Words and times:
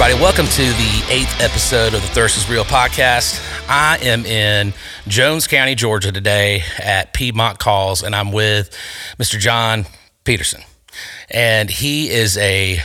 everybody. 0.00 0.22
Welcome 0.22 0.46
to 0.46 0.62
the 0.62 1.04
eighth 1.10 1.42
episode 1.42 1.92
of 1.92 2.00
the 2.00 2.08
Thirst 2.08 2.38
is 2.38 2.48
Real 2.48 2.64
podcast. 2.64 3.38
I 3.68 3.98
am 3.98 4.24
in 4.24 4.72
Jones 5.06 5.46
County, 5.46 5.74
Georgia 5.74 6.10
today 6.10 6.62
at 6.78 7.12
Piedmont 7.12 7.58
Calls, 7.58 8.02
and 8.02 8.16
I'm 8.16 8.32
with 8.32 8.74
Mr. 9.18 9.38
John 9.38 9.84
Peterson. 10.24 10.62
And 11.28 11.68
he 11.68 12.08
is 12.08 12.38
a 12.38 12.78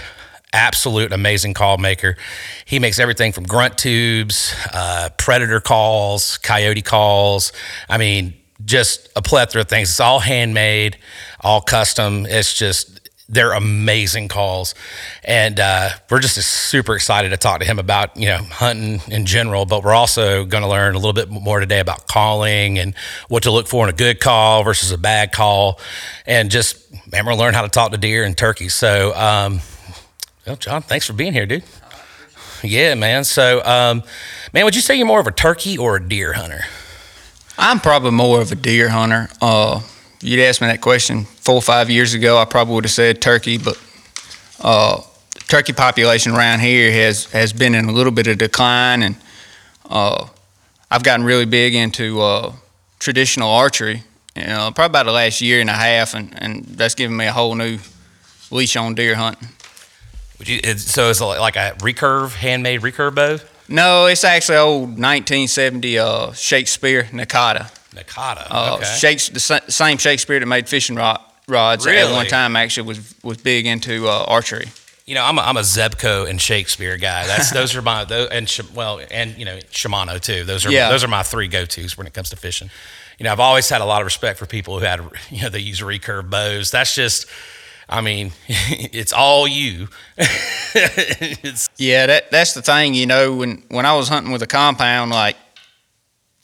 absolute 0.51 1.13
amazing 1.13 1.53
call 1.53 1.77
maker. 1.77 2.17
He 2.65 2.79
makes 2.79 2.99
everything 2.99 3.31
from 3.31 3.45
grunt 3.45 3.77
tubes, 3.77 4.53
uh, 4.73 5.07
predator 5.17 5.61
calls, 5.61 6.37
coyote 6.39 6.81
calls. 6.81 7.53
I 7.89 7.97
mean, 7.97 8.33
just 8.65 9.07
a 9.15 9.21
plethora 9.21 9.61
of 9.61 9.69
things. 9.69 9.89
It's 9.89 10.01
all 10.01 10.19
handmade, 10.19 10.97
all 11.39 11.61
custom. 11.61 12.25
It's 12.25 12.53
just 12.53 12.94
they're 13.27 13.53
amazing 13.53 14.27
calls, 14.27 14.75
and 15.23 15.59
uh, 15.59 15.89
we're 16.09 16.19
just 16.19 16.35
super 16.35 16.95
excited 16.95 17.29
to 17.29 17.37
talk 17.37 17.59
to 17.59 17.65
him 17.65 17.79
about 17.79 18.15
you 18.17 18.27
know 18.27 18.37
hunting 18.37 19.01
in 19.11 19.25
general. 19.25 19.65
But 19.65 19.83
we're 19.83 19.93
also 19.93 20.45
going 20.45 20.63
to 20.63 20.69
learn 20.69 20.93
a 20.93 20.97
little 20.97 21.13
bit 21.13 21.29
more 21.29 21.59
today 21.59 21.79
about 21.79 22.07
calling 22.07 22.77
and 22.77 22.93
what 23.27 23.43
to 23.43 23.51
look 23.51 23.67
for 23.67 23.83
in 23.87 23.89
a 23.89 23.97
good 23.97 24.19
call 24.19 24.63
versus 24.63 24.91
a 24.91 24.97
bad 24.97 25.31
call, 25.31 25.79
and 26.25 26.51
just 26.51 26.91
man, 27.11 27.25
we're 27.25 27.31
gonna 27.31 27.41
learn 27.41 27.53
how 27.53 27.63
to 27.63 27.69
talk 27.69 27.91
to 27.91 27.97
deer 27.97 28.23
and 28.23 28.37
turkeys. 28.37 28.73
So, 28.73 29.15
um, 29.15 29.61
well, 30.45 30.55
John, 30.55 30.81
thanks 30.81 31.07
for 31.07 31.13
being 31.13 31.33
here, 31.33 31.45
dude. 31.45 31.63
Yeah, 32.63 32.95
man. 32.95 33.23
So, 33.23 33.63
um, 33.65 34.03
man, 34.53 34.65
would 34.65 34.75
you 34.75 34.81
say 34.81 34.95
you're 34.95 35.07
more 35.07 35.19
of 35.19 35.27
a 35.27 35.31
turkey 35.31 35.77
or 35.77 35.97
a 35.97 36.07
deer 36.07 36.33
hunter? 36.33 36.61
I'm 37.57 37.79
probably 37.79 38.11
more 38.11 38.41
of 38.41 38.51
a 38.51 38.55
deer 38.55 38.89
hunter. 38.89 39.29
Uh, 39.41 39.81
you'd 40.25 40.39
asked 40.39 40.61
me 40.61 40.67
that 40.67 40.81
question 40.81 41.25
four 41.25 41.55
or 41.55 41.61
five 41.61 41.89
years 41.89 42.13
ago, 42.13 42.37
I 42.37 42.45
probably 42.45 42.75
would 42.75 42.85
have 42.85 42.91
said 42.91 43.21
turkey, 43.21 43.57
but 43.57 43.79
uh, 44.59 45.01
turkey 45.47 45.73
population 45.73 46.33
around 46.33 46.61
here 46.61 46.91
has, 46.91 47.25
has 47.31 47.53
been 47.53 47.75
in 47.75 47.85
a 47.85 47.91
little 47.91 48.11
bit 48.11 48.27
of 48.27 48.37
decline, 48.37 49.03
and 49.03 49.15
uh, 49.89 50.27
I've 50.89 51.03
gotten 51.03 51.25
really 51.25 51.45
big 51.45 51.75
into 51.75 52.21
uh, 52.21 52.53
traditional 52.99 53.49
archery. 53.51 54.03
You 54.35 54.47
know, 54.47 54.71
probably 54.73 54.85
about 54.85 55.05
the 55.05 55.11
last 55.11 55.41
year 55.41 55.61
and 55.61 55.69
a 55.69 55.73
half, 55.73 56.13
and, 56.13 56.33
and 56.41 56.65
that's 56.65 56.95
given 56.95 57.15
me 57.15 57.25
a 57.25 57.31
whole 57.31 57.55
new 57.55 57.77
leash 58.51 58.75
on 58.75 58.95
deer 58.95 59.15
hunting. 59.15 59.49
Would 60.39 60.49
you, 60.49 60.77
so 60.77 61.09
it's 61.09 61.21
like 61.21 61.55
a 61.55 61.75
recurve, 61.79 62.35
handmade 62.35 62.81
recurve 62.81 63.15
bow? 63.15 63.37
No, 63.69 64.07
it's 64.07 64.23
actually 64.23 64.57
old 64.57 64.89
1970 64.89 65.97
uh, 65.97 66.31
Shakespeare 66.33 67.03
Necedah. 67.05 67.71
Necedah. 67.95 68.47
Uh, 68.49 68.75
okay. 68.75 68.85
Shakes, 68.85 69.29
the 69.29 69.39
same 69.39 69.97
Shakespeare 69.97 70.39
that 70.39 70.45
made 70.45 70.67
fishing 70.67 70.95
rod, 70.95 71.19
rods 71.47 71.85
really? 71.85 71.99
at 71.99 72.11
one 72.11 72.27
time 72.27 72.55
actually 72.55 72.87
was 72.87 73.15
was 73.23 73.37
big 73.37 73.65
into 73.65 74.07
uh, 74.07 74.25
archery. 74.27 74.67
You 75.05 75.13
know, 75.13 75.23
I'm 75.23 75.37
a, 75.37 75.41
I'm 75.41 75.57
a 75.57 75.61
Zebco 75.61 76.27
and 76.27 76.41
Shakespeare 76.41 76.97
guy. 76.97 77.27
That's 77.27 77.51
those 77.51 77.75
are 77.75 77.81
my 77.81 78.05
those, 78.05 78.29
and 78.29 78.51
well, 78.73 78.99
and 79.11 79.37
you 79.37 79.45
know 79.45 79.57
Shimano 79.71 80.19
too. 80.19 80.43
Those 80.43 80.65
are 80.65 80.71
yeah. 80.71 80.89
those 80.89 81.03
are 81.03 81.07
my 81.07 81.23
three 81.23 81.47
go 81.47 81.65
tos 81.65 81.97
when 81.97 82.07
it 82.07 82.13
comes 82.13 82.31
to 82.31 82.35
fishing. 82.35 82.69
You 83.19 83.23
know, 83.25 83.31
I've 83.31 83.39
always 83.39 83.69
had 83.69 83.81
a 83.81 83.85
lot 83.85 84.01
of 84.01 84.05
respect 84.05 84.39
for 84.39 84.45
people 84.45 84.79
who 84.79 84.85
had 84.85 85.01
you 85.29 85.43
know 85.43 85.49
they 85.49 85.59
use 85.59 85.79
recurve 85.81 86.29
bows. 86.29 86.71
That's 86.71 86.95
just 86.95 87.27
I 87.87 88.01
mean, 88.01 88.31
it's 88.47 89.13
all 89.13 89.47
you. 89.47 89.89
it's, 90.17 91.69
yeah, 91.77 92.07
that 92.07 92.31
that's 92.31 92.53
the 92.53 92.61
thing. 92.61 92.93
You 92.93 93.05
know, 93.05 93.35
when 93.35 93.63
when 93.69 93.85
I 93.85 93.95
was 93.95 94.09
hunting 94.09 94.31
with 94.31 94.41
a 94.41 94.47
compound, 94.47 95.11
like 95.11 95.37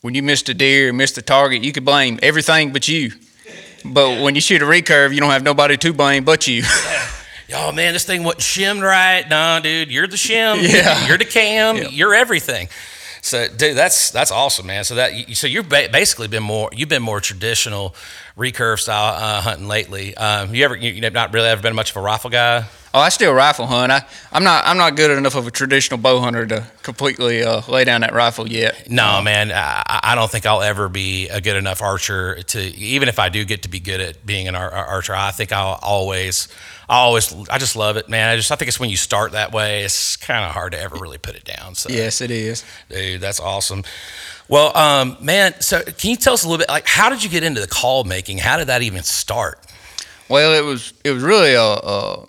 when 0.02 0.14
you 0.14 0.22
missed 0.22 0.48
a 0.48 0.54
deer, 0.54 0.92
missed 0.92 1.16
a 1.16 1.22
target, 1.22 1.64
you 1.64 1.72
could 1.72 1.84
blame 1.84 2.18
everything 2.22 2.72
but 2.72 2.86
you. 2.88 3.12
But 3.84 4.22
when 4.22 4.34
you 4.34 4.40
shoot 4.40 4.62
a 4.62 4.64
recurve, 4.64 5.14
you 5.14 5.20
don't 5.20 5.30
have 5.30 5.42
nobody 5.42 5.76
to 5.76 5.92
blame 5.92 6.24
but 6.24 6.46
you. 6.46 6.62
Oh 7.54 7.70
man, 7.70 7.92
this 7.92 8.06
thing 8.06 8.24
wasn't 8.24 8.40
shimmed 8.40 8.82
right. 8.82 9.28
Nah, 9.28 9.60
dude, 9.60 9.90
you're 9.90 10.06
the 10.06 10.16
shim. 10.16 10.62
Yeah. 10.72 11.06
You're 11.06 11.18
the 11.18 11.26
cam. 11.26 11.76
Yeah. 11.76 11.88
You're 11.88 12.14
everything. 12.14 12.68
So, 13.20 13.46
dude, 13.46 13.76
that's 13.76 14.10
that's 14.10 14.30
awesome, 14.30 14.66
man. 14.66 14.84
So 14.84 14.94
that 14.94 15.12
so 15.34 15.46
you've 15.46 15.68
basically 15.68 16.28
been 16.28 16.42
more 16.42 16.70
you've 16.72 16.88
been 16.88 17.02
more 17.02 17.20
traditional 17.20 17.94
recurve 18.36 18.80
style 18.80 19.14
uh, 19.14 19.40
hunting 19.40 19.68
lately. 19.68 20.16
Um, 20.16 20.54
you 20.54 20.64
ever 20.64 20.76
you, 20.76 20.90
you 20.90 21.10
not 21.10 21.32
really 21.32 21.48
ever 21.48 21.62
been 21.62 21.74
much 21.74 21.90
of 21.90 21.96
a 21.96 22.00
rifle 22.00 22.30
guy? 22.30 22.66
Oh, 22.94 23.00
I 23.00 23.08
still 23.08 23.32
rifle 23.32 23.66
hunt. 23.66 23.90
I, 23.90 24.04
I'm 24.32 24.44
not 24.44 24.66
I'm 24.66 24.76
not 24.76 24.96
good 24.96 25.10
enough 25.10 25.34
of 25.34 25.46
a 25.46 25.50
traditional 25.50 25.98
bow 25.98 26.20
hunter 26.20 26.46
to 26.46 26.66
completely 26.82 27.42
uh, 27.42 27.62
lay 27.68 27.84
down 27.84 28.02
that 28.02 28.12
rifle 28.12 28.46
yet. 28.46 28.90
No, 28.90 29.22
man, 29.22 29.50
I, 29.50 30.00
I, 30.02 30.14
don't 30.14 30.30
think 30.30 30.44
I'll 30.44 30.60
ever 30.60 30.90
be 30.90 31.28
a 31.28 31.40
good 31.40 31.56
enough 31.56 31.80
archer 31.80 32.42
to 32.42 32.60
even 32.60 33.08
if 33.08 33.18
I 33.18 33.30
do 33.30 33.46
get 33.46 33.62
to 33.62 33.70
be 33.70 33.80
good 33.80 34.00
at 34.00 34.26
being 34.26 34.46
an 34.46 34.54
ar- 34.54 34.70
archer. 34.70 35.14
I 35.14 35.30
think 35.30 35.52
I'll 35.52 35.78
always 35.82 36.48
I 36.86 36.98
always 36.98 37.34
I 37.48 37.56
just 37.56 37.76
love 37.76 37.96
it, 37.96 38.10
man. 38.10 38.28
I 38.28 38.36
just 38.36 38.52
I 38.52 38.56
think 38.56 38.68
it's 38.68 38.78
when 38.78 38.90
you 38.90 38.98
start 38.98 39.32
that 39.32 39.52
way, 39.52 39.84
it's 39.84 40.16
kind 40.16 40.44
of 40.44 40.52
hard 40.52 40.72
to 40.72 40.78
ever 40.80 40.96
really 40.96 41.18
put 41.18 41.34
it 41.34 41.44
down. 41.44 41.74
So 41.74 41.88
yes, 41.88 42.20
it 42.20 42.30
is, 42.30 42.62
dude. 42.90 43.22
That's 43.22 43.40
awesome. 43.40 43.84
Well, 44.48 44.76
um, 44.76 45.16
man, 45.20 45.60
so 45.60 45.82
can 45.82 46.10
you 46.10 46.16
tell 46.16 46.34
us 46.34 46.44
a 46.44 46.48
little 46.48 46.58
bit 46.58 46.68
like 46.68 46.86
how 46.86 47.08
did 47.08 47.22
you 47.22 47.30
get 47.30 47.42
into 47.42 47.60
the 47.60 47.66
call 47.66 48.04
making? 48.04 48.38
How 48.38 48.56
did 48.56 48.66
that 48.68 48.82
even 48.82 49.02
start? 49.02 49.58
Well, 50.28 50.52
it 50.52 50.64
was 50.64 50.92
it 51.04 51.10
was 51.10 51.22
really 51.22 51.54
a, 51.54 51.62
a 51.62 52.26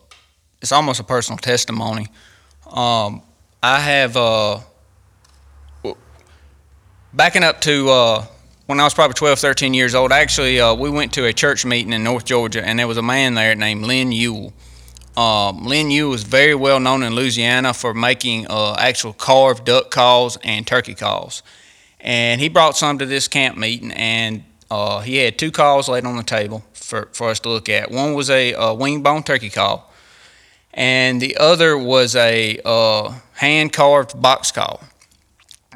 it's 0.61 0.71
almost 0.71 0.99
a 0.99 1.03
personal 1.03 1.37
testimony. 1.37 2.07
Um, 2.69 3.21
I 3.61 3.79
have 3.79 4.17
uh, 4.17 4.59
backing 7.13 7.43
up 7.43 7.61
to 7.61 7.89
uh, 7.89 8.25
when 8.65 8.79
I 8.79 8.83
was 8.83 8.93
probably 8.93 9.13
12, 9.13 9.39
13 9.39 9.73
years 9.73 9.95
old. 9.95 10.11
Actually, 10.11 10.59
uh, 10.59 10.73
we 10.73 10.89
went 10.89 11.13
to 11.13 11.25
a 11.25 11.33
church 11.33 11.65
meeting 11.65 11.93
in 11.93 12.03
North 12.03 12.25
Georgia, 12.25 12.65
and 12.65 12.79
there 12.79 12.87
was 12.87 12.97
a 12.97 13.01
man 13.01 13.35
there 13.35 13.55
named 13.55 13.85
Lynn 13.85 14.11
Ewell. 14.11 14.53
Um, 15.15 15.65
Lynn 15.65 15.91
Ewell 15.91 16.13
is 16.13 16.23
very 16.23 16.55
well 16.55 16.79
known 16.79 17.03
in 17.03 17.13
Louisiana 17.13 17.73
for 17.73 17.93
making 17.93 18.47
uh, 18.49 18.75
actual 18.79 19.13
carved 19.13 19.65
duck 19.65 19.91
calls 19.91 20.37
and 20.43 20.65
turkey 20.65 20.95
calls. 20.95 21.43
And 22.03 22.41
he 22.41 22.49
brought 22.49 22.75
some 22.75 22.97
to 22.99 23.05
this 23.05 23.29
camp 23.29 23.57
meeting, 23.57 23.93
and 23.93 24.43
uh, 24.69 24.99
he 24.99 25.17
had 25.17 25.39
two 25.39 25.51
calls 25.51 25.87
laid 25.87 26.05
on 26.05 26.17
the 26.17 26.23
table 26.23 26.63
for, 26.73 27.07
for 27.13 27.29
us 27.29 27.39
to 27.39 27.49
look 27.49 27.69
at. 27.69 27.89
One 27.89 28.13
was 28.13 28.29
a, 28.29 28.51
a 28.53 28.73
wing 28.73 29.01
bone 29.01 29.23
turkey 29.23 29.49
call, 29.49 29.89
and 30.73 31.21
the 31.21 31.37
other 31.37 31.77
was 31.77 32.13
a 32.15 32.59
uh, 32.65 33.13
hand 33.35 33.71
carved 33.71 34.21
box 34.21 34.51
call. 34.51 34.83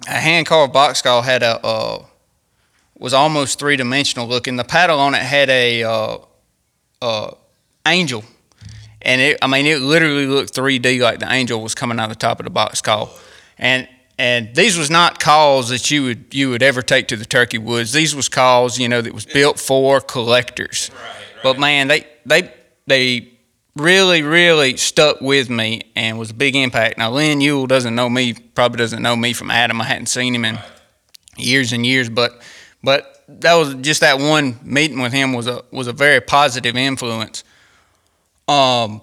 A 0.06 0.20
hand 0.20 0.48
carved 0.48 0.74
box 0.74 1.02
call 1.02 1.22
had 1.22 1.44
a 1.44 1.66
uh, 1.66 2.04
was 2.98 3.14
almost 3.14 3.58
three 3.58 3.78
dimensional 3.78 4.28
looking. 4.28 4.58
The 4.58 4.66
paddle 4.66 5.00
on 5.00 5.16
it 5.16 5.22
had 5.22 5.50
a 5.50 5.84
uh, 5.84 6.18
uh 7.02 7.32
angel, 7.88 8.26
and 9.02 9.22
it 9.22 9.38
I 9.42 9.48
mean 9.48 9.66
it 9.66 9.80
literally 9.80 10.26
looked 10.26 10.54
3D 10.54 11.00
like 11.00 11.20
the 11.20 11.32
angel 11.32 11.62
was 11.62 11.74
coming 11.74 12.00
out 12.00 12.12
of 12.12 12.18
the 12.18 12.20
top 12.20 12.40
of 12.40 12.44
the 12.44 12.50
box 12.50 12.82
call, 12.82 13.12
and 13.58 13.88
and 14.18 14.56
these 14.56 14.78
was 14.78 14.90
not 14.90 15.20
calls 15.20 15.70
that 15.70 15.92
you 15.92 16.04
would 16.04 16.34
you 16.34 16.50
would 16.50 16.64
ever 16.64 16.82
take 16.82 17.08
to 17.10 17.16
the 17.16 17.26
turkey 17.26 17.58
woods. 17.58 17.94
These 17.94 18.16
was 18.16 18.30
calls 18.30 18.80
you 18.80 18.90
know 18.90 19.02
that 19.02 19.14
was 19.14 19.26
built 19.26 19.60
for 19.60 20.02
collectors. 20.02 20.92
Right, 20.94 21.02
right. 21.02 21.44
But 21.44 21.60
man, 21.60 21.88
they 21.88 22.06
they 22.26 22.54
they 22.88 23.38
really, 23.78 24.24
really 24.24 24.78
stuck 24.78 25.22
with 25.22 25.50
me 25.50 25.82
and 25.96 26.18
was 26.18 26.32
a 26.32 26.34
big 26.34 26.56
impact. 26.56 26.98
Now, 26.98 27.12
Lynn 27.12 27.42
Ewell 27.42 27.68
doesn't 27.68 27.96
know 27.96 28.10
me, 28.10 28.34
probably 28.34 28.78
doesn't 28.78 29.02
know 29.02 29.16
me 29.16 29.34
from 29.34 29.52
Adam. 29.52 29.80
I 29.82 29.86
hadn't 29.86 30.08
seen 30.08 30.34
him 30.34 30.46
in 30.46 30.58
years 31.38 31.74
and 31.74 31.86
years, 31.86 32.10
but 32.10 32.42
but 32.84 33.24
that 33.28 33.56
was 33.56 33.76
just 33.76 34.02
that 34.02 34.20
one 34.20 34.60
meeting 34.64 35.02
with 35.02 35.14
him 35.14 35.34
was 35.34 35.48
a 35.48 35.64
was 35.72 35.88
a 35.88 35.94
very 35.94 36.22
positive 36.22 36.76
influence. 36.76 37.44
Um, 38.48 39.02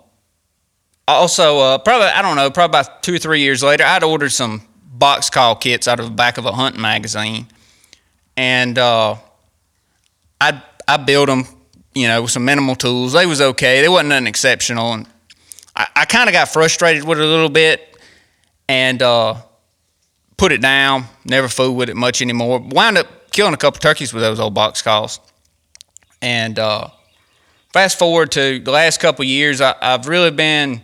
also, 1.06 1.58
uh, 1.58 1.78
probably 1.78 2.08
I 2.08 2.22
don't 2.22 2.36
know, 2.36 2.50
probably 2.50 2.78
about 2.78 3.02
two 3.02 3.14
or 3.14 3.18
three 3.18 3.40
years 3.40 3.62
later, 3.62 3.84
I'd 3.84 4.02
ordered 4.02 4.30
some 4.30 4.62
box 4.98 5.30
call 5.30 5.56
kits 5.56 5.88
out 5.88 6.00
of 6.00 6.06
the 6.06 6.12
back 6.12 6.38
of 6.38 6.46
a 6.46 6.52
hunting 6.52 6.80
magazine, 6.80 7.46
and 8.36 8.78
uh, 8.78 9.16
I 10.40 10.62
I 10.86 10.96
built 10.98 11.28
them 11.28 11.46
you 11.94 12.08
know, 12.08 12.22
with 12.22 12.30
some 12.30 12.44
minimal 12.44 12.74
tools. 12.74 13.12
They 13.12 13.26
was 13.26 13.40
okay. 13.40 13.80
They 13.80 13.88
wasn't 13.88 14.10
nothing 14.10 14.26
exceptional. 14.26 14.92
And 14.92 15.06
I, 15.74 15.86
I 15.96 16.04
kind 16.04 16.28
of 16.28 16.32
got 16.32 16.48
frustrated 16.48 17.04
with 17.04 17.18
it 17.18 17.24
a 17.24 17.28
little 17.28 17.48
bit 17.48 17.96
and 18.68 19.00
uh, 19.00 19.36
put 20.36 20.52
it 20.52 20.60
down. 20.60 21.04
Never 21.24 21.48
fooled 21.48 21.76
with 21.76 21.88
it 21.88 21.96
much 21.96 22.20
anymore. 22.20 22.58
Wound 22.58 22.98
up 22.98 23.30
killing 23.30 23.54
a 23.54 23.56
couple 23.56 23.78
turkeys 23.80 24.12
with 24.12 24.22
those 24.22 24.40
old 24.40 24.54
box 24.54 24.82
calls. 24.82 25.20
And 26.20 26.58
uh, 26.58 26.88
fast 27.72 27.98
forward 27.98 28.32
to 28.32 28.58
the 28.58 28.70
last 28.70 29.00
couple 29.00 29.24
years, 29.24 29.60
I, 29.60 29.74
have 29.80 30.08
really 30.08 30.30
been 30.30 30.82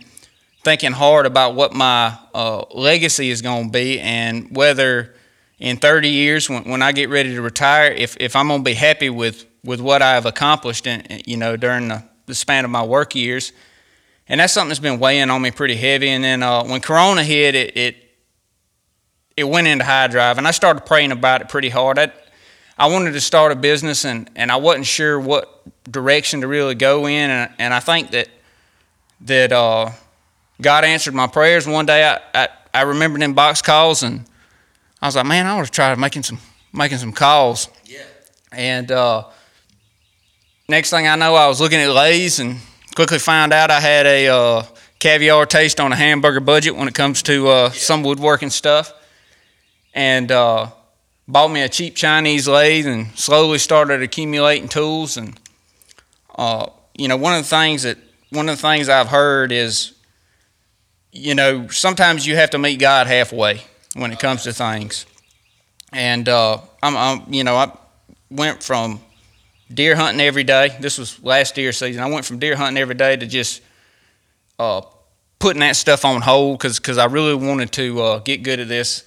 thinking 0.63 0.91
hard 0.91 1.25
about 1.25 1.55
what 1.55 1.73
my 1.73 2.17
uh, 2.33 2.63
legacy 2.73 3.29
is 3.29 3.41
going 3.41 3.65
to 3.65 3.71
be 3.71 3.99
and 3.99 4.55
whether 4.55 5.15
in 5.59 5.77
30 5.77 6.09
years 6.09 6.49
when, 6.49 6.63
when 6.63 6.81
I 6.81 6.91
get 6.91 7.09
ready 7.09 7.33
to 7.35 7.41
retire, 7.41 7.91
if, 7.91 8.17
if 8.19 8.35
I'm 8.35 8.47
going 8.47 8.61
to 8.61 8.65
be 8.65 8.73
happy 8.73 9.09
with 9.09 9.45
with 9.63 9.79
what 9.79 10.01
I've 10.01 10.25
accomplished, 10.25 10.87
in, 10.87 11.21
you 11.25 11.37
know, 11.37 11.55
during 11.55 11.87
the, 11.87 12.03
the 12.25 12.33
span 12.33 12.65
of 12.65 12.71
my 12.71 12.83
work 12.83 13.13
years. 13.13 13.53
And 14.27 14.39
that's 14.39 14.53
something 14.53 14.69
that's 14.69 14.79
been 14.79 14.99
weighing 14.99 15.29
on 15.29 15.41
me 15.41 15.51
pretty 15.51 15.75
heavy. 15.75 16.09
And 16.09 16.23
then 16.23 16.41
uh, 16.41 16.63
when 16.63 16.81
Corona 16.81 17.23
hit, 17.23 17.53
it, 17.53 17.77
it 17.77 17.95
it 19.37 19.45
went 19.45 19.65
into 19.65 19.83
high 19.83 20.07
drive, 20.07 20.37
and 20.37 20.47
I 20.47 20.51
started 20.51 20.85
praying 20.85 21.11
about 21.11 21.41
it 21.41 21.49
pretty 21.49 21.69
hard. 21.69 21.97
I, 21.97 22.11
I 22.77 22.87
wanted 22.87 23.13
to 23.13 23.21
start 23.21 23.51
a 23.51 23.55
business, 23.55 24.05
and, 24.05 24.29
and 24.35 24.51
I 24.51 24.57
wasn't 24.57 24.85
sure 24.85 25.19
what 25.19 25.63
direction 25.89 26.41
to 26.41 26.47
really 26.47 26.75
go 26.75 27.07
in. 27.07 27.29
And, 27.29 27.51
and 27.57 27.73
I 27.73 27.79
think 27.79 28.11
that 28.11 28.27
that 29.21 29.51
uh, 29.51 29.91
God 30.61 30.83
answered 30.83 31.13
my 31.13 31.27
prayers. 31.27 31.67
One 31.67 31.85
day, 31.85 32.07
I, 32.07 32.19
I, 32.33 32.47
I 32.73 32.81
remember 32.83 33.19
them 33.19 33.33
box 33.33 33.61
calls, 33.61 34.03
and 34.03 34.25
I 35.01 35.07
was 35.07 35.15
like, 35.15 35.25
man, 35.25 35.47
I 35.47 35.55
want 35.55 35.67
to 35.67 35.71
try 35.71 35.93
making 35.95 36.23
some 36.23 36.39
making 36.73 36.99
some 36.99 37.11
calls. 37.11 37.67
Yeah. 37.85 38.03
And 38.51 38.91
uh, 38.91 39.25
next 40.69 40.89
thing 40.89 41.07
I 41.07 41.15
know, 41.15 41.35
I 41.35 41.47
was 41.47 41.59
looking 41.59 41.79
at 41.79 41.89
lathes 41.89 42.39
and 42.39 42.59
quickly 42.95 43.19
found 43.19 43.53
out 43.53 43.71
I 43.71 43.79
had 43.79 44.05
a 44.05 44.27
uh, 44.27 44.63
caviar 44.99 45.45
taste 45.45 45.79
on 45.79 45.91
a 45.91 45.95
hamburger 45.95 46.39
budget 46.39 46.75
when 46.75 46.87
it 46.87 46.93
comes 46.93 47.23
to 47.23 47.47
uh, 47.47 47.69
some 47.71 48.03
woodworking 48.03 48.49
stuff. 48.49 48.93
And 49.93 50.31
uh, 50.31 50.67
bought 51.27 51.49
me 51.49 51.61
a 51.61 51.69
cheap 51.69 51.95
Chinese 51.95 52.47
lathe 52.47 52.87
and 52.87 53.11
slowly 53.17 53.57
started 53.57 54.01
accumulating 54.01 54.69
tools. 54.69 55.17
And 55.17 55.39
uh, 56.35 56.67
you 56.95 57.07
know, 57.07 57.17
one 57.17 57.33
of 57.35 57.43
the 57.43 57.49
things 57.49 57.83
that 57.83 57.97
one 58.29 58.47
of 58.47 58.55
the 58.55 58.61
things 58.61 58.87
I've 58.87 59.09
heard 59.09 59.51
is, 59.51 59.93
you 61.11 61.35
know, 61.35 61.67
sometimes 61.67 62.25
you 62.25 62.35
have 62.35 62.51
to 62.51 62.57
meet 62.57 62.79
God 62.79 63.07
halfway 63.07 63.61
when 63.95 64.11
it 64.11 64.19
comes 64.19 64.43
to 64.43 64.53
things. 64.53 65.05
And 65.91 66.27
uh, 66.29 66.59
I'm, 66.81 66.95
I'm, 66.95 67.33
you 67.33 67.43
know, 67.43 67.55
I 67.55 67.71
went 68.29 68.63
from 68.63 69.01
deer 69.73 69.95
hunting 69.95 70.21
every 70.21 70.43
day. 70.43 70.77
This 70.79 70.97
was 70.97 71.21
last 71.23 71.55
deer 71.55 71.73
season. 71.73 72.01
I 72.01 72.09
went 72.09 72.25
from 72.25 72.39
deer 72.39 72.55
hunting 72.55 72.81
every 72.81 72.95
day 72.95 73.17
to 73.17 73.25
just 73.25 73.61
uh, 74.57 74.81
putting 75.39 75.59
that 75.61 75.75
stuff 75.75 76.05
on 76.05 76.21
hold 76.21 76.59
because 76.59 76.97
I 76.97 77.05
really 77.05 77.35
wanted 77.35 77.71
to 77.73 78.01
uh, 78.01 78.19
get 78.19 78.43
good 78.43 78.59
at 78.59 78.67
this, 78.67 79.05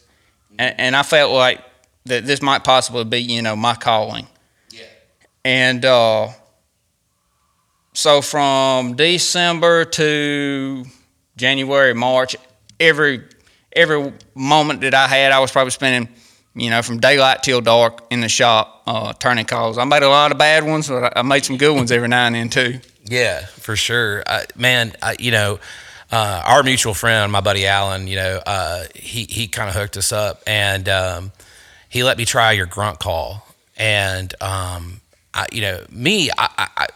and, 0.59 0.75
and, 0.79 0.97
I 0.97 1.03
felt 1.03 1.33
like 1.33 1.61
that 2.07 2.27
this 2.27 2.43
might 2.43 2.65
possibly 2.65 3.05
be 3.05 3.19
you 3.19 3.41
know 3.41 3.57
my 3.57 3.75
calling. 3.75 4.27
Yeah. 4.71 4.83
And 5.45 5.85
uh, 5.85 6.29
so 7.93 8.21
from 8.21 8.97
December 8.97 9.85
to 9.85 10.85
January, 11.37 11.95
March, 11.95 12.37
every 12.79 13.23
every 13.73 14.13
moment 14.35 14.83
that 14.83 14.95
I 14.95 15.09
had, 15.09 15.33
I 15.33 15.41
was 15.41 15.51
probably 15.51 15.73
spending 15.73 16.09
you 16.55 16.71
know, 16.71 16.83
from 16.83 16.99
daylight 17.01 17.43
till 17.43 17.61
dark 17.61 18.07
in 18.11 18.21
the 18.21 18.29
shop, 18.29 18.83
uh, 18.87 19.13
turning 19.15 19.45
calls. 19.45 19.77
I 19.77 19.85
made 19.85 20.03
a 20.03 20.09
lot 20.09 20.31
of 20.31 20.39
bad 20.39 20.65
ones, 20.65 20.89
but 20.89 21.17
I 21.17 21.23
made 21.23 21.45
some 21.45 21.57
good 21.57 21.75
ones 21.75 21.91
every 21.91 22.09
now 22.09 22.27
and 22.27 22.35
then 22.35 22.49
too. 22.49 22.81
Yeah, 23.05 23.45
for 23.47 23.77
sure, 23.77 24.23
I, 24.27 24.45
man. 24.57 24.93
I, 25.03 25.17
you 25.19 25.33
know, 25.33 25.59
uh, 26.13 26.43
our 26.45 26.63
mutual 26.63 26.95
friend, 26.95 27.31
my 27.33 27.41
buddy 27.41 27.67
Alan, 27.67 28.07
you 28.07 28.17
know, 28.17 28.41
uh, 28.47 28.85
he 28.95 29.25
he 29.25 29.49
kind 29.49 29.69
of 29.69 29.75
hooked 29.75 29.97
us 29.97 30.13
up, 30.13 30.43
and 30.47 30.89
um, 30.89 31.33
he 31.89 32.05
let 32.05 32.17
me 32.17 32.25
try 32.25 32.53
your 32.53 32.67
grunt 32.67 33.01
call, 33.01 33.47
and 33.77 34.33
um, 34.41 35.01
I, 35.35 35.47
you 35.53 35.61
know, 35.61 35.85
me, 35.91 36.31
I, 36.39 36.69
I, 36.77 36.87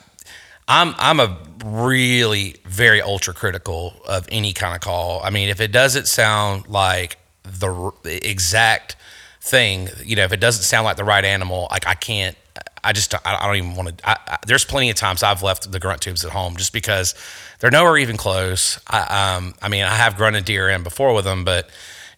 I'm 0.69 0.95
I'm 0.97 1.21
a 1.21 1.37
really 1.65 2.57
very 2.65 3.01
ultra 3.01 3.35
critical 3.35 3.95
of 4.07 4.27
any 4.31 4.53
kind 4.53 4.75
of 4.75 4.81
call. 4.81 5.23
I 5.23 5.31
mean, 5.31 5.49
if 5.49 5.61
it 5.61 5.73
doesn't 5.73 6.07
sound 6.07 6.69
like 6.69 7.19
the 7.43 7.93
exact 8.05 8.97
thing, 9.41 9.89
you 10.05 10.17
know, 10.17 10.25
if 10.25 10.33
it 10.33 10.41
doesn't 10.41 10.65
sound 10.65 10.85
like 10.85 10.97
the 10.97 11.05
right 11.05 11.25
animal, 11.25 11.69
like 11.71 11.87
I 11.87 11.95
can't, 11.95 12.37
I 12.85 12.93
just, 12.93 13.15
I, 13.27 13.47
don't 13.47 13.57
even 13.57 13.75
want 13.75 13.99
to. 13.99 14.09
I, 14.09 14.17
I, 14.27 14.39
there's 14.47 14.65
plenty 14.65 14.91
of 14.91 14.97
times 14.97 15.23
I've 15.23 15.43
left 15.43 15.71
the 15.71 15.81
grunt 15.81 16.01
tubes 16.01 16.25
at 16.25 16.31
home 16.31 16.57
just 16.57 16.73
because 16.73 17.15
they're 17.59 17.71
nowhere 17.71 17.99
even 17.99 18.17
close. 18.17 18.81
I, 18.87 19.37
um, 19.37 19.55
I 19.61 19.69
mean, 19.69 19.85
I 19.85 19.95
have 19.95 20.17
grunted 20.17 20.45
deer 20.45 20.69
in 20.69 20.83
before 20.83 21.15
with 21.15 21.25
them, 21.25 21.45
but 21.45 21.69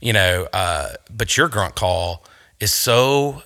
you 0.01 0.13
know, 0.13 0.49
uh, 0.53 0.91
but 1.15 1.37
your 1.37 1.49
grunt 1.49 1.75
call 1.75 2.25
is 2.59 2.73
so 2.73 3.43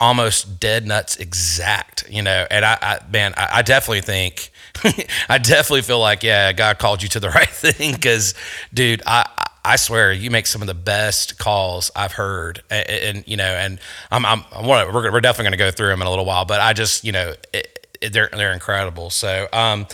almost 0.00 0.60
dead 0.60 0.86
nuts 0.86 1.16
exact, 1.16 2.08
you 2.10 2.22
know. 2.22 2.46
And 2.50 2.64
I, 2.64 2.78
I 2.80 2.98
man, 3.10 3.34
I, 3.36 3.48
I 3.54 3.62
definitely 3.62 4.02
think, 4.02 4.50
I 5.28 5.38
definitely 5.38 5.82
feel 5.82 6.00
like, 6.00 6.22
yeah, 6.22 6.52
God 6.52 6.78
called 6.78 7.02
you 7.02 7.08
to 7.10 7.20
the 7.20 7.30
right 7.34 7.48
thing 7.48 7.92
because, 7.92 8.34
dude, 8.72 9.02
I, 9.06 9.28
I 9.64 9.76
swear 9.76 10.12
you 10.12 10.30
make 10.30 10.46
some 10.46 10.62
of 10.62 10.68
the 10.68 10.74
best 10.74 11.38
calls 11.38 11.90
I've 11.96 12.12
heard, 12.12 12.62
and, 12.70 12.88
and 12.88 13.24
you 13.26 13.36
know, 13.36 13.44
and 13.44 13.80
I'm, 14.10 14.24
I'm, 14.24 14.44
I'm 14.52 14.66
we're, 14.66 15.12
we're 15.12 15.20
definitely 15.20 15.44
going 15.44 15.52
to 15.52 15.56
go 15.58 15.70
through 15.70 15.88
them 15.88 16.00
in 16.00 16.06
a 16.06 16.10
little 16.10 16.24
while, 16.24 16.44
but 16.44 16.60
I 16.60 16.72
just, 16.72 17.04
you 17.04 17.12
know, 17.12 17.34
it, 17.52 17.88
it, 18.00 18.12
they're 18.12 18.28
they're 18.32 18.52
incredible. 18.52 19.10
So, 19.10 19.48
um, 19.52 19.86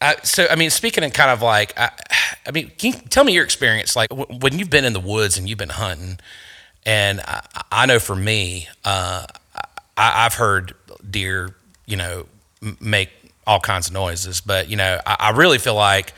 I, 0.00 0.16
so 0.22 0.46
I 0.50 0.56
mean, 0.56 0.70
speaking 0.70 1.04
of 1.04 1.12
kind 1.12 1.30
of 1.30 1.40
like, 1.40 1.78
I, 1.78 1.90
I 2.46 2.50
mean, 2.50 2.70
can 2.76 2.92
you 2.92 2.98
tell 3.08 3.24
me 3.24 3.32
your 3.32 3.44
experience, 3.44 3.96
like 3.96 4.10
w- 4.10 4.38
when 4.40 4.58
you've 4.58 4.70
been 4.70 4.84
in 4.84 4.92
the 4.92 5.00
woods 5.00 5.38
and 5.38 5.48
you've 5.48 5.58
been 5.58 5.70
hunting, 5.70 6.18
and 6.84 7.20
I, 7.20 7.42
I 7.72 7.86
know 7.86 7.98
for 7.98 8.14
me, 8.14 8.68
uh, 8.84 9.26
I, 9.96 10.22
have 10.24 10.34
heard 10.34 10.74
deer, 11.08 11.54
you 11.86 11.96
know, 11.96 12.26
make 12.80 13.10
all 13.46 13.60
kinds 13.60 13.88
of 13.88 13.92
noises, 13.94 14.40
but 14.40 14.68
you 14.68 14.76
know, 14.76 15.00
I, 15.06 15.16
I 15.18 15.30
really 15.30 15.58
feel 15.58 15.74
like 15.74 16.12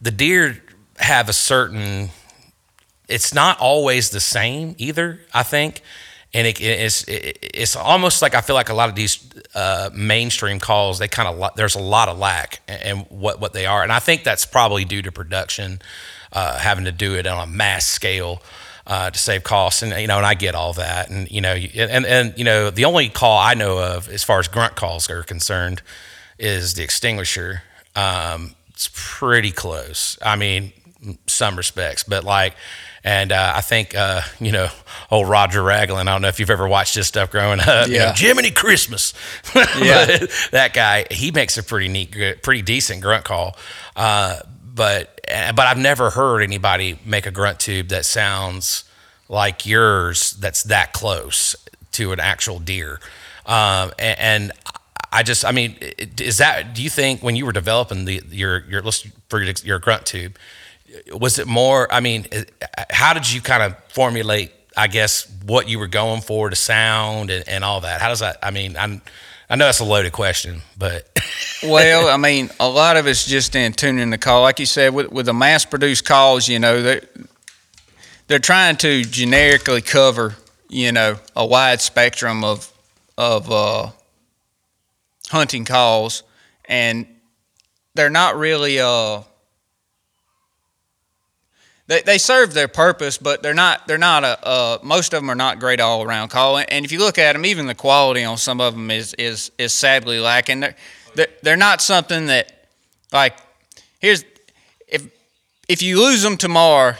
the 0.00 0.10
deer 0.10 0.62
have 0.98 1.28
a 1.28 1.32
certain 1.32 2.10
it's 3.08 3.34
not 3.34 3.58
always 3.60 4.10
the 4.10 4.20
same 4.20 4.74
either 4.78 5.20
i 5.32 5.42
think. 5.42 5.82
And 6.36 6.48
it, 6.48 6.60
it's 6.60 7.04
it's 7.06 7.76
almost 7.76 8.20
like 8.20 8.34
i 8.34 8.40
feel 8.40 8.54
like 8.54 8.68
a 8.68 8.74
lot 8.74 8.88
of 8.88 8.96
these 8.96 9.24
uh, 9.54 9.90
mainstream 9.94 10.58
calls 10.58 10.98
they 10.98 11.08
kind 11.08 11.28
of 11.28 11.54
there's 11.56 11.76
a 11.76 11.80
lot 11.80 12.08
of 12.08 12.18
lack 12.18 12.60
in 12.68 12.98
what 13.08 13.40
what 13.40 13.52
they 13.52 13.66
are. 13.66 13.82
And 13.82 13.92
i 13.92 13.98
think 14.00 14.24
that's 14.24 14.44
probably 14.44 14.84
due 14.84 15.02
to 15.02 15.12
production 15.12 15.80
uh, 16.32 16.58
having 16.58 16.84
to 16.84 16.92
do 16.92 17.14
it 17.14 17.26
on 17.26 17.40
a 17.40 17.46
mass 17.46 17.86
scale 17.86 18.42
uh, 18.86 19.08
to 19.10 19.18
save 19.18 19.44
costs. 19.44 19.82
And 19.82 19.92
you 20.00 20.08
know 20.08 20.16
and 20.16 20.26
i 20.26 20.34
get 20.34 20.54
all 20.56 20.72
that. 20.74 21.08
And 21.08 21.30
you 21.30 21.40
know 21.40 21.54
and 21.54 22.04
and 22.04 22.34
you 22.36 22.44
know 22.44 22.70
the 22.70 22.84
only 22.84 23.08
call 23.08 23.38
i 23.38 23.54
know 23.54 23.78
of 23.78 24.08
as 24.08 24.24
far 24.24 24.40
as 24.40 24.48
grunt 24.48 24.74
calls 24.74 25.08
are 25.08 25.22
concerned 25.22 25.82
is 26.38 26.74
the 26.74 26.82
extinguisher 26.82 27.62
um, 27.96 28.54
it's 28.68 28.90
pretty 28.92 29.52
close 29.52 30.18
i 30.22 30.36
mean 30.36 30.72
some 31.26 31.56
respects, 31.56 32.02
but 32.02 32.24
like, 32.24 32.54
and 33.02 33.32
uh, 33.32 33.52
I 33.56 33.60
think 33.60 33.94
uh, 33.94 34.22
you 34.40 34.52
know, 34.52 34.68
old 35.10 35.28
Roger 35.28 35.60
Raglin. 35.60 36.02
I 36.02 36.12
don't 36.12 36.22
know 36.22 36.28
if 36.28 36.40
you've 36.40 36.50
ever 36.50 36.66
watched 36.66 36.94
his 36.94 37.06
stuff 37.06 37.30
growing 37.30 37.60
up. 37.60 37.88
Yeah, 37.88 37.92
you 37.92 37.98
know, 37.98 38.12
Jiminy 38.16 38.50
Christmas. 38.50 39.12
yeah, 39.54 40.18
that 40.52 40.72
guy. 40.74 41.06
He 41.10 41.30
makes 41.30 41.58
a 41.58 41.62
pretty 41.62 41.88
neat, 41.88 42.42
pretty 42.42 42.62
decent 42.62 43.02
grunt 43.02 43.24
call. 43.24 43.56
Uh, 43.94 44.38
but 44.74 45.20
but 45.26 45.60
I've 45.60 45.78
never 45.78 46.10
heard 46.10 46.42
anybody 46.42 46.98
make 47.04 47.26
a 47.26 47.30
grunt 47.30 47.60
tube 47.60 47.88
that 47.88 48.04
sounds 48.04 48.84
like 49.28 49.66
yours. 49.66 50.32
That's 50.32 50.62
that 50.64 50.92
close 50.92 51.56
to 51.92 52.12
an 52.12 52.20
actual 52.20 52.58
deer. 52.58 53.00
Um, 53.46 53.92
and, 53.98 54.18
and 54.18 54.52
I 55.14 55.22
just, 55.22 55.44
I 55.44 55.52
mean, 55.52 55.76
is 56.20 56.38
that? 56.38 56.74
Do 56.74 56.82
you 56.82 56.90
think 56.90 57.22
when 57.22 57.36
you 57.36 57.46
were 57.46 57.52
developing 57.52 58.04
the 58.04 58.20
your 58.30 58.64
your 58.68 58.82
for 59.28 59.40
your, 59.40 59.54
your 59.62 59.78
grunt 59.78 60.06
tube, 60.06 60.36
was 61.12 61.38
it 61.38 61.46
more? 61.46 61.90
I 61.92 62.00
mean, 62.00 62.26
how 62.90 63.12
did 63.12 63.32
you 63.32 63.40
kind 63.40 63.62
of 63.62 63.76
formulate? 63.90 64.50
I 64.76 64.88
guess 64.88 65.32
what 65.46 65.68
you 65.68 65.78
were 65.78 65.86
going 65.86 66.20
for 66.20 66.50
to 66.50 66.56
sound 66.56 67.30
and, 67.30 67.48
and 67.48 67.62
all 67.62 67.82
that. 67.82 68.00
How 68.00 68.08
does 68.08 68.18
that? 68.20 68.38
I 68.42 68.50
mean, 68.50 68.76
I'm. 68.76 69.02
I 69.48 69.54
know 69.54 69.66
that's 69.66 69.78
a 69.78 69.84
loaded 69.84 70.12
question, 70.12 70.62
but 70.76 71.08
well, 71.62 72.08
I 72.08 72.16
mean, 72.16 72.50
a 72.58 72.68
lot 72.68 72.96
of 72.96 73.06
it's 73.06 73.24
just 73.24 73.54
in 73.54 73.72
tuning 73.72 74.10
the 74.10 74.18
call, 74.18 74.42
like 74.42 74.58
you 74.58 74.66
said, 74.66 74.94
with 74.94 75.12
with 75.12 75.26
the 75.26 75.34
mass 75.34 75.64
produced 75.64 76.04
calls. 76.04 76.48
You 76.48 76.58
know, 76.58 76.82
they're 76.82 77.02
they're 78.26 78.40
trying 78.40 78.78
to 78.78 79.04
generically 79.04 79.80
cover, 79.80 80.34
you 80.68 80.90
know, 80.90 81.20
a 81.36 81.46
wide 81.46 81.80
spectrum 81.80 82.42
of 82.42 82.72
of 83.16 83.48
uh, 83.52 83.90
hunting 85.34 85.64
calls, 85.64 86.22
and 86.66 87.06
they're 87.94 88.08
not 88.08 88.36
really 88.36 88.78
uh, 88.78 89.22
they, 91.86 92.02
they 92.02 92.18
serve 92.18 92.54
their 92.54 92.68
purpose, 92.68 93.18
but 93.18 93.42
they're 93.42 93.52
not 93.52 93.86
they're 93.88 93.98
not 93.98 94.22
a 94.24 94.46
uh, 94.46 94.78
most 94.82 95.12
of 95.12 95.20
them 95.20 95.30
are 95.30 95.34
not 95.34 95.58
great 95.58 95.80
all 95.80 96.02
around 96.02 96.28
call. 96.28 96.58
And 96.58 96.84
if 96.84 96.92
you 96.92 97.00
look 97.00 97.18
at 97.18 97.32
them, 97.32 97.44
even 97.44 97.66
the 97.66 97.74
quality 97.74 98.24
on 98.24 98.38
some 98.38 98.60
of 98.60 98.74
them 98.74 98.90
is 98.90 99.12
is 99.14 99.50
is 99.58 99.72
sadly 99.72 100.20
lacking. 100.20 100.60
They're 100.60 100.76
they're, 101.14 101.28
they're 101.42 101.56
not 101.56 101.82
something 101.82 102.26
that 102.26 102.68
like 103.12 103.36
here's 103.98 104.24
if 104.86 105.08
if 105.68 105.82
you 105.82 106.00
lose 106.00 106.22
them 106.22 106.36
tomorrow, 106.36 106.94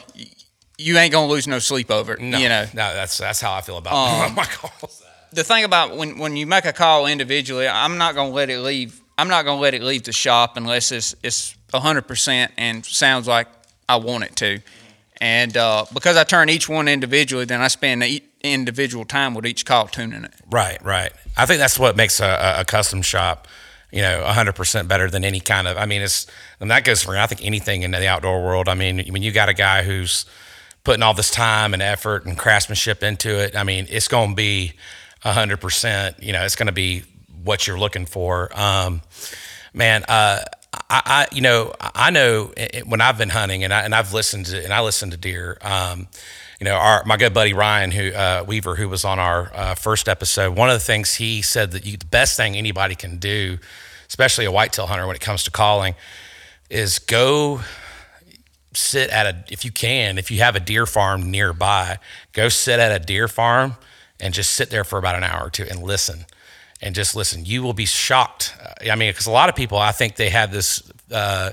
you 0.77 0.99
ain't 0.99 1.13
gonna 1.13 1.29
lose 1.29 1.47
no 1.47 1.61
sleep 1.61 1.91
over 1.91 2.15
it. 2.15 2.21
No, 2.21 2.39
you 2.39 2.49
know, 2.49 2.65
no, 2.75 2.95
that's 2.95 3.17
that's 3.17 3.41
how 3.41 3.55
I 3.55 3.61
feel 3.61 3.79
about 3.79 3.95
um, 3.95 4.35
my 4.37 4.45
calls. 4.45 5.04
The 5.35 5.45
thing 5.45 5.65
about 5.65 5.97
when 5.97 6.19
when 6.19 6.37
you 6.37 6.47
make 6.47 6.65
a 6.65 6.73
call 6.73 7.07
individually, 7.07 7.69
I'm 7.69 7.99
not 7.99 8.15
gonna 8.15 8.31
let 8.31 8.51
it 8.51 8.59
leave. 8.61 9.01
I'm 9.19 9.29
not 9.29 9.45
gonna 9.45 9.61
let 9.61 9.75
it 9.75 9.83
leave 9.83 10.05
the 10.05 10.13
shop 10.13 10.57
unless 10.57 10.93
it's 10.93 11.15
it's 11.23 11.57
hundred 11.73 12.03
percent 12.03 12.53
and 12.57 12.85
sounds 12.85 13.27
like 13.27 13.49
I 13.89 13.97
want 13.97 14.25
it 14.25 14.37
to. 14.37 14.61
And 15.21 15.57
uh, 15.57 15.87
because 15.93 16.17
I 16.17 16.25
turn 16.25 16.49
each 16.49 16.69
one 16.69 16.89
individually, 16.89 17.45
then 17.45 17.61
I 17.61 17.69
spend 17.69 18.05
individual 18.43 19.05
time 19.05 19.35
with 19.35 19.47
each 19.47 19.65
call 19.65 19.87
tuning 19.87 20.25
it. 20.25 20.35
Right, 20.51 20.83
right. 20.85 21.13
I 21.37 21.47
think 21.47 21.59
that's 21.59 21.79
what 21.79 21.97
makes 21.97 22.21
a, 22.21 22.57
a 22.59 22.65
custom 22.65 23.01
shop, 23.03 23.49
you 23.91 24.03
know, 24.03 24.25
100% 24.27 24.89
better 24.89 25.09
than 25.09 25.25
any 25.25 25.41
kind 25.41 25.67
of, 25.67 25.77
I 25.77 25.87
mean, 25.87 26.03
it's, 26.03 26.27
and 26.61 26.71
that 26.71 26.85
goes 26.85 27.03
for, 27.03 27.17
I 27.17 27.27
think, 27.27 27.45
anything 27.45 27.83
in 27.83 27.93
the 27.93 28.07
outdoor 28.07 28.43
world. 28.45 28.69
I 28.69 28.75
mean, 28.75 29.05
when 29.09 29.23
you 29.23 29.33
got 29.33 29.49
a 29.49 29.55
guy 29.55 29.83
who's 29.83 30.27
putting 30.83 31.03
all 31.03 31.15
this 31.15 31.31
time 31.31 31.73
and 31.73 31.83
effort 31.83 32.27
and 32.27 32.37
craftsmanship 32.37 33.03
into 33.03 33.31
it, 33.41 33.57
I 33.57 33.63
mean, 33.63 33.87
it's 33.89 34.09
going 34.09 34.31
to 34.31 34.37
be 34.37 34.75
100%, 35.25 36.23
you 36.23 36.33
know, 36.33 36.45
it's 36.45 36.57
going 36.57 36.67
to 36.67 36.73
be 36.73 37.03
what 37.43 37.67
you're 37.67 37.79
looking 37.79 38.07
for. 38.07 38.51
Um, 38.59 39.01
man, 39.73 40.05
uh, 40.09 40.41
I, 40.73 41.03
I, 41.05 41.27
you 41.33 41.41
know, 41.41 41.73
I 41.81 42.11
know 42.11 42.53
it, 42.57 42.87
when 42.87 43.01
I've 43.01 43.19
been 43.19 43.31
hunting 43.31 43.65
and 43.65 43.73
I 43.73 43.83
and 43.83 43.95
I've 43.95 44.13
listened 44.13 44.47
to 44.47 44.63
and 44.63 44.73
I 44.73 44.81
listen 44.81 45.11
to 45.11 45.17
deer. 45.17 45.59
Um, 45.63 46.09
you 46.61 46.65
know, 46.65 46.75
our 46.75 47.05
my 47.05 47.17
good 47.17 47.35
buddy 47.35 47.53
Ryan 47.53 47.91
who 47.91 48.13
uh, 48.13 48.45
Weaver, 48.47 48.75
who 48.75 48.89
was 48.89 49.05
on 49.05 49.19
our 49.19 49.51
uh, 49.55 49.75
first 49.75 50.09
episode, 50.09 50.57
one 50.57 50.69
of 50.69 50.75
the 50.75 50.85
things 50.85 51.15
he 51.15 51.43
said 51.43 51.73
that 51.73 51.87
you, 51.87 51.97
the 51.97 52.07
best 52.07 52.37
thing 52.37 52.57
anybody 52.57 52.95
can 52.95 53.19
do, 53.19 53.59
especially 54.09 54.45
a 54.45 54.53
whitetail 54.53 54.87
hunter, 54.87 55.07
when 55.07 55.17
it 55.17 55.23
comes 55.23 55.45
to 55.45 55.51
calling, 55.51 55.95
is 56.71 56.99
go 56.99 57.61
sit 58.73 59.11
at 59.11 59.27
a 59.27 59.45
if 59.53 59.65
you 59.65 59.71
can 59.71 60.19
if 60.19 60.33
you 60.33 60.41
have 60.41 60.57
a 60.57 60.61
deer 60.61 60.85
farm 60.85 61.31
nearby 61.31 61.97
go 62.33 62.49
sit 62.49 62.81
at 62.81 62.91
a 62.91 63.05
deer 63.05 63.29
farm 63.29 63.77
and 64.25 64.33
just 64.33 64.53
sit 64.53 64.71
there 64.71 64.85
for 64.85 64.99
about 64.99 65.15
an 65.15 65.23
hour 65.23 65.47
or 65.47 65.51
two 65.51 65.67
and 65.71 65.83
listen 65.83 66.25
and 66.81 66.95
just 66.95 67.15
listen. 67.15 67.45
You 67.45 67.63
will 67.63 67.75
be 67.75 67.87
shocked. 67.87 68.57
I 68.91 68.97
mean 68.97 69.11
because 69.11 69.27
a 69.27 69.31
lot 69.31 69.49
of 69.49 69.55
people 69.55 69.79
i 69.79 69.93
think 69.93 70.17
they 70.17 70.31
have 70.31 70.51
this 70.51 70.83
uh, 71.13 71.53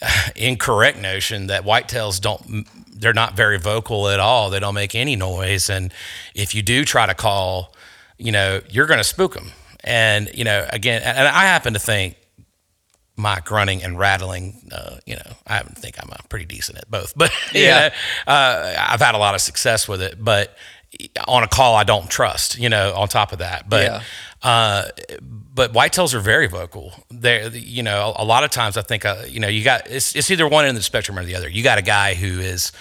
incorrect 0.36 0.98
notion 0.98 1.48
that 1.48 1.64
whitetails 1.64 2.20
don't 2.20 2.66
they're 2.94 3.12
not 3.12 3.34
very 3.34 3.58
vocal 3.58 4.08
at 4.08 4.20
all. 4.20 4.50
They 4.50 4.60
don't 4.60 4.74
make 4.74 4.94
any 4.94 5.16
noise. 5.16 5.68
And 5.68 5.92
if 6.36 6.54
you 6.54 6.62
do 6.62 6.84
try 6.84 7.06
to 7.06 7.14
call 7.14 7.74
you 8.18 8.30
know 8.30 8.60
you're 8.70 8.86
going 8.86 8.98
to 8.98 9.04
spook 9.04 9.34
them 9.34 9.50
and 9.82 10.30
you 10.32 10.44
know 10.44 10.64
again 10.70 11.02
and 11.02 11.26
i 11.26 11.42
happen 11.42 11.72
to 11.72 11.80
think 11.80 12.16
my 13.16 13.40
grunting 13.44 13.82
and 13.82 13.98
rattling, 13.98 14.68
uh, 14.72 14.96
you 15.06 15.14
know, 15.16 15.32
I 15.46 15.60
think 15.60 15.96
I'm 16.02 16.10
pretty 16.28 16.46
decent 16.46 16.78
at 16.78 16.90
both, 16.90 17.12
but 17.16 17.30
yeah, 17.52 17.88
know, 18.26 18.32
uh, 18.32 18.74
I've 18.78 19.00
had 19.00 19.14
a 19.14 19.18
lot 19.18 19.34
of 19.34 19.40
success 19.40 19.86
with 19.88 20.02
it. 20.02 20.22
But 20.22 20.56
on 21.26 21.42
a 21.42 21.48
call, 21.48 21.74
I 21.74 21.84
don't 21.84 22.08
trust, 22.10 22.58
you 22.58 22.68
know. 22.68 22.94
On 22.94 23.08
top 23.08 23.32
of 23.32 23.38
that, 23.38 23.68
but 23.68 23.84
yeah. 23.84 24.02
uh, 24.42 24.88
but 25.20 25.72
whitetails 25.72 26.14
are 26.14 26.20
very 26.20 26.46
vocal. 26.46 26.92
They, 27.10 27.48
you 27.48 27.82
know, 27.82 28.14
a, 28.16 28.22
a, 28.22 28.24
lot 28.24 28.44
of 28.44 28.50
times 28.50 28.76
I 28.76 28.82
think, 28.82 29.04
uh, 29.04 29.22
you 29.26 29.40
know, 29.40 29.48
you 29.48 29.64
got 29.64 29.90
it's, 29.90 30.14
it's 30.14 30.30
either 30.30 30.46
one 30.46 30.64
end 30.64 30.76
of 30.76 30.80
the 30.80 30.84
spectrum 30.84 31.18
or 31.18 31.24
the 31.24 31.34
other. 31.34 31.48
You 31.48 31.62
got 31.62 31.78
a 31.78 31.82
guy 31.82 32.14
who 32.14 32.40
is 32.40 32.72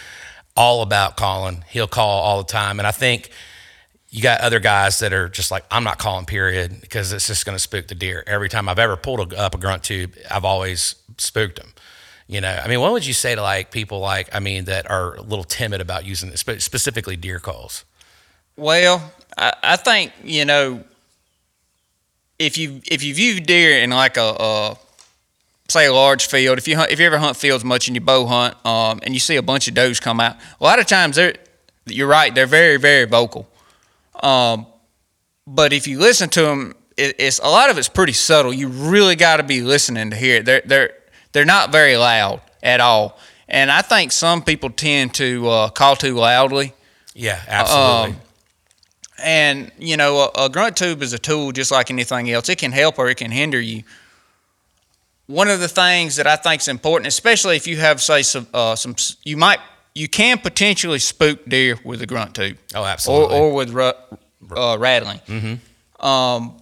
all 0.55 0.81
about 0.81 1.17
calling; 1.17 1.63
he'll 1.69 1.87
call 1.87 2.21
all 2.21 2.39
the 2.39 2.51
time, 2.51 2.79
and 2.79 2.87
I 2.87 2.91
think 2.91 3.29
you 4.09 4.21
got 4.21 4.41
other 4.41 4.59
guys 4.59 4.99
that 4.99 5.13
are 5.13 5.29
just 5.29 5.51
like, 5.51 5.63
I'm 5.71 5.85
not 5.85 5.97
calling 5.97 6.25
period 6.25 6.81
because 6.81 7.13
it's 7.13 7.27
just 7.27 7.45
going 7.45 7.55
to 7.55 7.59
spook 7.59 7.87
the 7.87 7.95
deer. 7.95 8.25
Every 8.27 8.49
time 8.49 8.67
I've 8.67 8.77
ever 8.77 8.97
pulled 8.97 9.31
a, 9.31 9.39
up 9.39 9.55
a 9.55 9.57
grunt 9.57 9.83
tube, 9.83 10.15
I've 10.29 10.43
always 10.43 10.95
spooked 11.17 11.55
them. 11.55 11.73
You 12.27 12.41
know, 12.41 12.61
I 12.63 12.67
mean, 12.67 12.81
what 12.81 12.91
would 12.91 13.05
you 13.05 13.13
say 13.13 13.35
to 13.35 13.41
like 13.41 13.71
people 13.71 13.99
like, 13.99 14.33
I 14.33 14.39
mean, 14.39 14.65
that 14.65 14.89
are 14.89 15.15
a 15.15 15.21
little 15.21 15.45
timid 15.45 15.79
about 15.79 16.05
using 16.05 16.29
this, 16.29 16.41
specifically 16.41 17.15
deer 17.15 17.39
calls? 17.39 17.85
Well, 18.61 19.11
I, 19.37 19.53
I 19.63 19.75
think, 19.75 20.11
you 20.23 20.45
know, 20.45 20.83
if 22.37 22.57
you, 22.57 22.81
if 22.85 23.03
you 23.03 23.13
view 23.15 23.41
deer 23.41 23.79
in 23.81 23.89
like 23.89 24.17
a, 24.17 24.35
a 24.39 24.77
say 25.67 25.87
a 25.87 25.93
large 25.93 26.27
field, 26.27 26.57
if 26.57 26.67
you 26.67 26.75
hunt, 26.75 26.91
if 26.91 26.99
you 26.99 27.05
ever 27.05 27.17
hunt 27.17 27.37
fields 27.37 27.63
much 27.63 27.87
and 27.87 27.95
you 27.95 28.01
bow 28.01 28.25
hunt, 28.25 28.55
um, 28.65 28.99
and 29.03 29.13
you 29.13 29.19
see 29.19 29.35
a 29.35 29.41
bunch 29.41 29.67
of 29.67 29.73
does 29.73 29.99
come 29.99 30.19
out, 30.19 30.35
a 30.59 30.63
lot 30.63 30.79
of 30.79 30.85
times 30.85 31.15
they're, 31.15 31.35
you're 31.87 32.07
right, 32.07 32.35
they're 32.35 32.45
very, 32.45 32.77
very 32.77 33.05
vocal 33.05 33.47
um, 34.21 34.67
but 35.47 35.73
if 35.73 35.87
you 35.87 35.99
listen 35.99 36.29
to 36.29 36.41
them, 36.43 36.75
it, 36.97 37.15
it's 37.17 37.39
a 37.39 37.47
lot 37.47 37.69
of 37.69 37.77
it's 37.77 37.89
pretty 37.89 38.13
subtle. 38.13 38.53
You 38.53 38.67
really 38.67 39.15
got 39.15 39.37
to 39.37 39.43
be 39.43 39.61
listening 39.61 40.11
to 40.11 40.15
hear 40.15 40.37
it. 40.37 40.45
They're 40.45 40.61
they're 40.65 40.93
they're 41.31 41.45
not 41.45 41.71
very 41.71 41.97
loud 41.97 42.41
at 42.61 42.79
all, 42.79 43.17
and 43.47 43.71
I 43.71 43.81
think 43.81 44.11
some 44.11 44.43
people 44.43 44.69
tend 44.69 45.13
to 45.15 45.47
uh, 45.47 45.69
call 45.69 45.95
too 45.95 46.15
loudly. 46.15 46.73
Yeah, 47.13 47.41
absolutely. 47.47 48.17
Um, 48.17 48.21
and 49.23 49.71
you 49.77 49.97
know, 49.97 50.29
a, 50.35 50.45
a, 50.45 50.49
grunt 50.49 50.77
tube 50.77 51.01
is 51.01 51.13
a 51.13 51.19
tool 51.19 51.51
just 51.51 51.71
like 51.71 51.91
anything 51.91 52.29
else. 52.31 52.49
It 52.49 52.57
can 52.57 52.71
help 52.71 52.99
or 52.99 53.09
it 53.09 53.15
can 53.15 53.31
hinder 53.31 53.59
you. 53.59 53.83
One 55.27 55.47
of 55.47 55.59
the 55.59 55.67
things 55.67 56.17
that 56.17 56.27
I 56.27 56.35
think 56.35 56.61
is 56.61 56.67
important, 56.67 57.07
especially 57.07 57.55
if 57.55 57.67
you 57.67 57.77
have 57.77 58.01
say 58.01 58.21
some 58.21 58.47
uh, 58.53 58.75
some, 58.75 58.95
you 59.23 59.37
might 59.37 59.59
you 59.93 60.07
can 60.07 60.37
potentially 60.37 60.99
spook 60.99 61.45
deer 61.45 61.77
with 61.83 62.01
a 62.01 62.05
grunt 62.05 62.35
tube. 62.35 62.57
Oh, 62.75 62.83
absolutely. 62.83 63.37
Or, 63.37 63.49
or 63.49 63.53
with 63.53 63.75
uh, 63.75 64.77
rattling. 64.79 65.19
Mm-hmm. 65.27 66.05
Um, 66.05 66.57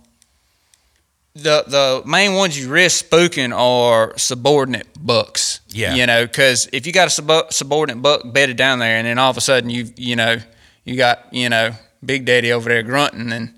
the 1.34 1.63
the 1.68 2.04
main 2.06 2.34
ones 2.36 2.60
you 2.60 2.70
risk 2.70 3.06
spooking 3.06 3.56
are 3.56 4.18
subordinate 4.18 4.88
bucks. 5.00 5.62
Yeah. 5.70 5.96
You 5.96 6.06
know, 6.06 6.25
because 6.25 6.70
if 6.74 6.86
you 6.86 6.94
got 6.94 7.08
a 7.08 7.12
sub- 7.12 7.54
subordinate 7.54 8.01
buck 8.01 8.22
bedded 8.25 8.58
down 8.58 8.80
there, 8.80 8.98
and 8.98 9.08
then 9.08 9.18
all 9.18 9.30
of 9.30 9.38
a 9.38 9.42
sudden 9.42 9.70
you 9.70 9.89
you 9.96 10.16
know 10.16 10.38
you 10.86 10.96
got 10.96 11.34
you 11.34 11.50
know 11.50 11.72
Big 12.03 12.25
Daddy 12.25 12.51
over 12.51 12.70
there 12.70 12.84
grunting, 12.84 13.32
and 13.32 13.53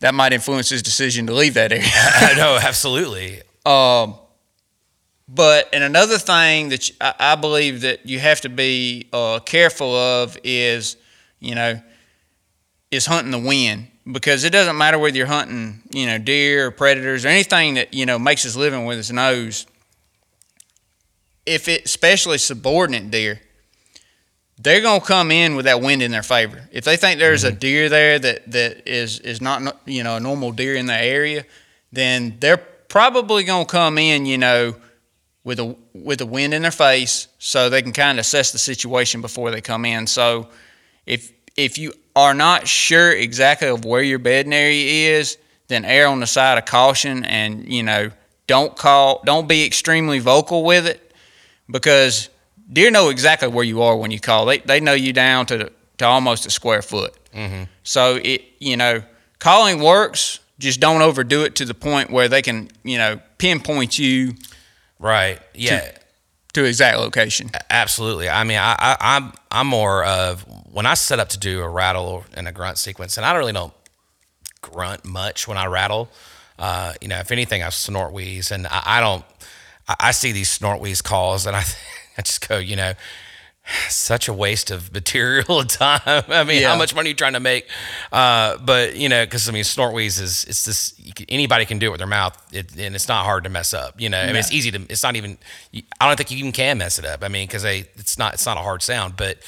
that 0.00 0.14
might 0.14 0.32
influence 0.32 0.68
his 0.68 0.82
decision 0.82 1.26
to 1.26 1.34
leave 1.34 1.54
that 1.54 1.72
area. 1.72 1.84
I 1.94 2.34
know, 2.36 2.58
absolutely. 2.60 3.40
Um, 3.64 4.16
but 5.28 5.68
and 5.72 5.82
another 5.82 6.18
thing 6.18 6.68
that 6.68 6.90
I, 7.00 7.14
I 7.18 7.34
believe 7.34 7.80
that 7.80 8.06
you 8.06 8.18
have 8.20 8.40
to 8.42 8.48
be 8.48 9.08
uh, 9.12 9.40
careful 9.40 9.94
of 9.94 10.38
is, 10.44 10.96
you 11.40 11.54
know, 11.54 11.80
is 12.90 13.06
hunting 13.06 13.32
the 13.32 13.38
wind 13.38 13.88
because 14.10 14.44
it 14.44 14.50
doesn't 14.50 14.76
matter 14.78 14.98
whether 14.98 15.16
you're 15.16 15.26
hunting, 15.26 15.82
you 15.90 16.06
know, 16.06 16.18
deer 16.18 16.66
or 16.66 16.70
predators 16.70 17.24
or 17.24 17.28
anything 17.28 17.74
that 17.74 17.92
you 17.92 18.06
know 18.06 18.18
makes 18.18 18.42
his 18.42 18.56
living 18.56 18.84
with 18.84 18.98
his 18.98 19.10
nose. 19.10 19.66
If 21.44 21.68
it, 21.68 21.84
especially 21.84 22.38
subordinate 22.38 23.10
deer, 23.10 23.40
they're 24.58 24.80
gonna 24.80 25.00
come 25.00 25.30
in 25.30 25.54
with 25.54 25.66
that 25.66 25.80
wind 25.80 26.02
in 26.02 26.10
their 26.10 26.22
favor. 26.22 26.68
If 26.72 26.84
they 26.84 26.96
think 26.96 27.18
there's 27.18 27.44
mm-hmm. 27.44 27.56
a 27.56 27.58
deer 27.58 27.88
there 27.88 28.18
that 28.18 28.50
that 28.50 28.88
is 28.88 29.20
is 29.20 29.40
not 29.40 29.80
you 29.86 30.02
know 30.02 30.16
a 30.16 30.20
normal 30.20 30.52
deer 30.52 30.74
in 30.74 30.86
the 30.86 31.00
area, 31.00 31.44
then 31.92 32.36
they're 32.40 32.56
probably 32.56 33.44
gonna 33.44 33.66
come 33.66 33.98
in, 33.98 34.26
you 34.26 34.38
know 34.38 34.76
with 35.46 35.60
a 35.60 35.76
with 35.94 36.18
the 36.18 36.26
wind 36.26 36.52
in 36.52 36.62
their 36.62 36.72
face, 36.72 37.28
so 37.38 37.70
they 37.70 37.80
can 37.80 37.92
kind 37.92 38.18
of 38.18 38.22
assess 38.22 38.50
the 38.50 38.58
situation 38.58 39.20
before 39.20 39.52
they 39.52 39.60
come 39.60 39.84
in. 39.84 40.06
So, 40.08 40.48
if 41.06 41.32
if 41.56 41.78
you 41.78 41.94
are 42.16 42.34
not 42.34 42.66
sure 42.66 43.12
exactly 43.12 43.68
of 43.68 43.84
where 43.84 44.02
your 44.02 44.18
bedding 44.18 44.52
area 44.52 45.16
is, 45.18 45.38
then 45.68 45.84
err 45.84 46.08
on 46.08 46.18
the 46.18 46.26
side 46.26 46.58
of 46.58 46.64
caution, 46.64 47.24
and 47.24 47.72
you 47.72 47.84
know 47.84 48.10
don't 48.48 48.76
call, 48.76 49.22
don't 49.24 49.46
be 49.46 49.64
extremely 49.64 50.18
vocal 50.18 50.64
with 50.64 50.84
it, 50.84 51.14
because 51.70 52.28
deer 52.72 52.90
know 52.90 53.08
exactly 53.08 53.48
where 53.48 53.64
you 53.64 53.82
are 53.82 53.96
when 53.96 54.10
you 54.10 54.20
call. 54.20 54.46
They 54.46 54.58
they 54.58 54.80
know 54.80 54.94
you 54.94 55.12
down 55.12 55.46
to 55.46 55.72
to 55.98 56.04
almost 56.04 56.46
a 56.46 56.50
square 56.50 56.82
foot. 56.82 57.14
Mm-hmm. 57.32 57.64
So 57.82 58.18
it 58.22 58.44
you 58.58 58.76
know 58.76 59.02
calling 59.38 59.80
works. 59.80 60.40
Just 60.58 60.80
don't 60.80 61.02
overdo 61.02 61.44
it 61.44 61.54
to 61.56 61.66
the 61.66 61.74
point 61.74 62.10
where 62.10 62.28
they 62.28 62.40
can 62.40 62.70
you 62.82 62.98
know 62.98 63.20
pinpoint 63.38 63.98
you 63.98 64.34
Right. 64.98 65.40
Yeah. 65.54 65.80
To, 65.80 65.94
to 66.54 66.64
exact 66.64 66.98
location. 66.98 67.50
Absolutely. 67.70 68.28
I 68.28 68.44
mean, 68.44 68.58
I, 68.58 68.76
I, 68.78 68.96
I'm 69.00 69.32
I'm 69.50 69.66
more 69.66 70.04
of 70.04 70.42
when 70.72 70.86
I 70.86 70.94
set 70.94 71.18
up 71.18 71.28
to 71.30 71.38
do 71.38 71.60
a 71.60 71.68
rattle 71.68 72.24
and 72.34 72.48
a 72.48 72.52
grunt 72.52 72.78
sequence, 72.78 73.16
and 73.16 73.26
I 73.26 73.34
really 73.34 73.52
don't 73.52 73.74
grunt 74.62 75.04
much 75.04 75.46
when 75.46 75.58
I 75.58 75.66
rattle. 75.66 76.08
Uh, 76.58 76.94
you 77.02 77.08
know, 77.08 77.18
if 77.18 77.30
anything, 77.30 77.62
I 77.62 77.68
snort 77.68 78.12
wheeze, 78.12 78.50
and 78.50 78.66
I, 78.66 78.82
I 78.86 79.00
don't. 79.00 79.24
I, 79.86 79.96
I, 80.00 80.10
see 80.12 80.32
these 80.32 80.48
snort 80.48 80.80
wheeze 80.80 81.02
calls, 81.02 81.46
and 81.46 81.54
I, 81.54 81.64
I 82.16 82.22
just 82.22 82.46
go, 82.46 82.58
you 82.58 82.76
know, 82.76 82.94
such 83.88 84.28
a 84.28 84.32
waste 84.32 84.70
of 84.70 84.92
material 84.94 85.60
and 85.60 85.70
time. 85.70 86.00
I 86.28 86.44
mean, 86.44 86.62
yeah. 86.62 86.70
how 86.70 86.76
much 86.76 86.94
money 86.94 87.08
are 87.08 87.10
you 87.10 87.14
trying 87.14 87.32
to 87.32 87.40
make? 87.40 87.68
Uh, 88.12 88.58
but 88.58 88.96
you 88.96 89.08
know, 89.08 89.24
because 89.24 89.48
I 89.48 89.52
mean, 89.52 89.64
snort 89.64 89.94
wheeze 89.94 90.20
is 90.20 90.44
it's 90.44 90.64
this 90.64 90.94
anybody 91.28 91.64
can 91.64 91.78
do 91.78 91.86
it 91.86 91.90
with 91.90 91.98
their 91.98 92.06
mouth, 92.06 92.36
it, 92.52 92.76
and 92.76 92.94
it's 92.94 93.08
not 93.08 93.24
hard 93.24 93.44
to 93.44 93.50
mess 93.50 93.74
up. 93.74 94.00
You 94.00 94.08
know, 94.08 94.20
I 94.20 94.26
mean, 94.26 94.36
it's 94.36 94.52
easy 94.52 94.70
to. 94.70 94.80
It's 94.88 95.02
not 95.02 95.16
even. 95.16 95.38
I 96.00 96.06
don't 96.06 96.16
think 96.16 96.30
you 96.30 96.38
even 96.38 96.52
can 96.52 96.78
mess 96.78 96.98
it 96.98 97.04
up. 97.04 97.22
I 97.24 97.28
mean, 97.28 97.46
because 97.46 97.64
it's 97.64 98.18
not 98.18 98.34
it's 98.34 98.46
not 98.46 98.56
a 98.56 98.60
hard 98.60 98.82
sound. 98.82 99.16
But 99.16 99.38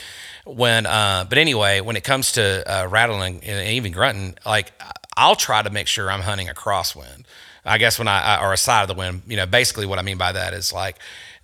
when 0.44 0.87
uh, 0.87 1.26
but 1.28 1.38
anyway, 1.38 1.80
when 1.80 1.96
it 1.96 2.04
comes 2.04 2.32
to 2.32 2.64
uh, 2.66 2.87
rattling 2.88 3.42
and 3.44 3.68
even 3.68 3.92
grunting, 3.92 4.37
like 4.44 4.72
I'll 5.16 5.37
try 5.37 5.62
to 5.62 5.70
make 5.70 5.87
sure 5.87 6.10
I'm 6.10 6.22
hunting 6.22 6.48
a 6.48 6.54
crosswind. 6.54 7.25
I 7.64 7.76
guess 7.76 7.98
when 7.98 8.08
I 8.08 8.42
or 8.42 8.52
a 8.52 8.56
side 8.56 8.82
of 8.82 8.88
the 8.88 8.94
wind. 8.94 9.22
You 9.26 9.37
know, 9.37 9.46
basically 9.46 9.87
what 9.87 9.98
I 9.98 10.02
mean 10.02 10.18
by 10.18 10.32
that 10.32 10.54
is 10.54 10.72
like 10.72 10.98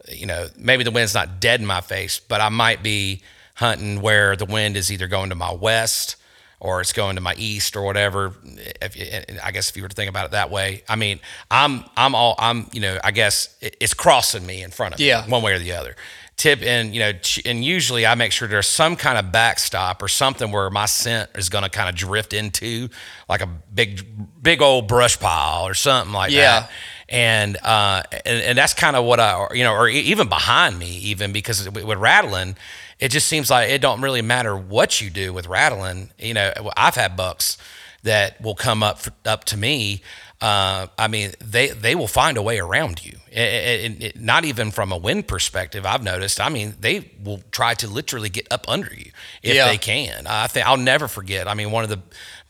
you 0.09 0.27
know, 0.27 0.49
maybe 0.57 0.85
the 0.85 0.91
wind's 0.91 1.15
not 1.15 1.41
dead 1.41 1.61
in 1.61 1.67
my 1.67 1.81
face, 1.81 2.21
but 2.21 2.41
I 2.41 2.49
might 2.49 2.83
be 2.83 3.23
hunting 3.55 4.01
where 4.01 4.37
the 4.37 4.45
wind 4.45 4.77
is 4.77 4.91
either 4.91 5.07
going 5.07 5.31
to 5.31 5.35
my 5.35 5.53
west 5.53 6.17
or 6.61 6.81
it's 6.81 6.93
going 6.93 7.17
to 7.17 7.21
my 7.21 7.35
east 7.37 7.77
or 7.77 7.83
whatever. 7.83 8.33
If, 8.81 8.97
I 9.43 9.51
guess 9.51 9.71
if 9.71 9.77
you 9.77 9.83
were 9.83 9.89
to 9.89 9.95
think 9.95 10.09
about 10.09 10.27
it 10.27 10.31
that 10.33 10.51
way, 10.51 10.83
I 10.89 10.97
mean, 10.97 11.21
I'm 11.51 11.85
I'm 11.97 12.15
all 12.15 12.35
I'm 12.39 12.69
you 12.73 12.81
know 12.81 12.99
I 13.03 13.11
guess 13.11 13.57
it's 13.61 13.95
crossing 13.95 14.47
me 14.47 14.63
in 14.63 14.71
front 14.71 14.95
of 14.95 15.01
yeah. 15.01 15.25
me 15.25 15.33
one 15.33 15.43
way 15.43 15.53
or 15.53 15.59
the 15.59 15.73
other. 15.73 15.95
Tip 16.37 16.63
and 16.63 16.93
you 16.93 17.01
know 17.01 17.13
and 17.45 17.65
usually 17.65 18.07
I 18.07 18.17
make 18.17 18.33
sure 18.33 18.49
there's 18.49 18.67
some 18.67 18.97
kind 18.97 19.19
of 19.19 19.31
backstop 19.31 20.03
or 20.03 20.09
something 20.09 20.51
where 20.51 20.69
my 20.69 20.87
scent 20.87 21.31
is 21.37 21.49
going 21.49 21.63
to 21.63 21.71
kind 21.71 21.89
of 21.89 21.95
drift 21.95 22.33
into 22.33 22.89
like 23.29 23.41
a 23.41 23.47
big 23.47 24.05
big 24.43 24.61
old 24.61 24.89
brush 24.89 25.21
pile 25.21 25.67
or 25.67 25.75
something 25.75 26.13
like 26.13 26.33
yeah. 26.33 26.61
that 26.63 26.71
and 27.09 27.57
uh, 27.63 28.03
and, 28.25 28.43
and 28.43 28.59
that's 28.59 28.75
kind 28.75 28.97
of 28.97 29.05
what 29.05 29.21
I 29.21 29.47
you 29.53 29.65
know, 29.65 29.73
or 29.75 29.89
even 29.89 30.29
behind 30.29 30.79
me, 30.79 30.89
even 30.99 31.33
because 31.33 31.69
with 31.71 31.99
rattling, 31.99 32.57
it 32.99 33.09
just 33.11 33.29
seems 33.29 33.51
like 33.51 33.71
it 33.71 33.81
don't 33.81 34.01
really 34.01 34.23
matter 34.23 34.57
what 34.57 35.01
you 35.01 35.11
do 35.11 35.33
with 35.33 35.47
rattling. 35.47 36.11
You 36.19 36.35
know, 36.35 36.53
I've 36.77 36.95
had 36.95 37.17
bucks 37.17 37.59
that 38.03 38.41
will 38.41 38.55
come 38.55 38.83
up 38.83 39.01
up 39.25 39.45
to 39.45 39.57
me. 39.57 40.03
Uh, 40.41 40.89
I 40.99 41.09
mean, 41.09 41.33
they 41.43 41.69
they 41.69 41.95
will 41.95 42.09
find 42.09 42.37
a 42.37 42.43
way 42.43 42.59
around 42.59 43.05
you. 43.05 43.19
It, 43.31 43.41
it, 43.41 44.03
it, 44.03 44.21
not 44.21 44.45
even 44.45 44.71
from 44.71 44.93
a 44.93 44.97
wind 44.97 45.27
perspective, 45.27 45.87
I've 45.87 46.03
noticed. 46.03 46.41
I 46.41 46.49
mean, 46.51 46.75
they 46.81 47.11
will 47.23 47.41
try 47.51 47.75
to 47.75 47.89
literally 47.89 48.29
get 48.29 48.47
up 48.51 48.69
under 48.69 48.93
you 48.95 49.11
if 49.43 49.55
Yeah. 49.55 49.67
they 49.69 49.79
can. 49.79 50.27
I 50.27 50.47
think 50.47 50.67
I'll 50.67 50.77
never 50.77 51.09
forget. 51.09 51.49
I 51.49 51.55
mean, 51.55 51.71
one 51.71 51.83
of 51.83 51.91
the 51.91 52.01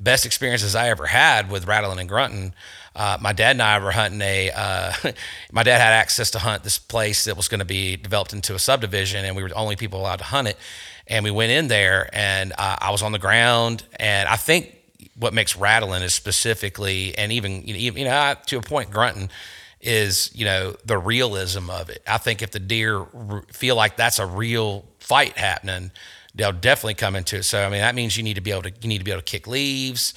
best 0.00 0.26
experiences 0.26 0.74
I 0.74 0.88
ever 0.88 1.06
had 1.06 1.50
with 1.50 1.66
rattling 1.66 2.00
and 2.00 2.08
grunting. 2.08 2.52
Uh, 2.94 3.18
my 3.20 3.32
dad 3.32 3.52
and 3.52 3.62
I 3.62 3.78
were 3.78 3.90
hunting 3.92 4.20
a. 4.22 4.50
Uh, 4.54 4.92
my 5.52 5.62
dad 5.62 5.80
had 5.80 5.92
access 5.92 6.30
to 6.32 6.38
hunt 6.38 6.62
this 6.62 6.78
place 6.78 7.24
that 7.24 7.36
was 7.36 7.48
going 7.48 7.58
to 7.60 7.64
be 7.64 7.96
developed 7.96 8.32
into 8.32 8.54
a 8.54 8.58
subdivision, 8.58 9.24
and 9.24 9.34
we 9.36 9.42
were 9.42 9.48
the 9.48 9.54
only 9.54 9.76
people 9.76 10.00
allowed 10.00 10.18
to 10.18 10.24
hunt 10.24 10.48
it. 10.48 10.56
And 11.06 11.24
we 11.24 11.30
went 11.30 11.50
in 11.52 11.68
there, 11.68 12.08
and 12.12 12.52
uh, 12.56 12.76
I 12.80 12.90
was 12.90 13.02
on 13.02 13.12
the 13.12 13.18
ground, 13.18 13.84
and 13.98 14.28
I 14.28 14.36
think 14.36 14.76
what 15.18 15.34
makes 15.34 15.56
rattling 15.56 16.02
is 16.02 16.14
specifically, 16.14 17.16
and 17.18 17.32
even 17.32 17.62
you 17.66 18.04
know, 18.04 18.10
I- 18.10 18.36
to 18.46 18.58
a 18.58 18.62
point, 18.62 18.90
grunting 18.90 19.28
is 19.80 20.30
you 20.34 20.44
know 20.46 20.74
the 20.84 20.96
realism 20.96 21.68
of 21.70 21.90
it. 21.90 22.02
I 22.06 22.18
think 22.18 22.42
if 22.42 22.50
the 22.52 22.58
deer 22.60 23.04
feel 23.52 23.76
like 23.76 23.96
that's 23.96 24.18
a 24.18 24.26
real 24.26 24.86
fight 24.98 25.36
happening, 25.36 25.90
they'll 26.34 26.52
definitely 26.52 26.94
come 26.94 27.16
into 27.16 27.36
it. 27.36 27.42
So 27.42 27.64
I 27.64 27.68
mean 27.68 27.80
that 27.80 27.94
means 27.94 28.16
you 28.16 28.22
need 28.22 28.34
to 28.34 28.40
be 28.40 28.50
able 28.50 28.62
to 28.62 28.72
you 28.80 28.88
need 28.88 28.98
to 28.98 29.04
be 29.04 29.10
able 29.10 29.20
to 29.20 29.30
kick 29.30 29.46
leaves. 29.46 30.14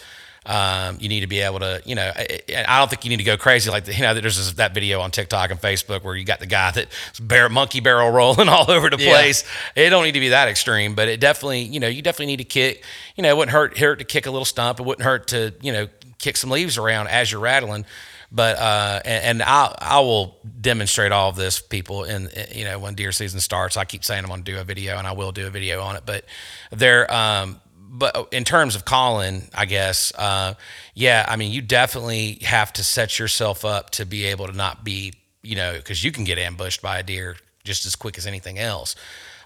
Um, 0.47 0.97
you 1.01 1.09
need 1.09 1.19
to 1.19 1.27
be 1.27 1.41
able 1.41 1.59
to, 1.59 1.81
you 1.85 1.93
know, 1.93 2.09
I, 2.15 2.39
I 2.65 2.79
don't 2.79 2.89
think 2.89 3.03
you 3.03 3.09
need 3.09 3.17
to 3.17 3.23
go 3.25 3.35
crazy 3.35 3.69
like 3.69 3.83
the, 3.83 3.93
you 3.93 4.01
know. 4.01 4.13
There's 4.13 4.37
this, 4.37 4.53
that 4.53 4.73
video 4.73 5.01
on 5.01 5.11
TikTok 5.11 5.51
and 5.51 5.59
Facebook 5.61 6.03
where 6.05 6.15
you 6.15 6.23
got 6.23 6.39
the 6.39 6.45
guy 6.45 6.71
that's 6.71 7.19
bear, 7.19 7.49
monkey 7.49 7.81
barrel 7.81 8.09
rolling 8.19 8.47
all 8.47 8.71
over 8.71 8.89
the 8.89 8.97
Yeah. 8.97 9.09
place. 9.09 9.43
It 9.75 9.89
don't 9.89 10.05
need 10.05 10.13
to 10.13 10.21
be 10.21 10.29
that 10.29 10.47
extreme, 10.47 10.95
but 10.95 11.09
it 11.09 11.19
definitely, 11.19 11.63
you 11.63 11.81
know, 11.81 11.87
you 11.89 12.01
definitely 12.01 12.27
need 12.27 12.37
to 12.37 12.43
kick. 12.45 12.83
You 13.17 13.23
know, 13.23 13.29
it 13.29 13.35
wouldn't 13.35 13.51
hurt 13.51 13.77
hurt 13.77 13.99
to 13.99 14.05
kick 14.05 14.25
a 14.25 14.31
little 14.31 14.45
stump. 14.45 14.79
It 14.79 14.83
wouldn't 14.85 15.03
hurt 15.03 15.27
to, 15.27 15.53
you 15.61 15.73
know, 15.73 15.87
kick 16.17 16.37
some 16.37 16.49
leaves 16.49 16.77
around 16.77 17.07
as 17.09 17.29
you're 17.31 17.41
rattling. 17.41 17.85
But 18.31 18.57
uh, 18.57 19.01
and, 19.05 19.23
and 19.41 19.43
I 19.43 19.73
I 19.79 19.99
will 19.99 20.37
demonstrate 20.59 21.11
all 21.13 21.29
of 21.29 21.35
this 21.37 21.59
people 21.61 22.03
And 22.03 22.29
you 22.53 22.65
know 22.65 22.77
when 22.79 22.93
deer 22.95 23.11
season 23.13 23.39
starts. 23.39 23.77
I 23.77 23.85
keep 23.85 24.03
saying 24.03 24.23
I'm 24.23 24.29
going 24.29 24.43
to 24.43 24.51
do 24.51 24.59
a 24.59 24.63
video 24.65 24.97
and 24.97 25.07
I 25.07 25.13
will 25.13 25.31
do 25.31 25.47
a 25.47 25.49
video 25.49 25.81
on 25.81 25.95
it. 25.95 26.03
But 26.05 26.25
they're 26.71 27.09
um, 27.13 27.61
but 27.89 28.27
in 28.31 28.43
terms 28.43 28.75
of 28.75 28.85
calling, 28.85 29.49
I 29.53 29.65
guess, 29.65 30.11
uh, 30.17 30.53
yeah, 30.93 31.25
I 31.27 31.35
mean, 31.35 31.51
you 31.51 31.61
definitely 31.61 32.39
have 32.43 32.73
to 32.73 32.83
set 32.83 33.17
yourself 33.19 33.63
up 33.65 33.91
to 33.91 34.05
be 34.05 34.25
able 34.25 34.47
to 34.47 34.53
not 34.53 34.83
be, 34.83 35.13
you 35.41 35.55
know, 35.55 35.73
because 35.73 36.03
you 36.03 36.11
can 36.11 36.23
get 36.23 36.37
ambushed 36.37 36.81
by 36.81 36.99
a 36.99 37.03
deer 37.03 37.37
just 37.63 37.85
as 37.85 37.95
quick 37.95 38.17
as 38.17 38.27
anything 38.27 38.59
else. 38.59 38.95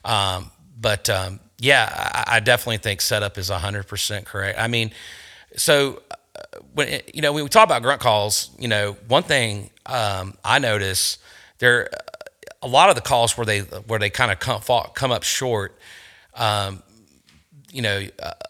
Um, 0.04 0.52
but 0.80 1.10
um, 1.10 1.40
yeah, 1.60 1.88
I, 2.28 2.38
I 2.38 2.40
definitely 2.40 2.78
think 2.78 3.02
setup 3.02 3.38
is 3.38 3.50
100% 3.50 4.26
correct. 4.26 4.60
I 4.60 4.68
mean, 4.68 4.92
so 5.56 6.02
uh, 6.36 6.60
when 6.74 6.88
it- 6.88 7.12
you 7.14 7.22
know 7.22 7.34
when 7.34 7.44
we 7.44 7.50
talk 7.50 7.66
about 7.66 7.82
grunt 7.84 8.02
calls, 8.02 8.50
you 8.58 8.68
know, 8.68 8.94
one 9.08 9.24
thing 9.24 9.70
um, 9.86 10.36
I 10.44 10.60
notice 10.60 11.18
there 11.60 11.90
a 12.62 12.68
lot 12.68 12.90
of 12.90 12.96
the 12.96 13.02
calls 13.02 13.38
where 13.38 13.46
they 13.46 13.60
where 13.60 14.00
they 14.00 14.10
kind 14.10 14.32
of 14.32 14.40
come 14.40 14.62
come 14.94 15.12
up 15.12 15.24
short. 15.24 15.78
Um, 16.36 16.82
you 17.72 17.82
know, 17.82 18.06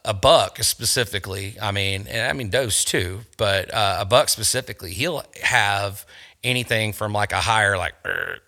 a, 0.06 0.14
buck 0.14 0.64
specifically. 0.64 1.56
I 1.62 1.72
mean, 1.72 2.08
and 2.08 2.28
I 2.30 2.34
mean 2.34 2.50
does 2.50 2.84
too, 2.84 3.22
but 3.38 3.74
uh, 3.74 3.98
a 4.02 4.06
buck 4.06 4.30
specifically, 4.30 4.92
he'll 4.94 5.24
have 5.44 6.06
anything 6.44 6.92
from 6.94 7.14
like 7.14 7.32
a 7.32 7.42
higher 7.42 7.78
like. 7.78 7.94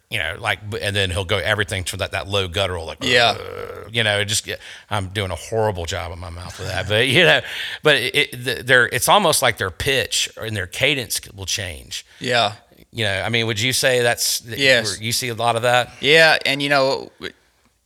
You 0.10 0.20
know, 0.20 0.36
like, 0.40 0.60
and 0.80 0.96
then 0.96 1.10
he'll 1.10 1.26
go 1.26 1.40
everything 1.40 1.84
to 1.86 1.98
that, 1.98 2.12
that 2.12 2.28
low 2.28 2.48
guttural, 2.48 2.86
like, 2.86 3.00
Yeah. 3.04 3.36
You 3.92 4.04
know, 4.04 4.20
it 4.20 4.26
just 4.26 4.48
I'm 4.92 5.08
doing 5.08 5.32
a 5.32 5.36
horrible 5.36 5.86
job 5.88 6.12
in 6.12 6.20
my 6.20 6.30
mouth 6.30 6.60
with 6.60 6.68
that, 6.68 6.88
but 6.88 7.08
you 7.16 7.24
know, 7.24 7.42
but 7.82 7.96
it, 7.96 8.16
it 8.16 8.68
they're, 8.68 8.86
it's 8.86 9.10
almost 9.10 9.42
like 9.42 9.58
their 9.58 9.72
pitch 9.72 10.30
and 10.40 10.56
their 10.56 10.68
cadence 10.68 11.20
will 11.34 11.48
change. 11.48 12.06
Yeah. 12.20 12.54
You 12.92 13.06
know, 13.06 13.22
I 13.24 13.30
mean, 13.30 13.48
would 13.48 13.60
you 13.60 13.74
say 13.74 14.04
that's, 14.04 14.44
Yes. 14.46 15.02
you 15.02 15.12
see 15.14 15.30
a 15.30 15.34
lot 15.34 15.56
of 15.56 15.64
that? 15.64 15.90
Yeah, 16.00 16.38
and 16.46 16.62
you 16.62 16.70
know, 16.70 17.12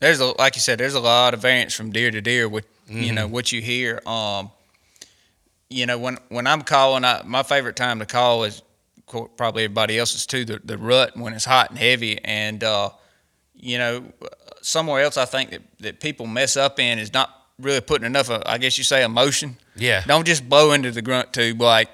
there's 0.01 0.19
a 0.19 0.37
like 0.37 0.55
you 0.55 0.61
said, 0.61 0.79
there's 0.79 0.95
a 0.95 0.99
lot 0.99 1.33
of 1.33 1.41
variance 1.41 1.73
from 1.73 1.93
deer 1.93 2.11
to 2.11 2.19
deer 2.19 2.49
with 2.49 2.65
you 2.89 3.13
know 3.13 3.27
what 3.27 3.51
you 3.51 3.61
hear. 3.61 4.01
Um, 4.05 4.51
you 5.69 5.85
know, 5.85 5.97
when 5.97 6.17
when 6.29 6.47
I'm 6.47 6.61
calling, 6.61 7.03
I, 7.03 7.21
my 7.25 7.43
favorite 7.43 7.75
time 7.75 7.99
to 7.99 8.05
call 8.05 8.43
is 8.43 8.61
probably 9.05 9.63
everybody 9.65 9.97
else's 9.99 10.25
too. 10.25 10.45
The 10.45 10.59
the 10.63 10.77
rut 10.77 11.17
when 11.17 11.33
it's 11.33 11.45
hot 11.45 11.69
and 11.69 11.79
heavy, 11.79 12.19
and 12.23 12.63
uh, 12.63 12.89
you 13.55 13.77
know, 13.77 14.03
somewhere 14.61 15.01
else 15.01 15.17
I 15.17 15.25
think 15.25 15.51
that, 15.51 15.61
that 15.79 15.99
people 15.99 16.27
mess 16.27 16.55
up 16.57 16.79
in 16.79 16.99
is 16.99 17.13
not 17.13 17.29
really 17.59 17.81
putting 17.81 18.05
enough. 18.05 18.29
Of, 18.29 18.43
I 18.45 18.57
guess 18.57 18.77
you 18.77 18.83
say 18.83 19.03
emotion. 19.03 19.57
Yeah. 19.75 20.03
Don't 20.05 20.25
just 20.25 20.47
blow 20.47 20.71
into 20.71 20.91
the 20.91 21.01
grunt 21.01 21.33
tube 21.33 21.61
like. 21.61 21.89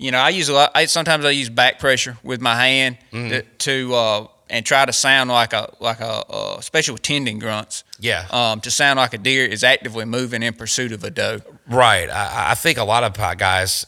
You 0.00 0.12
know, 0.12 0.18
I 0.18 0.28
use 0.28 0.48
a 0.48 0.52
lot. 0.52 0.70
I, 0.76 0.84
sometimes 0.84 1.24
I 1.24 1.30
use 1.30 1.50
back 1.50 1.80
pressure 1.80 2.16
with 2.22 2.40
my 2.40 2.54
hand 2.54 2.98
to, 3.10 3.42
to 3.42 3.94
uh, 3.96 4.26
and 4.50 4.64
try 4.64 4.84
to 4.84 4.92
sound 4.92 5.30
like 5.30 5.52
a 5.52 5.72
like 5.80 6.00
a 6.00 6.24
uh, 6.28 6.56
especially 6.58 6.92
with 6.92 7.02
tending 7.02 7.38
grunts. 7.38 7.84
Yeah. 8.00 8.26
Um, 8.30 8.60
to 8.60 8.70
sound 8.70 8.98
like 8.98 9.12
a 9.12 9.18
deer 9.18 9.44
is 9.44 9.64
actively 9.64 10.04
moving 10.04 10.42
in 10.42 10.54
pursuit 10.54 10.92
of 10.92 11.02
a 11.02 11.10
doe. 11.10 11.40
Right. 11.68 12.08
I, 12.08 12.52
I 12.52 12.54
think 12.54 12.78
a 12.78 12.84
lot 12.84 13.02
of 13.02 13.14
guys, 13.38 13.86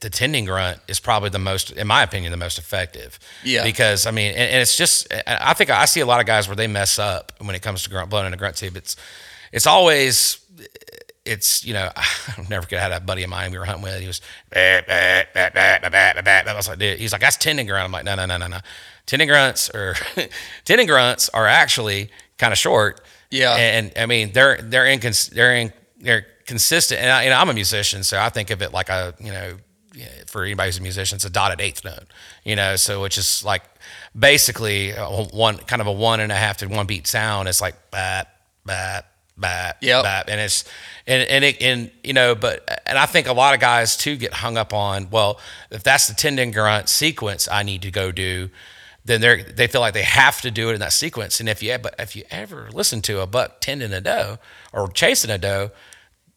the 0.00 0.10
tending 0.10 0.46
grunt 0.46 0.80
is 0.88 0.98
probably 0.98 1.30
the 1.30 1.38
most, 1.38 1.70
in 1.70 1.86
my 1.86 2.02
opinion, 2.02 2.32
the 2.32 2.36
most 2.36 2.58
effective. 2.58 3.18
Yeah. 3.44 3.62
Because 3.62 4.06
I 4.06 4.10
mean, 4.10 4.32
and, 4.32 4.50
and 4.50 4.60
it's 4.62 4.76
just, 4.76 5.12
I 5.26 5.54
think 5.54 5.70
I 5.70 5.84
see 5.84 6.00
a 6.00 6.06
lot 6.06 6.20
of 6.20 6.26
guys 6.26 6.48
where 6.48 6.56
they 6.56 6.66
mess 6.66 6.98
up 6.98 7.32
when 7.38 7.54
it 7.54 7.62
comes 7.62 7.84
to 7.84 7.90
grunt 7.90 8.10
blowing 8.10 8.26
in 8.26 8.34
a 8.34 8.36
grunt 8.36 8.56
tube. 8.56 8.76
It's, 8.76 8.96
it's 9.52 9.66
always 9.66 10.38
it's 11.24 11.64
you 11.64 11.72
know 11.72 11.90
I 11.96 12.46
never 12.48 12.66
could 12.66 12.78
have 12.78 12.92
had 12.92 13.02
a 13.02 13.04
buddy 13.04 13.22
of 13.22 13.30
mine 13.30 13.50
we 13.52 13.58
were 13.58 13.64
hunting 13.64 13.82
with. 13.82 14.00
He 14.00 14.06
was 14.06 14.20
bah, 14.52 14.80
bah, 14.86 15.50
bah, 15.54 16.50
I 16.50 16.54
was 16.54 16.68
like, 16.68 16.78
dude, 16.78 16.98
he's 16.98 17.12
like 17.12 17.20
that's 17.20 17.36
tending 17.36 17.66
grunt. 17.66 17.84
I'm 17.84 17.92
like, 17.92 18.04
no, 18.04 18.14
no, 18.14 18.26
no, 18.26 18.36
no, 18.38 18.46
no. 18.48 18.58
Tending 19.06 19.28
grunts 19.28 19.70
or 19.70 19.94
grunts 20.86 21.28
are 21.30 21.46
actually 21.46 22.10
kind 22.38 22.52
of 22.52 22.58
short. 22.58 23.00
Yeah. 23.30 23.54
And, 23.56 23.92
I 23.96 24.06
mean, 24.06 24.32
they're 24.32 24.58
they're 24.60 24.84
incons- 24.84 25.30
they're 25.30 25.54
in, 25.56 25.72
they're 26.00 26.26
consistent. 26.46 27.00
And, 27.00 27.10
I, 27.10 27.22
and 27.24 27.34
I'm 27.34 27.48
a 27.48 27.54
musician, 27.54 28.02
so 28.04 28.18
I 28.20 28.28
think 28.28 28.50
of 28.50 28.62
it 28.62 28.72
like 28.72 28.88
a 28.88 29.14
you 29.18 29.32
know, 29.32 29.56
for 30.26 30.44
anybody 30.44 30.68
who's 30.68 30.78
a 30.78 30.82
musician, 30.82 31.16
it's 31.16 31.24
a 31.24 31.30
dotted 31.30 31.60
eighth 31.60 31.84
note. 31.84 32.04
You 32.44 32.56
know, 32.56 32.76
so 32.76 33.00
which 33.02 33.18
is 33.18 33.44
like 33.44 33.62
basically 34.18 34.90
a 34.90 35.04
one 35.06 35.58
kind 35.58 35.80
of 35.80 35.88
a 35.88 35.92
one 35.92 36.20
and 36.20 36.30
a 36.30 36.36
half 36.36 36.58
to 36.58 36.66
one 36.66 36.86
beat 36.86 37.06
sound. 37.06 37.48
It's 37.48 37.60
like 37.60 37.90
bat 37.90 38.28
bat 38.64 39.06
bat 39.36 39.78
Yep. 39.80 40.04
and 40.28 40.40
it's 40.40 40.64
and 41.06 41.22
and 41.28 41.44
it 41.44 41.60
and 41.62 41.90
you 42.04 42.12
know, 42.12 42.34
but 42.34 42.82
and 42.86 42.98
I 42.98 43.06
think 43.06 43.26
a 43.26 43.32
lot 43.32 43.54
of 43.54 43.60
guys 43.60 43.96
too 43.96 44.16
get 44.16 44.32
hung 44.34 44.56
up 44.56 44.72
on 44.74 45.08
well, 45.10 45.40
if 45.70 45.82
that's 45.82 46.08
the 46.08 46.14
tendon 46.14 46.50
grunt 46.50 46.88
sequence 46.88 47.48
I 47.50 47.62
need 47.62 47.82
to 47.82 47.90
go 47.90 48.12
do. 48.12 48.50
Then 49.04 49.20
they 49.20 49.42
they 49.42 49.66
feel 49.66 49.80
like 49.80 49.94
they 49.94 50.02
have 50.04 50.40
to 50.42 50.50
do 50.50 50.70
it 50.70 50.74
in 50.74 50.80
that 50.80 50.92
sequence, 50.92 51.40
and 51.40 51.48
if 51.48 51.62
you 51.62 51.76
but 51.78 51.94
if 51.98 52.14
you 52.14 52.22
ever 52.30 52.68
listen 52.72 53.02
to 53.02 53.20
a 53.20 53.26
buck 53.26 53.60
tending 53.60 53.92
a 53.92 54.00
doe 54.00 54.38
or 54.72 54.88
chasing 54.88 55.30
a 55.30 55.38
doe, 55.38 55.70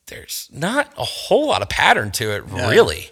there's 0.08 0.50
not 0.52 0.92
a 0.98 1.04
whole 1.04 1.48
lot 1.48 1.62
of 1.62 1.70
pattern 1.70 2.12
to 2.12 2.32
it, 2.32 2.44
really, 2.46 3.12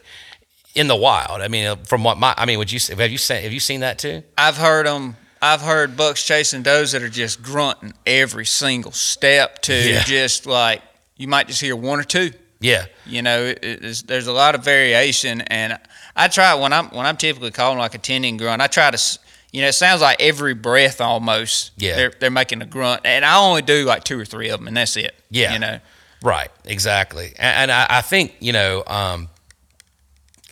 in 0.76 0.88
the 0.88 0.96
wild. 0.96 1.42
I 1.42 1.48
mean, 1.50 1.78
from 1.86 2.04
what 2.04 2.18
my, 2.18 2.34
I 2.36 2.46
mean, 2.46 2.58
would 2.60 2.72
you 2.72 2.80
have 2.98 3.12
you 3.12 3.18
seen, 3.20 3.44
have 3.44 3.54
you 3.54 3.60
seen 3.60 3.82
that 3.82 4.00
too? 4.00 4.24
I've 4.38 4.58
heard 4.58 4.86
them. 4.88 5.18
I've 5.42 5.62
heard 5.62 5.98
bucks 5.98 6.26
chasing 6.26 6.64
does 6.64 6.94
that 6.94 7.04
are 7.04 7.10
just 7.10 7.44
grunting 7.44 7.94
every 8.06 8.46
single 8.46 8.92
step 8.94 9.62
to 9.64 9.74
Yeah. 9.76 10.04
just 10.04 10.46
like 10.46 10.82
you 11.18 11.28
might 11.28 11.48
just 11.48 11.60
hear 11.62 11.76
one 11.76 12.00
or 12.00 12.04
two. 12.04 12.32
Yeah, 12.60 12.86
You 13.06 13.22
know, 13.22 13.54
it, 13.62 14.04
there's 14.08 14.28
a 14.28 14.32
lot 14.32 14.56
of 14.56 14.64
variation, 14.64 15.42
and 15.42 15.78
I 16.16 16.30
try 16.30 16.54
when 16.54 16.72
I'm 16.72 16.88
when 16.92 17.06
I'm 17.06 17.18
typically 17.18 17.52
calling 17.52 17.78
like 17.78 17.94
a 17.94 17.98
tending 17.98 18.38
grunt. 18.38 18.62
I 18.62 18.68
try 18.68 18.90
to, 18.90 19.20
you 19.54 19.62
know, 19.62 19.68
it 19.68 19.74
sounds 19.74 20.02
like 20.02 20.20
every 20.20 20.56
breath 20.56 21.00
almost. 21.00 21.72
Yeah. 21.78 21.96
they're 21.96 22.14
they're 22.20 22.32
making 22.32 22.62
a 22.62 22.66
grunt, 22.66 23.02
and 23.06 23.24
I 23.24 23.38
only 23.38 23.62
do 23.62 23.86
like 23.86 24.04
two 24.04 24.20
or 24.20 24.26
three 24.26 24.50
of 24.50 24.60
them, 24.60 24.68
and 24.68 24.76
that's 24.76 24.98
it. 24.98 25.16
Yeah. 25.30 25.54
you 25.54 25.60
know, 25.60 25.80
right, 26.24 26.50
exactly. 26.66 27.34
And, 27.38 27.72
and 27.72 27.72
I, 27.72 27.86
I 27.90 28.02
think 28.02 28.36
you 28.40 28.52
know, 28.52 28.84
um, 28.88 29.30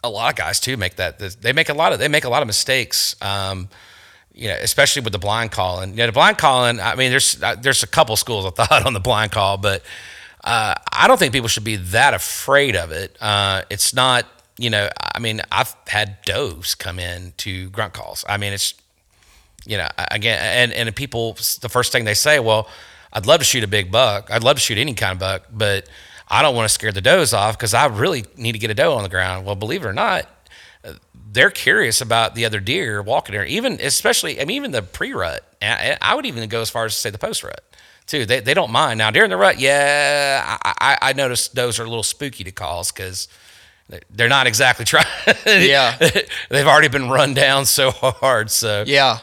a 0.04 0.10
lot 0.10 0.32
of 0.32 0.38
guys 0.38 0.60
too 0.60 0.78
make 0.78 0.96
that. 0.98 1.20
They 1.42 1.52
make 1.52 1.70
a 1.70 1.74
lot 1.74 1.94
of 1.94 2.00
they 2.00 2.08
make 2.08 2.26
a 2.26 2.30
lot 2.30 2.44
of 2.44 2.48
mistakes. 2.48 3.16
Um, 3.22 3.70
you 4.34 4.48
know, 4.48 4.56
especially 4.62 5.02
with 5.02 5.14
the 5.14 5.20
blind 5.20 5.52
calling. 5.52 5.92
You 5.92 5.98
know, 5.98 6.06
the 6.06 6.12
blind 6.14 6.38
calling. 6.38 6.80
I 6.80 6.96
mean, 6.96 7.10
there's 7.10 7.42
uh, 7.42 7.56
there's 7.56 7.84
a 7.84 7.88
couple 7.88 8.16
schools 8.16 8.46
of 8.46 8.56
thought 8.56 8.72
on 8.86 8.94
the 8.94 9.00
blind 9.00 9.32
call, 9.32 9.58
but 9.58 9.84
uh, 10.44 10.76
I 10.94 11.08
don't 11.08 11.18
think 11.18 11.34
people 11.34 11.50
should 11.50 11.64
be 11.64 11.76
that 11.76 12.14
afraid 12.14 12.76
of 12.76 12.92
it. 12.92 13.18
Uh, 13.20 13.64
it's 13.72 13.94
not. 13.96 14.26
You 14.58 14.70
know, 14.70 14.90
I 15.16 15.18
mean, 15.18 15.42
I've 15.52 15.76
had 15.88 16.22
does 16.24 16.76
come 16.76 17.00
in 17.00 17.34
to 17.38 17.72
grunt 17.72 17.94
calls. 17.94 18.24
I 18.30 18.38
mean, 18.38 18.54
it's 18.54 18.76
you 19.66 19.78
know, 19.78 19.88
again, 19.98 20.40
and 20.42 20.74
and 20.74 20.96
people, 20.96 21.34
the 21.62 21.70
first 21.70 21.92
thing 21.92 22.06
they 22.06 22.14
say, 22.14 22.40
well, 22.40 22.68
I'd 23.14 23.26
love 23.26 23.40
to 23.40 23.46
shoot 23.46 23.64
a 23.64 23.68
big 23.68 23.92
buck. 23.92 24.32
I'd 24.32 24.44
love 24.44 24.56
to 24.58 24.62
shoot 24.62 24.78
any 24.78 24.94
kind 24.94 25.14
of 25.14 25.20
buck, 25.20 25.44
but 25.52 25.88
I 26.28 26.42
don't 26.42 26.56
want 26.56 26.68
to 26.68 26.74
scare 26.74 26.92
the 26.92 27.02
does 27.02 27.34
off 27.34 27.58
because 27.58 27.74
I 27.74 27.86
really 27.88 28.26
need 28.38 28.54
to 28.54 28.60
get 28.60 28.72
a 28.72 28.74
doe 28.74 28.94
on 28.94 29.04
the 29.04 29.10
ground. 29.10 29.46
Well, 29.46 29.56
believe 29.56 29.84
it 29.84 29.88
or 29.88 29.94
not, 29.94 30.28
they're 31.32 31.52
curious 31.52 32.02
about 32.02 32.36
the 32.36 32.46
other 32.46 32.60
deer 32.60 33.02
walking 33.02 33.34
there, 33.34 33.46
even 33.46 33.80
especially, 33.82 34.42
I 34.42 34.46
mean, 34.46 34.58
even 34.58 34.72
the 34.72 34.82
pre 34.82 35.14
rut. 35.14 35.44
I 35.62 36.14
would 36.16 36.26
even 36.26 36.48
go 36.50 36.62
as 36.62 36.70
far 36.70 36.86
as 36.86 36.94
to 36.94 37.00
say 37.00 37.10
the 37.10 37.18
post 37.18 37.44
rut 37.44 37.62
too. 38.08 38.26
They, 38.26 38.40
they 38.40 38.54
don't 38.54 38.72
mind. 38.72 38.98
Now, 38.98 39.12
during 39.12 39.30
the 39.30 39.38
rut, 39.38 39.60
yeah, 39.60 40.58
I, 40.64 40.74
I, 40.80 40.98
I 41.10 41.14
noticed 41.14 41.56
those 41.56 41.80
are 41.80 41.84
a 41.84 41.88
little 41.90 42.04
spooky 42.04 42.44
to 42.44 42.52
calls 42.52 42.92
because 42.92 43.28
they're 44.10 44.30
not 44.30 44.48
exactly 44.48 44.86
trying. 44.86 45.06
Yeah. 45.46 45.98
they've 46.50 46.68
already 46.68 46.88
been 46.90 47.10
run 47.10 47.34
down 47.34 47.66
so 47.66 47.92
hard. 47.92 48.52
So 48.52 48.84
Yeah. 48.88 49.20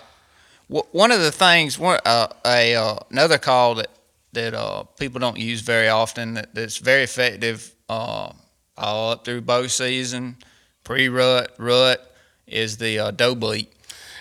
One 0.68 1.11
of 1.12 1.20
the 1.20 1.33
things, 1.33 1.78
one, 1.78 1.98
uh, 2.04 2.28
a 2.44 2.74
uh, 2.74 2.96
another 3.11 3.38
call 3.38 3.76
that 3.76 3.88
that 4.35 4.52
uh, 4.54 4.83
people 4.98 5.18
don't 5.18 5.38
use 5.38 5.62
very 5.62 5.88
often 5.88 6.35
that, 6.35 6.54
that's 6.54 6.76
very 6.76 7.02
effective 7.02 7.72
uh, 7.88 8.31
all 8.76 9.11
up 9.12 9.24
through 9.24 9.40
bow 9.40 9.66
season, 9.66 10.37
pre 10.85 11.09
rut, 11.09 11.52
rut 11.59 12.14
is 12.46 12.76
the 12.76 12.98
uh, 12.98 13.11
doe 13.11 13.35
bleat. 13.35 13.72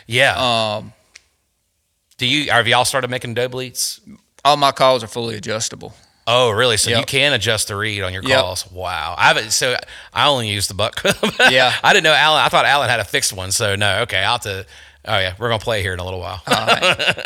yeah. 0.07 0.35
Um, 0.77 0.93
Do 2.17 2.25
you 2.25 2.49
have 2.49 2.67
y'all 2.67 2.85
started 2.85 3.09
making 3.09 3.33
doe 3.33 3.49
bleats? 3.49 3.99
all 4.45 4.55
my 4.55 4.71
calls 4.71 5.03
are 5.03 5.07
fully 5.07 5.35
adjustable. 5.35 5.93
Oh, 6.25 6.51
really? 6.51 6.77
So 6.77 6.89
you 6.97 7.05
can 7.05 7.31
adjust 7.33 7.67
the 7.69 7.75
reed 7.75 8.03
on 8.03 8.11
your 8.13 8.23
Yep. 8.23 8.39
calls. 8.39 8.71
Wow. 8.71 9.15
I 9.17 9.27
haven't. 9.27 9.51
So 9.51 9.75
I 10.13 10.27
only 10.27 10.49
use 10.49 10.67
the 10.67 10.73
buck. 10.73 11.01
Yeah. 11.49 11.73
I 11.83 11.91
didn't 11.93 12.03
know 12.05 12.13
Alan. 12.13 12.41
I 12.41 12.49
thought 12.49 12.65
Alan 12.65 12.89
had 12.89 12.99
a 13.01 13.05
fixed 13.05 13.31
one. 13.33 13.51
So 13.51 13.75
no. 13.75 13.99
Okay. 14.01 14.19
I'll 14.19 14.33
have 14.33 14.41
to. 14.41 14.65
Oh 15.05 15.17
yeah, 15.19 15.33
we're 15.39 15.49
gonna 15.49 15.59
play 15.63 15.81
here 15.81 15.93
in 15.93 15.99
a 15.99 16.03
little 16.05 16.19
while. 16.19 16.41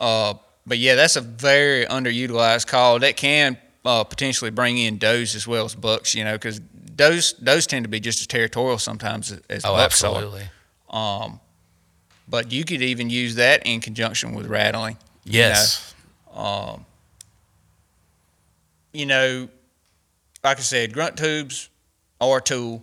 Uh, 0.00 0.34
but 0.66 0.76
yeah, 0.78 0.96
that's 0.96 1.16
a 1.16 1.20
very 1.20 1.86
underutilized 1.86 2.66
call. 2.66 2.98
That 2.98 3.16
can 3.16 3.56
uh, 3.84 4.02
potentially 4.04 4.50
bring 4.50 4.76
in 4.76 4.98
does 4.98 5.34
as 5.36 5.46
well 5.46 5.64
as 5.64 5.74
bucks. 5.74 6.14
You 6.14 6.24
know, 6.24 6.32
because 6.32 6.58
does 6.58 7.32
does 7.34 7.66
tend 7.66 7.84
to 7.84 7.88
be 7.88 8.00
just 8.00 8.20
as 8.20 8.26
territorial 8.26 8.78
sometimes 8.78 9.30
as, 9.32 9.40
as 9.48 9.64
oh, 9.64 9.72
bucks 9.72 10.02
are. 10.02 10.08
absolutely. 10.16 10.44
Um, 10.90 11.40
but 12.28 12.50
you 12.52 12.64
could 12.64 12.82
even 12.82 13.08
use 13.08 13.36
that 13.36 13.66
in 13.66 13.80
conjunction 13.80 14.34
with 14.34 14.46
rattling. 14.46 14.98
you 15.24 15.40
Yes. 15.40 15.94
know. 16.34 16.42
Um, 16.42 16.86
you 18.92 19.06
know, 19.06 19.48
like 20.42 20.58
I 20.58 20.62
said, 20.62 20.92
grunt 20.92 21.16
tubes 21.16 21.68
are 22.20 22.38
a 22.38 22.42
tool. 22.42 22.82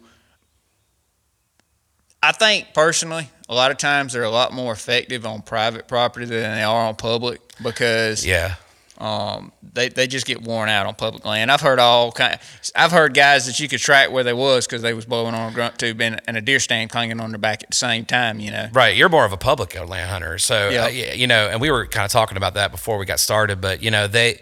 I 2.23 2.31
think 2.31 2.73
personally, 2.73 3.29
a 3.51 3.55
lot 3.55 3.69
of 3.69 3.77
times 3.77 4.13
they're 4.13 4.23
a 4.23 4.29
lot 4.29 4.53
more 4.53 4.71
effective 4.73 5.25
on 5.25 5.41
private 5.43 5.87
property 5.87 6.25
than 6.25 6.55
they 6.55 6.63
are 6.63 6.85
on 6.87 6.95
public 6.95 7.41
because 7.61 8.25
Yeah. 8.25 8.55
um, 8.97 9.51
they, 9.73 9.89
they 9.89 10.07
just 10.07 10.25
get 10.25 10.41
worn 10.41 10.69
out 10.69 10.85
on 10.85 10.95
public 10.95 11.25
land. 11.25 11.51
I've 11.51 11.59
heard 11.61 11.77
all 11.77 12.11
kind. 12.13 12.39
I've 12.75 12.91
heard 12.91 13.13
guys 13.13 13.47
that 13.47 13.59
you 13.59 13.67
could 13.67 13.79
track 13.81 14.09
where 14.11 14.23
they 14.23 14.31
was 14.33 14.65
because 14.65 14.81
they 14.81 14.93
was 14.93 15.05
blowing 15.05 15.35
on 15.35 15.51
a 15.51 15.53
grunt 15.53 15.77
tube 15.77 15.99
and, 16.01 16.21
and 16.27 16.37
a 16.37 16.41
deer 16.41 16.59
stand 16.59 16.89
clinging 16.91 17.19
on 17.19 17.31
their 17.31 17.39
back 17.39 17.61
at 17.63 17.71
the 17.71 17.75
same 17.75 18.05
time. 18.05 18.39
You 18.39 18.51
know. 18.51 18.69
Right, 18.71 18.95
you're 18.95 19.09
more 19.09 19.25
of 19.25 19.33
a 19.33 19.37
public 19.37 19.75
land 19.75 20.09
hunter, 20.09 20.37
so 20.37 20.69
Yeah. 20.69 20.85
uh, 20.85 20.87
you 20.87 21.27
know. 21.27 21.49
And 21.49 21.59
we 21.59 21.69
were 21.71 21.85
kind 21.87 22.05
of 22.05 22.11
talking 22.11 22.37
about 22.37 22.53
that 22.53 22.71
before 22.71 22.97
we 22.97 23.05
got 23.05 23.19
started, 23.19 23.59
but 23.59 23.83
you 23.83 23.91
know, 23.91 24.07
they, 24.07 24.39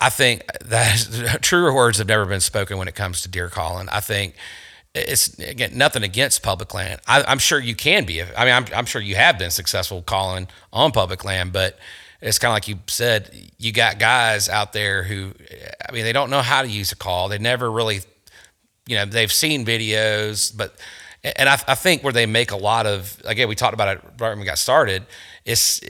I 0.00 0.08
think 0.08 0.44
that 0.64 1.38
truer 1.42 1.74
words 1.74 1.98
have 1.98 2.08
never 2.08 2.24
been 2.26 2.40
spoken 2.40 2.78
when 2.78 2.88
it 2.88 2.94
comes 2.94 3.20
to 3.22 3.28
deer 3.28 3.48
calling. 3.50 3.88
I 3.90 4.00
think 4.00 4.34
it's 4.94 5.38
again 5.38 5.72
nothing 5.76 6.02
against 6.02 6.42
public 6.42 6.72
land. 6.74 7.00
I, 7.06 7.24
I'm 7.26 7.38
sure 7.38 7.58
you 7.58 7.74
can 7.74 8.04
be. 8.04 8.22
I 8.22 8.44
mean, 8.44 8.54
I'm, 8.54 8.66
I'm 8.74 8.86
sure 8.86 9.02
you 9.02 9.16
have 9.16 9.38
been 9.38 9.50
successful 9.50 10.02
calling 10.02 10.48
on 10.72 10.92
public 10.92 11.24
land, 11.24 11.52
but 11.52 11.78
it's 12.20 12.38
kind 12.38 12.50
of 12.50 12.54
like 12.54 12.68
you 12.68 12.78
said. 12.86 13.30
You 13.58 13.72
got 13.72 13.98
guys 13.98 14.48
out 14.48 14.72
there 14.72 15.02
who, 15.02 15.32
I 15.88 15.92
mean, 15.92 16.04
they 16.04 16.12
don't 16.12 16.30
know 16.30 16.42
how 16.42 16.62
to 16.62 16.68
use 16.68 16.92
a 16.92 16.96
call. 16.96 17.28
They 17.28 17.38
never 17.38 17.70
really 17.70 18.00
you 18.86 18.96
know 18.96 19.04
they've 19.04 19.32
seen 19.32 19.64
videos 19.64 20.54
but 20.56 20.76
and 21.22 21.48
I, 21.48 21.54
I 21.66 21.74
think 21.74 22.04
where 22.04 22.12
they 22.12 22.26
make 22.26 22.50
a 22.50 22.56
lot 22.56 22.86
of 22.86 23.20
again 23.24 23.48
we 23.48 23.54
talked 23.54 23.74
about 23.74 23.96
it 23.96 24.02
right 24.18 24.30
when 24.30 24.40
we 24.40 24.44
got 24.44 24.58
started 24.58 25.06
it's 25.44 25.80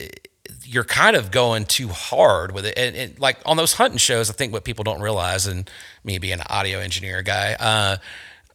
you're 0.63 0.83
kind 0.83 1.15
of 1.15 1.31
going 1.31 1.65
too 1.65 1.89
hard 1.89 2.51
with 2.51 2.65
it 2.65 2.77
and, 2.77 2.95
and 2.95 3.19
like 3.19 3.37
on 3.45 3.57
those 3.57 3.73
hunting 3.73 3.97
shows 3.97 4.29
i 4.29 4.33
think 4.33 4.53
what 4.53 4.63
people 4.63 4.83
don't 4.83 5.01
realize 5.01 5.47
and 5.47 5.69
me 6.03 6.17
being 6.17 6.39
an 6.39 6.45
audio 6.49 6.79
engineer 6.79 7.21
guy 7.21 7.55
uh, 7.59 7.97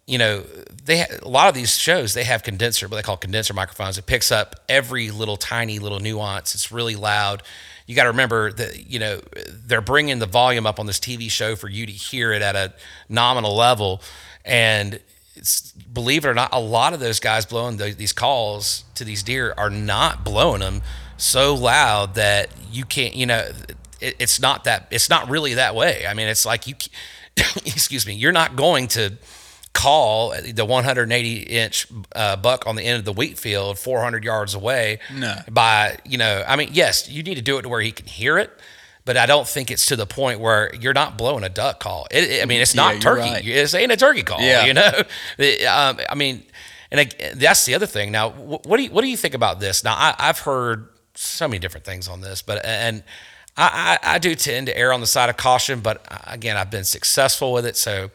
you 0.07 0.19
know 0.19 0.43
they 0.85 1.05
a 1.23 1.29
lot 1.29 1.49
of 1.49 1.55
these 1.55 1.77
shows 1.77 2.15
they 2.15 2.25
have 2.25 2.43
condenser 2.43 2.89
what 2.89 2.97
they 2.97 3.03
call 3.03 3.17
condenser 3.17 3.55
microphones 3.55 3.99
it 3.99 4.07
picks 4.07 4.33
up 4.33 4.57
every 4.69 5.11
little 5.11 5.37
tiny 5.37 5.79
little 5.79 6.01
nuance 6.01 6.55
it's 6.55 6.73
really 6.73 6.97
loud 6.97 7.43
you 7.91 7.97
got 7.97 8.05
to 8.05 8.11
remember 8.11 8.53
that 8.53 8.89
you 8.89 9.01
know 9.01 9.21
they're 9.67 9.81
bringing 9.81 10.21
the 10.21 10.27
volume 10.27 10.65
up 10.65 10.79
on 10.79 10.87
this 10.87 11.01
TV 11.01 11.29
show 11.29 11.57
for 11.57 11.69
you 11.69 11.87
to 11.87 11.93
hear 11.93 12.33
it 12.33 12.41
at 12.41 12.55
a 12.55 12.73
nominal 13.09 13.57
level, 13.57 14.01
and 14.45 15.01
it's, 15.35 15.73
believe 15.73 16.25
it 16.25 16.29
or 16.29 16.35
not, 16.35 16.51
a 16.53 16.61
lot 16.61 16.93
of 16.93 17.01
those 17.01 17.19
guys 17.19 17.47
blowing 17.47 17.79
the, 17.79 17.91
these 17.91 18.13
calls 18.13 18.85
to 18.95 19.03
these 19.03 19.25
deer 19.25 19.55
are 19.57 19.71
not 19.71 20.25
blowing 20.25 20.61
them 20.61 20.83
so 21.17 21.53
loud 21.53 22.15
that 22.15 22.51
you 22.71 22.85
can't. 22.85 23.17
You 23.17 23.27
know, 23.27 23.49
it, 24.01 24.15
it's 24.21 24.41
not 24.41 24.63
that. 24.65 24.87
It's 24.93 25.11
not 25.11 25.29
really 25.29 25.55
that 25.55 25.75
way. 25.75 26.07
I 26.07 26.15
mean, 26.15 26.29
it's 26.29 26.47
like 26.47 26.69
you. 26.69 26.77
excuse 27.67 28.07
me. 28.07 28.15
You're 28.15 28.31
not 28.31 28.55
going 28.55 28.87
to 28.89 29.15
call 29.73 30.31
the 30.53 30.65
180 30.65 31.43
inch 31.43 31.87
uh, 32.15 32.37
buck 32.37 32.67
on 32.67 32.77
the 32.77 32.83
end 32.83 32.99
of 32.99 33.05
the 33.05 33.13
wheat 33.13 33.39
field 33.39 33.79
400 33.79 34.25
yards 34.25 34.55
away 34.55 34.99
No. 35.15 35.37
by 35.51 35.99
you 36.05 36.19
know 36.19 36.45
i 36.47 36.57
mean 36.57 36.71
yes 36.73 37.09
you 37.09 37.23
need 37.23 37.37
to 37.37 37.43
do 37.43 37.57
it 37.59 37.63
to 37.63 37.69
where 37.69 37.81
he 37.81 37.93
can 37.93 38.07
hear 38.07 38.37
it 38.37 38.51
but 39.05 39.17
i 39.17 39.27
don't 39.27 39.47
think 39.47 39.71
it's 39.71 39.87
to 39.87 39.97
the 39.97 40.07
point 40.07 40.41
where 40.41 40.75
you're 40.75 40.93
not 40.93 41.17
blowing 41.17 41.45
a 41.45 41.49
duck 41.49 41.79
call 41.81 42.09
it, 42.11 42.43
i 42.43 42.47
mean 42.47 42.61
it's 42.61 42.75
not 42.75 42.95
you're 42.95 43.01
turkey 43.01 43.21
right. 43.31 43.47
it's 43.47 43.73
ain't 43.75 43.93
a 43.93 43.97
turkey 43.97 44.23
call 44.25 44.41
Yeah. 44.41 44.65
you 44.67 44.75
know 44.75 44.91
It, 45.39 45.65
um, 45.67 45.99
i 46.11 46.15
mean 46.17 46.43
and 46.91 47.01
ag- 47.01 47.37
that's 47.37 47.65
the 47.65 47.75
other 47.77 47.87
thing 47.87 48.11
now 48.11 48.31
wh- 48.31 48.67
what 48.67 48.77
do 48.77 48.83
you 48.83 48.91
what 48.91 49.03
do 49.03 49.09
you 49.09 49.17
think 49.17 49.35
about 49.35 49.61
this 49.61 49.85
now 49.85 49.95
I, 49.95 50.15
i've 50.19 50.41
heard 50.41 50.89
so 51.15 51.47
many 51.47 51.61
different 51.61 51.87
things 51.87 52.09
on 52.09 52.21
this 52.21 52.43
but 52.43 52.65
and 52.65 53.05
I, 53.57 53.99
I, 54.03 54.15
I 54.15 54.19
do 54.19 54.35
tend 54.35 54.67
to 54.67 54.77
err 54.77 54.93
on 54.93 55.01
the 55.01 55.07
side 55.07 55.31
of 55.31 55.37
caution 55.37 55.79
but 55.81 56.05
uh, 56.11 56.19
again 56.27 56.57
i've 56.57 56.71
been 56.73 56.85
successful 56.85 57.53
with 57.53 57.67
it 57.67 57.77
so 57.77 58.11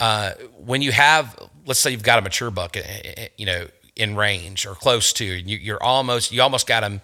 uh, 0.00 0.32
when 0.58 0.82
you 0.82 0.92
have, 0.92 1.36
let's 1.66 1.80
say 1.80 1.90
you've 1.90 2.02
got 2.02 2.18
a 2.18 2.22
mature 2.22 2.50
buck, 2.50 2.76
eh, 2.76 2.82
eh, 2.84 3.28
you 3.36 3.46
know, 3.46 3.66
in 3.96 4.16
range 4.16 4.66
or 4.66 4.74
close 4.74 5.12
to, 5.14 5.24
you, 5.24 5.56
you're 5.56 5.82
almost, 5.82 6.32
you 6.32 6.42
almost 6.42 6.66
got 6.66 6.82
him 6.82 7.00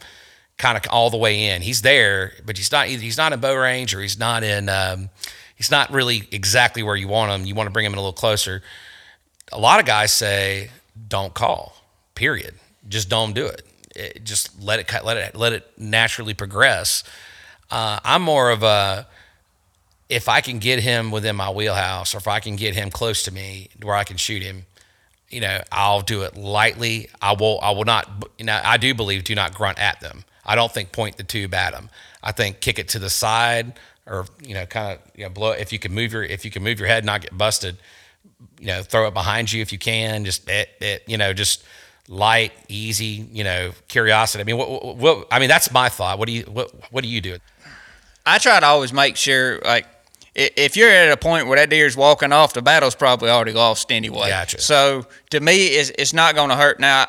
kind 0.58 0.76
of 0.76 0.84
all 0.90 1.10
the 1.10 1.16
way 1.16 1.46
in. 1.46 1.62
He's 1.62 1.82
there, 1.82 2.32
but 2.44 2.56
he's 2.56 2.70
not. 2.70 2.86
He's 2.86 3.16
not 3.16 3.32
in 3.32 3.40
bow 3.40 3.54
range 3.56 3.94
or 3.94 4.00
he's 4.00 4.18
not 4.18 4.42
in. 4.44 4.68
Um, 4.68 5.08
he's 5.56 5.70
not 5.70 5.90
really 5.90 6.28
exactly 6.30 6.82
where 6.82 6.96
you 6.96 7.08
want 7.08 7.32
him. 7.32 7.46
You 7.46 7.54
want 7.54 7.66
to 7.66 7.70
bring 7.72 7.86
him 7.86 7.92
in 7.92 7.98
a 7.98 8.02
little 8.02 8.12
closer. 8.12 8.62
A 9.52 9.58
lot 9.58 9.80
of 9.80 9.86
guys 9.86 10.12
say, 10.12 10.70
"Don't 11.08 11.32
call." 11.32 11.74
Period. 12.14 12.54
Just 12.88 13.08
don't 13.08 13.32
do 13.32 13.46
it. 13.46 13.66
It- 13.96 14.24
just 14.24 14.60
let 14.62 14.78
it 14.78 15.04
let 15.04 15.16
it 15.16 15.34
let 15.34 15.52
it 15.54 15.66
naturally 15.78 16.34
progress. 16.34 17.02
Uh, 17.70 17.98
I'm 18.04 18.22
more 18.22 18.50
of 18.50 18.62
a 18.62 19.06
if 20.10 20.28
I 20.28 20.40
can 20.40 20.58
get 20.58 20.80
him 20.80 21.10
within 21.10 21.36
my 21.36 21.50
wheelhouse 21.50 22.14
or 22.14 22.18
if 22.18 22.28
I 22.28 22.40
can 22.40 22.56
get 22.56 22.74
him 22.74 22.90
close 22.90 23.22
to 23.22 23.32
me 23.32 23.70
where 23.80 23.94
I 23.94 24.04
can 24.04 24.16
shoot 24.16 24.42
him, 24.42 24.66
you 25.30 25.40
know, 25.40 25.62
I'll 25.70 26.02
do 26.02 26.22
it 26.22 26.36
lightly. 26.36 27.08
I 27.22 27.32
will 27.32 27.60
I 27.62 27.70
will 27.70 27.84
not 27.84 28.28
you 28.36 28.44
know, 28.44 28.60
I 28.62 28.76
do 28.76 28.92
believe 28.92 29.24
do 29.24 29.34
not 29.34 29.54
grunt 29.54 29.78
at 29.78 30.00
them. 30.00 30.24
I 30.44 30.56
don't 30.56 30.72
think 30.72 30.90
point 30.92 31.16
the 31.16 31.22
tube 31.22 31.54
at 31.54 31.72
them. 31.72 31.88
I 32.22 32.32
think 32.32 32.60
kick 32.60 32.78
it 32.78 32.88
to 32.88 32.98
the 32.98 33.08
side 33.08 33.74
or 34.06 34.26
you 34.42 34.54
know 34.54 34.66
kind 34.66 34.98
of 34.98 35.10
you 35.14 35.24
know 35.24 35.30
blow 35.30 35.52
if 35.52 35.72
you 35.72 35.78
can 35.78 35.94
move 35.94 36.12
your 36.12 36.24
if 36.24 36.44
you 36.44 36.50
can 36.50 36.64
move 36.64 36.80
your 36.80 36.88
head 36.88 37.04
not 37.04 37.20
get 37.20 37.38
busted, 37.38 37.76
you 38.58 38.66
know, 38.66 38.82
throw 38.82 39.06
it 39.06 39.14
behind 39.14 39.52
you 39.52 39.62
if 39.62 39.72
you 39.72 39.78
can, 39.78 40.24
just 40.24 40.48
it, 40.50 40.68
it 40.80 41.04
you 41.06 41.16
know, 41.16 41.32
just 41.32 41.64
light, 42.08 42.52
easy, 42.68 43.26
you 43.32 43.44
know, 43.44 43.70
curiosity. 43.86 44.42
I 44.42 44.44
mean, 44.44 44.56
what, 44.58 44.96
what, 44.96 45.28
I 45.30 45.38
mean, 45.38 45.48
that's 45.48 45.72
my 45.72 45.88
thought. 45.88 46.18
What 46.18 46.26
do 46.26 46.32
you 46.32 46.42
what 46.42 46.72
what 46.92 47.04
do 47.04 47.08
you 47.08 47.20
do? 47.20 47.38
I 48.26 48.38
try 48.38 48.60
to 48.60 48.66
always 48.66 48.92
make 48.92 49.16
sure, 49.16 49.60
like, 49.60 49.86
if 50.34 50.76
you're 50.76 50.90
at 50.90 51.10
a 51.10 51.16
point 51.16 51.46
where 51.46 51.58
that 51.58 51.70
deer's 51.70 51.96
walking 51.96 52.32
off, 52.32 52.52
the 52.52 52.62
battle's 52.62 52.94
probably 52.94 53.30
already 53.30 53.52
lost 53.52 53.90
anyway. 53.90 54.28
Gotcha. 54.28 54.60
So 54.60 55.06
to 55.30 55.40
me, 55.40 55.66
it's, 55.66 55.90
it's 55.98 56.12
not 56.12 56.34
going 56.34 56.50
to 56.50 56.56
hurt. 56.56 56.78
Now, 56.78 57.06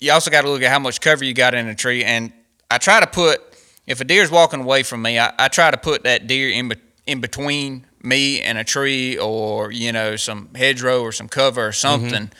you 0.00 0.12
also 0.12 0.30
got 0.30 0.42
to 0.42 0.50
look 0.50 0.62
at 0.62 0.70
how 0.70 0.78
much 0.78 1.00
cover 1.00 1.24
you 1.24 1.34
got 1.34 1.54
in 1.54 1.68
a 1.68 1.74
tree, 1.74 2.04
and 2.04 2.32
I 2.70 2.78
try 2.78 3.00
to 3.00 3.06
put 3.06 3.40
if 3.86 4.00
a 4.00 4.04
deer's 4.04 4.30
walking 4.30 4.60
away 4.60 4.82
from 4.82 5.02
me, 5.02 5.18
I, 5.18 5.32
I 5.38 5.48
try 5.48 5.70
to 5.70 5.76
put 5.76 6.04
that 6.04 6.26
deer 6.26 6.50
in 6.50 6.68
be, 6.68 6.76
in 7.06 7.20
between 7.20 7.86
me 8.02 8.40
and 8.40 8.58
a 8.58 8.64
tree 8.64 9.16
or 9.18 9.70
you 9.70 9.92
know 9.92 10.16
some 10.16 10.48
hedgerow 10.54 11.00
or 11.00 11.12
some 11.12 11.28
cover 11.28 11.66
or 11.68 11.72
something 11.72 12.30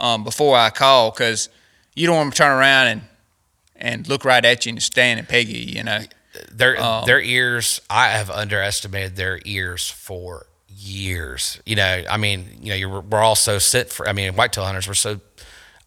um, 0.00 0.24
before 0.24 0.56
I 0.56 0.70
call 0.70 1.10
because 1.10 1.48
you 1.94 2.06
don't 2.06 2.16
want 2.16 2.32
to 2.32 2.36
turn 2.36 2.52
around 2.52 2.86
and 2.88 3.02
and 3.76 4.08
look 4.08 4.24
right 4.24 4.44
at 4.44 4.66
you 4.66 4.70
and 4.70 4.82
stand 4.82 5.18
and 5.18 5.28
peg 5.28 5.48
you. 5.48 5.60
You 5.60 5.84
know. 5.84 6.00
Their 6.52 6.80
Um, 6.80 7.04
their 7.06 7.20
ears 7.20 7.80
i 7.90 8.08
have 8.08 8.30
underestimated 8.30 9.16
their 9.16 9.40
ears 9.44 9.88
for 9.88 10.46
years. 10.76 11.60
You 11.64 11.76
know 11.76 12.04
i 12.10 12.16
mean 12.16 12.58
you 12.60 12.70
know 12.70 12.74
you're, 12.74 13.00
we're 13.00 13.20
all 13.22 13.36
so 13.36 13.58
sit 13.58 13.90
for 13.90 14.08
i 14.08 14.12
mean 14.12 14.34
whitetail 14.34 14.64
hunters 14.64 14.88
we're 14.88 14.94
so 14.94 15.20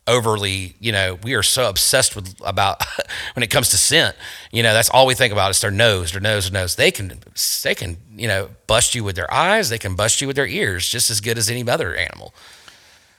overly 0.08 0.74
you 0.80 0.92
know 0.92 1.20
we 1.22 1.34
are 1.36 1.44
so 1.44 1.68
obsessed 1.70 2.16
with 2.16 2.34
about 2.46 2.82
when 3.36 3.44
it 3.44 3.50
comes 3.50 3.70
to 3.70 3.78
scent. 3.78 4.16
You 4.52 4.64
know 4.64 4.74
that's 4.74 4.90
all 4.90 5.06
we 5.06 5.14
think 5.16 5.34
about 5.34 5.52
is 5.52 5.60
their 5.60 5.72
nose 5.72 6.12
their 6.14 6.22
nose 6.22 6.50
their 6.50 6.62
nose. 6.62 6.76
They 6.76 6.92
can 6.92 7.20
they 7.64 7.76
can 7.76 7.98
you 8.16 8.28
know 8.28 8.50
bust 8.68 8.96
you 8.96 9.04
with 9.04 9.16
their 9.18 9.32
eyes. 9.34 9.70
They 9.70 9.78
can 9.78 9.96
bust 9.96 10.22
you 10.22 10.28
with 10.28 10.38
their 10.38 10.48
ears 10.48 10.88
just 10.88 11.10
as 11.10 11.20
good 11.20 11.38
as 11.38 11.50
any 11.50 11.68
other 11.70 11.94
animal 11.96 12.34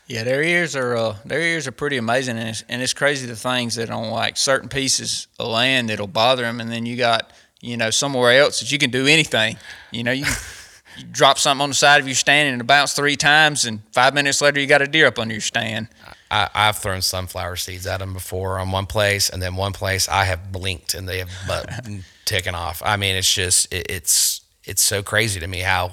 Yeah, 0.09 0.25
their 0.25 0.43
ears 0.43 0.75
are 0.75 0.97
uh, 0.97 1.17
their 1.27 1.41
ears 1.41 1.67
are 1.67 1.73
pretty 1.73 1.99
amazing, 1.99 2.39
and 2.39 2.49
it's, 2.49 2.65
and 2.69 2.81
it's 2.81 2.95
crazy 2.95 3.27
the 3.27 3.37
things 3.37 3.75
that 3.75 3.91
on 3.91 4.11
like 4.11 4.39
certain 4.39 4.71
pieces 4.71 5.29
of 5.39 5.49
land 5.49 5.91
that'll 5.91 6.07
bother 6.07 6.43
them, 6.43 6.61
and 6.61 6.73
then 6.73 6.87
you 6.87 6.97
got 6.97 7.31
you 7.61 7.77
know 7.77 7.91
somewhere 7.91 8.33
else 8.33 8.61
that 8.61 8.73
you 8.73 8.79
can 8.79 8.91
do 8.91 9.07
anything. 9.07 9.59
You 9.91 10.05
know, 10.05 10.13
you 10.13 10.25
you 10.97 11.05
drop 11.05 11.39
something 11.39 11.63
on 11.63 11.69
the 11.69 11.75
side 11.75 12.01
of 12.01 12.09
your 12.09 12.15
stand 12.15 12.53
and 12.53 12.63
it 12.63 12.65
bounce 12.65 12.95
three 12.95 13.17
times, 13.17 13.67
and 13.67 13.83
five 13.93 14.15
minutes 14.15 14.41
later 14.41 14.59
you 14.59 14.67
got 14.67 14.81
a 14.81 14.87
deer 14.87 15.07
up 15.07 15.19
under 15.19 15.35
your 15.35 15.43
stand. 15.43 15.89
I, 16.31 16.49
I've 16.55 16.79
thrown 16.79 17.03
sunflower 17.03 17.57
seeds 17.57 17.87
at 17.87 17.99
them 17.99 18.15
before 18.15 18.59
on 18.59 18.71
one 18.71 18.87
place, 18.87 19.29
and 19.29 19.43
then 19.43 19.57
one 19.57 19.75
place 19.75 20.09
I 20.09 20.25
have 20.25 20.51
blinked 20.51 20.95
and 20.95 21.07
they 21.07 21.19
have 21.19 21.31
but 21.47 21.87
taken 22.25 22.55
off. 22.55 22.83
I 22.83 22.97
mean, 22.97 23.15
it's 23.15 23.33
just 23.33 23.71
it, 23.75 23.91
it's 23.91 24.41
it's 24.65 24.83
so 24.83 25.03
crazy 25.03 25.39
to 25.41 25.47
me 25.47 25.61
how 25.61 25.89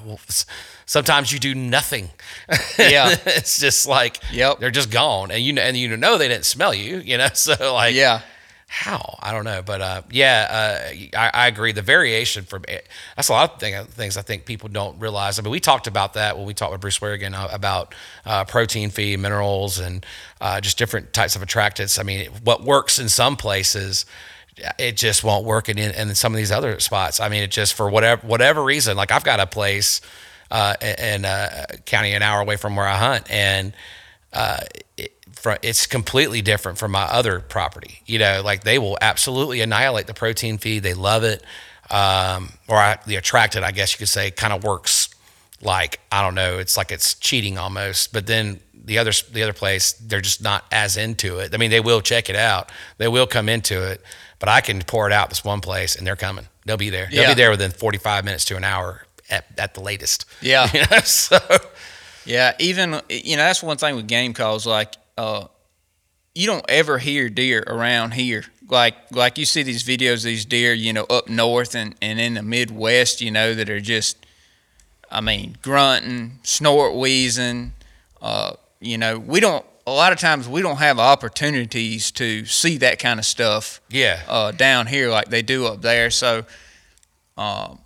sometimes 0.86 1.32
you 1.32 1.38
do 1.38 1.54
nothing. 1.54 2.08
Yeah. 2.78 3.14
it's 3.26 3.58
just 3.58 3.86
like 3.86 4.18
Yep. 4.32 4.60
they're 4.60 4.70
just 4.70 4.90
gone, 4.90 5.30
and 5.30 5.42
you 5.42 5.52
know, 5.52 5.62
and 5.62 5.76
you 5.76 5.96
know 5.96 6.16
they 6.18 6.28
didn't 6.28 6.44
smell 6.46 6.72
you, 6.74 6.98
you 7.04 7.18
know. 7.18 7.28
So 7.34 7.74
like, 7.74 7.94
Yeah. 7.94 8.20
how 8.68 9.16
I 9.22 9.32
don't 9.32 9.44
know, 9.44 9.62
but 9.62 9.80
uh, 9.80 10.02
yeah, 10.10 10.82
uh, 11.14 11.16
I, 11.16 11.30
I 11.44 11.46
agree. 11.46 11.72
The 11.72 11.82
variation 11.82 12.44
from 12.44 12.64
that's 13.16 13.28
a 13.28 13.32
lot 13.32 13.54
of 13.54 13.60
thing, 13.60 13.84
things 13.86 14.16
I 14.16 14.22
think 14.22 14.44
people 14.44 14.68
don't 14.68 14.98
realize. 14.98 15.38
I 15.38 15.42
mean, 15.42 15.50
we 15.52 15.60
talked 15.60 15.86
about 15.86 16.14
that 16.14 16.36
when 16.36 16.46
we 16.46 16.54
talked 16.54 16.72
with 16.72 16.80
Bruce 16.80 16.98
Werrigan 16.98 17.34
uh, 17.34 17.48
about 17.52 17.94
uh, 18.24 18.44
protein 18.44 18.90
feed, 18.90 19.18
minerals, 19.20 19.78
and 19.78 20.04
uh, 20.40 20.60
just 20.60 20.78
different 20.78 21.12
types 21.12 21.36
of 21.36 21.42
attractants. 21.42 21.98
I 21.98 22.02
mean, 22.02 22.28
what 22.44 22.62
works 22.64 22.98
in 22.98 23.08
some 23.08 23.36
places 23.36 24.04
it 24.78 24.96
just 24.96 25.22
won't 25.22 25.44
work 25.44 25.68
in, 25.68 25.76
in 25.78 26.14
some 26.14 26.32
of 26.32 26.38
these 26.38 26.50
other 26.50 26.80
spots. 26.80 27.20
I 27.20 27.28
mean, 27.28 27.42
it 27.42 27.50
just 27.50 27.74
for 27.74 27.90
whatever 27.90 28.26
whatever 28.26 28.64
reason. 28.64 28.96
Like 28.96 29.10
I've 29.12 29.22
got 29.24 29.38
a 29.38 29.46
place 29.46 30.00
uh, 30.50 30.74
in 30.80 31.24
a 31.24 31.66
county 31.84 32.12
an 32.12 32.22
hour 32.22 32.40
away 32.40 32.56
from 32.56 32.76
where 32.76 32.86
I 32.86 32.96
hunt, 32.96 33.30
and 33.30 33.72
uh, 34.32 34.60
it, 34.96 35.12
it's 35.62 35.86
completely 35.86 36.42
different 36.42 36.78
from 36.78 36.92
my 36.92 37.02
other 37.02 37.40
property. 37.40 38.00
You 38.06 38.18
know, 38.18 38.42
like 38.44 38.64
they 38.64 38.78
will 38.78 38.98
absolutely 39.00 39.60
annihilate 39.60 40.06
the 40.06 40.14
protein 40.14 40.58
feed. 40.58 40.82
They 40.82 40.94
love 40.94 41.24
it, 41.24 41.42
um, 41.90 42.50
or 42.68 42.76
I, 42.76 42.98
the 43.06 43.16
attractant, 43.16 43.64
I 43.64 43.72
guess 43.72 43.92
you 43.92 43.98
could 43.98 44.08
say, 44.08 44.30
kind 44.30 44.52
of 44.52 44.64
works 44.64 45.08
like 45.60 46.00
I 46.12 46.22
don't 46.22 46.34
know. 46.34 46.58
It's 46.58 46.76
like 46.76 46.92
it's 46.92 47.14
cheating 47.14 47.58
almost. 47.58 48.12
But 48.12 48.26
then 48.26 48.60
the 48.74 48.98
other 48.98 49.12
the 49.32 49.42
other 49.42 49.52
place, 49.52 49.92
they're 49.94 50.20
just 50.20 50.42
not 50.42 50.64
as 50.70 50.96
into 50.96 51.38
it. 51.38 51.54
I 51.54 51.56
mean, 51.58 51.70
they 51.70 51.80
will 51.80 52.00
check 52.00 52.28
it 52.30 52.36
out. 52.36 52.70
They 52.98 53.08
will 53.08 53.26
come 53.26 53.48
into 53.48 53.82
it 53.90 54.02
but 54.38 54.48
I 54.48 54.60
can 54.60 54.82
pour 54.82 55.06
it 55.06 55.12
out 55.12 55.30
this 55.30 55.44
one 55.44 55.60
place 55.60 55.96
and 55.96 56.06
they're 56.06 56.16
coming. 56.16 56.46
They'll 56.64 56.76
be 56.76 56.90
there. 56.90 57.08
They'll 57.10 57.22
Yeah. 57.22 57.28
be 57.28 57.34
there 57.34 57.50
within 57.50 57.70
45 57.70 58.24
minutes 58.24 58.44
to 58.46 58.56
an 58.56 58.64
hour 58.64 59.05
at, 59.30 59.46
at 59.58 59.74
the 59.74 59.80
latest. 59.80 60.24
Yeah. 60.40 60.68
You 60.74 60.82
know, 60.90 61.00
so 61.00 61.38
Yeah, 62.24 62.54
even 62.58 63.00
you 63.08 63.36
know 63.36 63.44
that's 63.44 63.62
one 63.62 63.76
thing 63.76 63.94
with 63.94 64.08
game 64.08 64.34
calls. 64.34 64.66
Like, 64.66 64.94
uh, 65.16 65.46
you 66.34 66.46
don't 66.46 66.64
ever 66.68 66.98
hear 66.98 67.28
deer 67.30 67.64
around 67.66 68.12
here. 68.14 68.44
Like, 68.68 68.96
like 69.12 69.38
you 69.38 69.46
see 69.46 69.62
these 69.62 69.84
videos, 69.84 70.24
these 70.24 70.44
deer, 70.44 70.74
you 70.74 70.92
know, 70.92 71.04
up 71.04 71.28
north 71.28 71.74
and, 71.74 71.94
and 72.02 72.20
in 72.20 72.34
the 72.34 72.42
Midwest, 72.42 73.20
you 73.20 73.30
know, 73.30 73.54
that 73.54 73.70
are 73.70 73.80
just, 73.80 74.26
I 75.10 75.20
mean, 75.20 75.56
grunting, 75.62 76.40
snort 76.42 76.94
wheezing. 76.96 77.72
Uh, 78.20 78.54
you 78.80 78.98
know, 78.98 79.18
we 79.18 79.40
don't. 79.40 79.64
A 79.86 79.92
lot 79.92 80.12
of 80.12 80.18
times 80.18 80.48
we 80.48 80.62
don't 80.62 80.78
have 80.78 80.98
opportunities 80.98 82.10
to 82.12 82.44
see 82.44 82.76
that 82.78 82.98
kind 82.98 83.20
of 83.20 83.24
stuff 83.24 83.80
yeah, 83.88 84.20
uh, 84.26 84.50
down 84.50 84.88
here 84.88 85.10
like 85.10 85.28
they 85.28 85.42
do 85.42 85.64
up 85.66 85.80
there. 85.80 86.10
So, 86.10 86.44
um, 87.38 87.78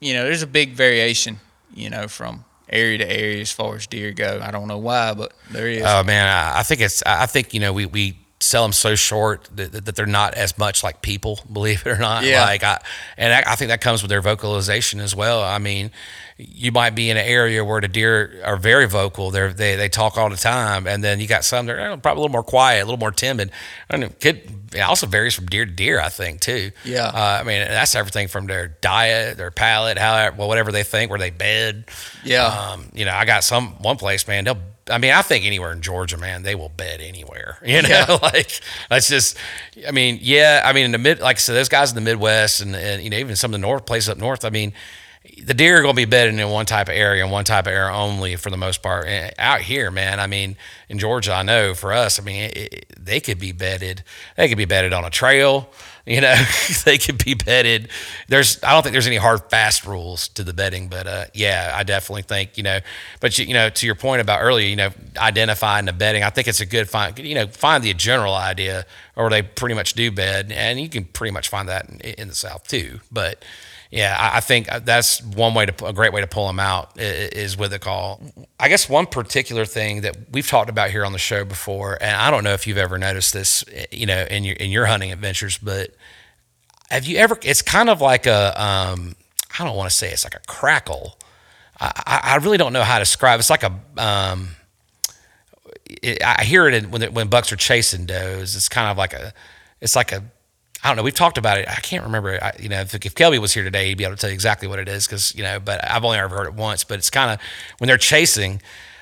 you 0.00 0.14
know, 0.14 0.24
there's 0.24 0.42
a 0.42 0.46
big 0.46 0.72
variation, 0.72 1.40
you 1.74 1.90
know, 1.90 2.08
from 2.08 2.44
area 2.68 2.98
to 2.98 3.10
area 3.10 3.40
as 3.40 3.52
far 3.52 3.76
as 3.76 3.86
deer 3.86 4.12
go. 4.12 4.40
I 4.42 4.50
don't 4.50 4.68
know 4.68 4.78
why, 4.78 5.14
but 5.14 5.32
there 5.50 5.68
is. 5.68 5.82
Oh 5.84 6.02
man, 6.02 6.26
I, 6.26 6.60
I 6.60 6.62
think 6.62 6.80
it's. 6.80 7.02
I 7.04 7.26
think 7.26 7.52
you 7.54 7.60
know 7.60 7.72
we 7.72 7.86
we 7.86 8.16
sell 8.40 8.62
them 8.62 8.72
so 8.72 8.94
short 8.94 9.48
that, 9.54 9.72
that 9.84 9.94
they're 9.94 10.06
not 10.06 10.34
as 10.34 10.56
much 10.58 10.82
like 10.82 11.02
people, 11.02 11.40
believe 11.52 11.86
it 11.86 11.90
or 11.90 11.98
not. 11.98 12.24
Yeah. 12.24 12.44
Like 12.44 12.64
I, 12.64 12.80
and 13.16 13.32
I, 13.32 13.52
I 13.52 13.56
think 13.56 13.68
that 13.68 13.80
comes 13.80 14.02
with 14.02 14.08
their 14.08 14.22
vocalization 14.22 15.00
as 15.00 15.14
well. 15.14 15.42
I 15.42 15.58
mean, 15.58 15.90
you 16.38 16.72
might 16.72 16.94
be 16.94 17.10
in 17.10 17.18
an 17.18 17.26
area 17.26 17.62
where 17.64 17.82
the 17.82 17.88
deer 17.88 18.40
are 18.44 18.56
very 18.56 18.88
vocal. 18.88 19.30
They're, 19.30 19.52
they 19.52 19.76
they 19.76 19.90
talk 19.90 20.16
all 20.16 20.30
the 20.30 20.36
time, 20.36 20.86
and 20.86 21.04
then 21.04 21.20
you 21.20 21.26
got 21.26 21.44
some 21.44 21.66
that 21.66 21.78
are 21.78 21.96
probably 21.98 22.20
a 22.20 22.22
little 22.22 22.32
more 22.32 22.42
quiet, 22.42 22.82
a 22.82 22.84
little 22.86 22.98
more 22.98 23.10
timid. 23.10 23.50
And 23.90 24.04
it 24.04 24.20
could 24.20 24.50
it 24.74 24.80
also 24.80 25.06
varies 25.06 25.34
from 25.34 25.46
deer 25.46 25.66
to 25.66 25.70
deer, 25.70 26.00
I 26.00 26.08
think 26.08 26.40
too. 26.40 26.70
Yeah. 26.84 27.08
Uh, 27.08 27.38
I 27.40 27.42
mean, 27.42 27.60
that's 27.60 27.94
everything 27.94 28.28
from 28.28 28.46
their 28.46 28.68
diet, 28.68 29.36
their 29.36 29.50
palate, 29.50 29.98
how 29.98 30.32
well 30.36 30.48
whatever 30.48 30.72
they 30.72 30.82
think, 30.82 31.10
where 31.10 31.18
they 31.18 31.30
bed. 31.30 31.84
Yeah. 32.24 32.46
Um, 32.46 32.88
you 32.94 33.04
know, 33.04 33.12
I 33.12 33.26
got 33.26 33.44
some 33.44 33.72
one 33.82 33.96
place, 33.96 34.26
man. 34.26 34.44
They'll. 34.44 34.58
I 34.90 34.98
mean, 34.98 35.12
I 35.12 35.22
think 35.22 35.44
anywhere 35.44 35.72
in 35.72 35.80
Georgia, 35.82 36.16
man, 36.16 36.42
they 36.42 36.54
will 36.54 36.68
bed 36.68 37.00
anywhere. 37.00 37.58
You 37.70 37.82
know, 37.82 37.88
Yeah. 37.88 38.18
like 38.22 38.60
that's 38.88 39.08
just. 39.08 39.36
I 39.86 39.92
mean, 39.92 40.18
yeah. 40.20 40.62
I 40.64 40.72
mean, 40.72 40.86
in 40.86 40.92
the 40.92 40.98
mid, 40.98 41.20
like 41.20 41.36
I 41.36 41.38
said, 41.38 41.54
those 41.54 41.68
guys 41.68 41.90
in 41.90 41.94
the 41.94 42.00
Midwest 42.00 42.60
and, 42.60 42.74
and 42.74 43.02
you 43.02 43.10
know 43.10 43.16
even 43.18 43.36
some 43.36 43.50
of 43.50 43.60
the 43.60 43.66
north 43.66 43.86
places 43.86 44.08
up 44.08 44.18
north. 44.18 44.44
I 44.44 44.50
mean, 44.50 44.72
the 45.42 45.54
deer 45.54 45.78
are 45.78 45.82
going 45.82 45.94
to 45.94 45.96
be 45.96 46.06
bedding 46.06 46.38
in 46.38 46.48
one 46.48 46.66
type 46.66 46.88
of 46.88 46.94
area 46.94 47.22
and 47.22 47.30
one 47.30 47.44
type 47.44 47.66
of 47.66 47.72
area 47.72 47.92
only 47.92 48.36
for 48.36 48.50
the 48.50 48.56
most 48.56 48.82
part. 48.82 49.06
And 49.06 49.32
out 49.38 49.60
here, 49.60 49.90
man, 49.90 50.18
I 50.18 50.26
mean, 50.26 50.56
in 50.88 50.98
Georgia, 50.98 51.34
I 51.34 51.42
know 51.42 51.74
for 51.74 51.92
us, 51.92 52.18
I 52.18 52.22
mean, 52.22 52.44
it, 52.44 52.56
it, 52.56 52.86
they 52.98 53.20
could 53.20 53.38
be 53.38 53.52
bedded. 53.52 54.02
They 54.36 54.48
could 54.48 54.58
be 54.58 54.64
bedded 54.64 54.92
on 54.92 55.04
a 55.04 55.10
trail. 55.10 55.68
You 56.10 56.20
know, 56.20 56.34
they 56.84 56.98
could 56.98 57.24
be 57.24 57.34
bedded. 57.34 57.88
There's, 58.26 58.62
I 58.64 58.72
don't 58.72 58.82
think 58.82 58.94
there's 58.94 59.06
any 59.06 59.16
hard, 59.16 59.48
fast 59.48 59.86
rules 59.86 60.26
to 60.30 60.42
the 60.42 60.52
bedding, 60.52 60.88
but 60.88 61.06
uh, 61.06 61.26
yeah, 61.34 61.72
I 61.72 61.84
definitely 61.84 62.22
think 62.22 62.56
you 62.56 62.64
know. 62.64 62.80
But 63.20 63.38
you, 63.38 63.44
you 63.44 63.54
know, 63.54 63.70
to 63.70 63.86
your 63.86 63.94
point 63.94 64.20
about 64.20 64.40
earlier, 64.42 64.66
you 64.66 64.74
know, 64.74 64.90
identifying 65.16 65.84
the 65.84 65.92
bedding, 65.92 66.24
I 66.24 66.30
think 66.30 66.48
it's 66.48 66.60
a 66.60 66.66
good 66.66 66.90
find. 66.90 67.16
You 67.16 67.36
know, 67.36 67.46
find 67.46 67.84
the 67.84 67.94
general 67.94 68.34
idea, 68.34 68.86
or 69.14 69.30
they 69.30 69.42
pretty 69.42 69.76
much 69.76 69.94
do 69.94 70.10
bed, 70.10 70.50
and 70.50 70.80
you 70.80 70.88
can 70.88 71.04
pretty 71.04 71.30
much 71.30 71.48
find 71.48 71.68
that 71.68 71.88
in, 71.88 72.00
in 72.00 72.28
the 72.28 72.34
South 72.34 72.66
too. 72.66 72.98
But 73.12 73.44
yeah, 73.90 74.16
I, 74.18 74.38
I 74.38 74.40
think 74.40 74.68
that's 74.84 75.22
one 75.22 75.54
way 75.54 75.66
to 75.66 75.86
a 75.86 75.92
great 75.92 76.12
way 76.12 76.20
to 76.20 76.26
pull 76.26 76.46
them 76.46 76.60
out 76.60 76.92
is 76.96 77.56
with 77.56 77.72
a 77.72 77.78
call. 77.78 78.20
I 78.58 78.68
guess 78.68 78.88
one 78.88 79.06
particular 79.06 79.64
thing 79.64 80.00
that 80.02 80.16
we've 80.32 80.46
talked 80.46 80.70
about 80.70 80.90
here 80.90 81.04
on 81.04 81.12
the 81.12 81.18
show 81.18 81.44
before, 81.44 81.98
and 82.00 82.16
I 82.16 82.30
don't 82.30 82.44
know 82.44 82.52
if 82.52 82.66
you've 82.66 82.78
ever 82.78 82.98
noticed 82.98 83.32
this, 83.32 83.64
eh, 83.72 83.86
you 83.90 84.06
know, 84.06 84.26
in 84.30 84.44
your 84.44 84.56
in 84.56 84.70
your 84.70 84.86
hunting 84.86 85.12
adventures, 85.12 85.58
but 85.58 85.94
have 86.90 87.06
you 87.06 87.18
ever? 87.18 87.38
It's 87.42 87.62
kind 87.62 87.88
of 87.88 88.00
like 88.00 88.26
a 88.26 88.60
um, 88.60 89.14
I 89.58 89.64
don't 89.64 89.76
want 89.76 89.90
to 89.90 89.96
say 89.96 90.10
it's 90.10 90.24
like 90.24 90.34
a 90.34 90.40
crackle. 90.46 91.18
I, 91.80 92.20
I 92.24 92.36
really 92.36 92.58
don't 92.58 92.72
know 92.72 92.82
how 92.82 92.98
to 92.98 93.02
describe. 93.02 93.40
It's 93.40 93.48
like 93.48 93.62
a 93.62 93.72
um, 93.96 94.50
it, 95.86 96.22
I 96.22 96.44
hear 96.44 96.68
it 96.68 96.74
in, 96.74 96.90
when 96.90 97.02
when 97.14 97.28
bucks 97.28 97.52
are 97.52 97.56
chasing 97.56 98.06
does. 98.06 98.56
It's 98.56 98.68
kind 98.68 98.90
of 98.90 98.98
like 98.98 99.12
a, 99.12 99.32
it's 99.80 99.96
like 99.96 100.12
a, 100.12 100.22
I 100.82 100.88
don't 100.88 100.96
know. 100.96 101.02
We've 101.02 101.14
talked 101.14 101.38
about 101.38 101.58
it. 101.58 101.68
I 101.68 101.76
can't 101.76 102.04
remember. 102.04 102.38
I, 102.42 102.52
you 102.58 102.68
know, 102.68 102.80
if, 102.80 102.94
if 102.94 103.14
Kelby 103.14 103.38
was 103.38 103.54
here 103.54 103.64
today, 103.64 103.88
he'd 103.88 103.98
be 103.98 104.04
able 104.04 104.16
to 104.16 104.20
tell 104.20 104.30
you 104.30 104.34
exactly 104.34 104.68
what 104.68 104.78
it 104.78 104.88
is 104.88 105.06
because 105.06 105.34
you 105.34 105.42
know. 105.42 105.58
But 105.60 105.88
I've 105.88 106.04
only 106.04 106.18
ever 106.18 106.36
heard 106.36 106.46
it 106.48 106.54
once. 106.54 106.84
But 106.84 106.98
it's 106.98 107.10
kind 107.10 107.30
of 107.30 107.40
when 107.78 107.88
they're 107.88 107.98
chasing. 107.98 108.60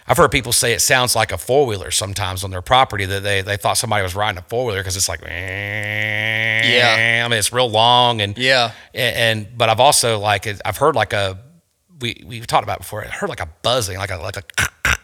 I've 0.08 0.16
heard 0.16 0.30
people 0.30 0.52
say 0.52 0.72
it 0.72 0.80
sounds 0.80 1.14
like 1.14 1.32
a 1.32 1.38
four 1.38 1.66
wheeler 1.66 1.90
sometimes 1.90 2.44
on 2.44 2.50
their 2.50 2.62
property 2.62 3.04
that 3.04 3.22
they, 3.22 3.42
they 3.42 3.56
thought 3.56 3.74
somebody 3.76 4.02
was 4.02 4.14
riding 4.14 4.38
a 4.38 4.42
four 4.42 4.66
wheeler 4.66 4.80
because 4.80 4.96
it's 4.96 5.08
like 5.08 5.20
yeah. 5.22 7.22
I 7.24 7.28
mean, 7.28 7.38
it's 7.38 7.52
real 7.52 7.70
long 7.70 8.20
and 8.20 8.36
Yeah. 8.36 8.72
and, 8.94 9.16
and 9.46 9.58
but 9.58 9.68
I've 9.68 9.80
also 9.80 10.18
like 10.18 10.46
I've 10.64 10.76
heard 10.76 10.94
like 10.94 11.12
a 11.12 11.38
we 12.00 12.22
we've 12.26 12.46
talked 12.46 12.64
about 12.64 12.78
before. 12.78 13.04
I 13.04 13.08
heard 13.08 13.28
like 13.28 13.40
a 13.40 13.48
buzzing, 13.62 13.98
like 13.98 14.10
a 14.10 14.16
like 14.16 14.36
a. 14.36 14.42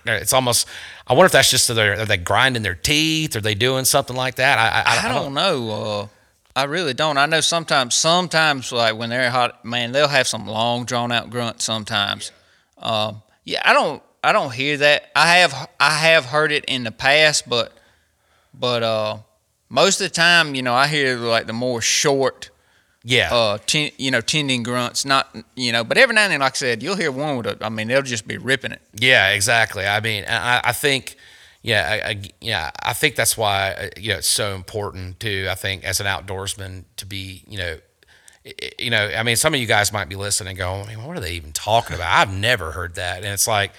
It's 0.06 0.34
almost. 0.34 0.68
I 1.06 1.14
wonder 1.14 1.24
if 1.26 1.32
that's 1.32 1.50
just 1.50 1.74
their 1.74 1.98
are 2.00 2.04
they 2.04 2.18
grinding 2.18 2.62
their 2.62 2.74
teeth? 2.74 3.36
Are 3.36 3.40
they 3.40 3.54
doing 3.54 3.86
something 3.86 4.14
like 4.14 4.34
that? 4.34 4.58
I 4.58 4.82
I, 4.82 5.08
I 5.08 5.14
don't 5.14 5.32
know. 5.32 5.70
Uh, 5.70 6.06
I 6.54 6.64
really 6.64 6.92
don't. 6.92 7.16
I 7.16 7.24
know 7.24 7.40
sometimes, 7.40 7.94
sometimes 7.94 8.70
like 8.70 8.98
when 8.98 9.08
they're 9.08 9.30
hot, 9.30 9.64
man, 9.64 9.92
they'll 9.92 10.08
have 10.08 10.28
some 10.28 10.46
long 10.46 10.84
drawn 10.84 11.10
out 11.10 11.30
grunts. 11.30 11.64
Sometimes, 11.64 12.32
um, 12.76 13.22
yeah, 13.44 13.62
I 13.64 13.72
don't, 13.72 14.02
I 14.24 14.32
don't 14.32 14.52
hear 14.52 14.76
that. 14.78 15.10
I 15.14 15.36
have, 15.38 15.68
I 15.78 15.90
have 15.90 16.26
heard 16.26 16.50
it 16.52 16.64
in 16.66 16.84
the 16.84 16.90
past, 16.92 17.48
but, 17.48 17.72
but 18.52 18.82
uh, 18.82 19.18
most 19.68 20.00
of 20.00 20.08
the 20.08 20.14
time, 20.14 20.54
you 20.54 20.62
know, 20.62 20.74
I 20.74 20.86
hear 20.88 21.16
like 21.16 21.46
the 21.46 21.52
more 21.52 21.80
short, 21.80 22.50
Yeah, 23.04 23.28
uh, 23.34 23.58
ten, 23.66 23.90
you 23.98 24.10
know, 24.10 24.20
tending 24.20 24.62
grunts. 24.62 25.04
Not, 25.04 25.34
you 25.56 25.72
know, 25.72 25.84
but 25.84 25.98
every 25.98 26.14
now 26.14 26.22
and 26.22 26.32
then, 26.32 26.40
like 26.40 26.52
I 26.54 26.56
said, 26.56 26.82
you'll 26.82 26.96
hear 26.96 27.12
one 27.12 27.36
with 27.36 27.46
a. 27.46 27.58
I 27.64 27.68
mean, 27.68 27.88
they'll 27.88 28.02
just 28.02 28.26
be 28.26 28.38
ripping 28.38 28.72
it. 28.72 28.80
yeah, 28.94 29.30
exactly. 29.30 29.84
I 29.86 30.00
mean, 30.00 30.24
I, 30.28 30.60
I 30.64 30.72
think. 30.72 31.16
Yeah, 31.62 31.88
I, 32.04 32.08
I, 32.10 32.22
yeah, 32.42 32.70
I 32.82 32.92
think 32.92 33.16
that's 33.16 33.38
why 33.38 33.72
uh, 33.72 33.88
you 33.98 34.10
know 34.12 34.18
it's 34.18 34.26
so 34.26 34.54
important 34.54 35.18
too. 35.18 35.48
I 35.50 35.54
think 35.54 35.82
as 35.84 35.98
an 35.98 36.06
outdoorsman 36.06 36.84
to 36.96 37.06
be, 37.06 37.42
you 37.48 37.56
know, 37.56 37.78
you 38.78 38.90
know, 38.90 39.06
I 39.16 39.22
mean, 39.22 39.36
some 39.36 39.54
of 39.54 39.60
you 39.60 39.66
guys 39.66 39.90
might 39.90 40.10
be 40.10 40.14
listening 40.14 40.50
and 40.50 40.58
going, 40.58 40.84
I 40.84 40.88
mean, 40.94 41.02
"What 41.06 41.16
are 41.16 41.20
they 41.20 41.32
even 41.32 41.52
talking 41.52 41.96
about?" 41.96 42.12
I've 42.12 42.34
never 42.34 42.72
heard 42.72 42.96
that, 42.96 43.24
and 43.24 43.32
it's 43.32 43.48
like, 43.48 43.72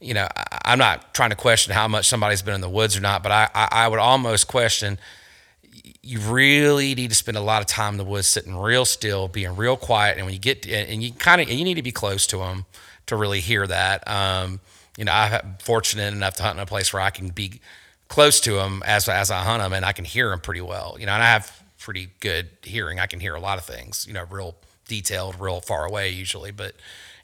you 0.00 0.14
know, 0.14 0.26
I'm 0.64 0.78
not 0.78 1.14
trying 1.14 1.30
to 1.30 1.36
question 1.36 1.74
how 1.74 1.86
much 1.86 2.08
somebody's 2.08 2.42
been 2.42 2.54
in 2.54 2.60
the 2.60 2.70
woods 2.70 2.96
or 2.96 3.00
not, 3.00 3.22
but 3.22 3.32
I, 3.32 3.48
I, 3.54 3.68
I 3.70 3.88
would 3.88 3.98
almost 3.98 4.48
question. 4.48 4.98
You 6.02 6.20
really 6.20 6.94
need 6.94 7.10
to 7.10 7.16
spend 7.16 7.36
a 7.36 7.42
lot 7.42 7.60
of 7.60 7.66
time 7.66 7.94
in 7.94 7.98
the 7.98 8.04
woods, 8.04 8.26
sitting 8.26 8.56
real 8.56 8.86
still, 8.86 9.28
being 9.28 9.54
real 9.56 9.76
quiet, 9.76 10.16
and 10.16 10.24
when 10.24 10.32
you 10.32 10.40
get 10.40 10.66
and 10.66 11.02
you 11.02 11.12
kind 11.12 11.40
of 11.40 11.50
you 11.50 11.64
need 11.64 11.74
to 11.74 11.82
be 11.82 11.92
close 11.92 12.26
to 12.28 12.38
them 12.38 12.64
to 13.06 13.16
really 13.16 13.40
hear 13.40 13.66
that. 13.66 14.08
Um, 14.08 14.60
you 14.96 15.04
know, 15.04 15.12
I'm 15.12 15.56
fortunate 15.62 16.12
enough 16.12 16.34
to 16.36 16.42
hunt 16.42 16.56
in 16.56 16.62
a 16.62 16.66
place 16.66 16.92
where 16.92 17.02
I 17.02 17.10
can 17.10 17.28
be 17.28 17.60
close 18.08 18.40
to 18.40 18.54
them 18.54 18.82
as 18.86 19.08
as 19.08 19.30
I 19.30 19.42
hunt 19.42 19.62
them, 19.62 19.74
and 19.74 19.84
I 19.84 19.92
can 19.92 20.06
hear 20.06 20.30
them 20.30 20.40
pretty 20.40 20.62
well. 20.62 20.96
You 20.98 21.06
know, 21.06 21.12
and 21.12 21.22
I 21.22 21.26
have 21.26 21.62
pretty 21.78 22.08
good 22.20 22.48
hearing. 22.62 22.98
I 22.98 23.06
can 23.06 23.20
hear 23.20 23.34
a 23.34 23.40
lot 23.40 23.58
of 23.58 23.64
things. 23.64 24.06
You 24.06 24.14
know, 24.14 24.24
real 24.30 24.56
detailed 24.88 25.38
real 25.38 25.60
far 25.60 25.84
away 25.84 26.10
usually, 26.10 26.50
but 26.50 26.74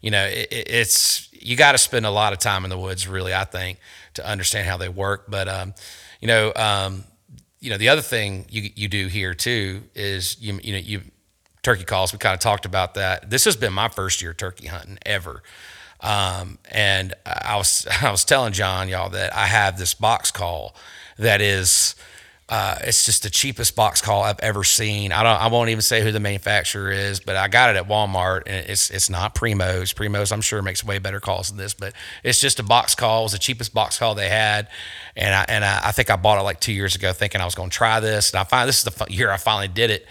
you 0.01 0.11
know, 0.11 0.25
it, 0.25 0.49
it's 0.51 1.29
you 1.33 1.57
got 1.57 1.73
to 1.73 1.79
spend 1.79 2.07
a 2.07 2.11
lot 2.11 2.33
of 2.33 2.39
time 2.39 2.65
in 2.65 2.71
the 2.71 2.79
woods, 2.79 3.07
really. 3.07 3.35
I 3.35 3.45
think 3.45 3.79
to 4.15 4.27
understand 4.27 4.69
how 4.69 4.77
they 4.77 4.89
work. 4.89 5.25
But 5.29 5.49
um, 5.49 5.75
you 6.21 6.29
know, 6.29 6.53
um, 6.55 7.05
you 7.61 7.71
know, 7.71 7.79
the 7.79 7.89
other 7.89 8.03
thing 8.03 8.47
you 8.49 8.71
you 8.75 8.89
do 8.89 9.07
here 9.07 9.35
too 9.35 9.83
is 9.95 10.37
you 10.41 10.59
you 10.63 10.73
know 10.73 10.79
you 10.79 11.03
turkey 11.63 11.85
calls. 11.85 12.13
We 12.13 12.19
kind 12.19 12.35
of 12.35 12.41
talked 12.41 12.65
about 12.65 12.95
that. 12.95 13.29
This 13.31 13.45
has 13.45 13.57
been 13.57 13.73
my 13.73 13.89
first 13.89 14.23
year 14.23 14.33
turkey 14.35 14.69
hunting 14.69 14.99
ever. 15.05 15.43
Um, 16.01 16.59
and 16.71 17.15
I 17.25 17.57
was 17.57 17.87
I 18.03 18.11
was 18.11 18.25
telling 18.25 18.53
John 18.53 18.89
y'all 18.89 19.11
that 19.11 19.35
I 19.35 19.47
have 19.47 19.79
this 19.79 19.95
box 19.95 20.31
call 20.31 20.75
that 21.19 21.41
is 21.41 21.95
uh, 22.49 22.77
it's 22.83 23.05
just 23.05 23.25
the 23.25 23.31
cheapest 23.31 23.75
box 23.75 24.01
call 24.01 24.23
I've 24.23 24.39
ever 24.39 24.63
seen. 24.63 25.11
I 25.11 25.25
don't. 25.25 25.41
I 25.41 25.49
won't 25.49 25.71
even 25.71 25.83
say 25.83 26.01
who 26.01 26.13
the 26.13 26.21
manufacturer 26.21 26.93
is, 26.93 27.19
but 27.19 27.35
I 27.35 27.49
got 27.49 27.71
it 27.71 27.77
at 27.77 27.89
Walmart, 27.89 28.43
and 28.47 28.69
it's 28.69 28.89
it's 28.91 29.11
not 29.11 29.35
Primos. 29.35 29.93
Primos, 29.95 30.31
I'm 30.31 30.41
sure, 30.41 30.63
makes 30.63 30.85
way 30.85 30.99
better 31.01 31.19
calls 31.19 31.49
than 31.49 31.59
this, 31.59 31.75
but 31.75 31.93
it's 32.23 32.41
just 32.41 32.61
a 32.61 32.63
box 32.63 32.95
call. 32.95 33.21
It 33.21 33.23
was 33.25 33.33
the 33.33 33.39
cheapest 33.39 33.75
box 33.75 33.99
call 33.99 34.15
they 34.15 34.29
had, 34.29 34.69
and 35.17 35.35
I 35.35 35.45
and 35.49 35.65
I, 35.65 35.89
I 35.89 35.93
think 35.93 36.09
I 36.09 36.15
bought 36.15 36.39
it 36.39 36.43
like 36.43 36.61
two 36.61 36.73
years 36.73 36.95
ago, 36.95 37.13
thinking 37.13 37.41
I 37.41 37.45
was 37.45 37.57
going 37.57 37.71
to 37.71 37.77
try 37.77 37.99
this, 37.99 38.31
and 38.31 38.39
I 38.39 38.45
find 38.45 38.69
this 38.69 38.79
is 38.79 38.85
the 38.85 39.07
year 39.13 39.33
I 39.33 39.39
finally 39.39 39.69
did 39.69 39.91
it. 39.91 40.07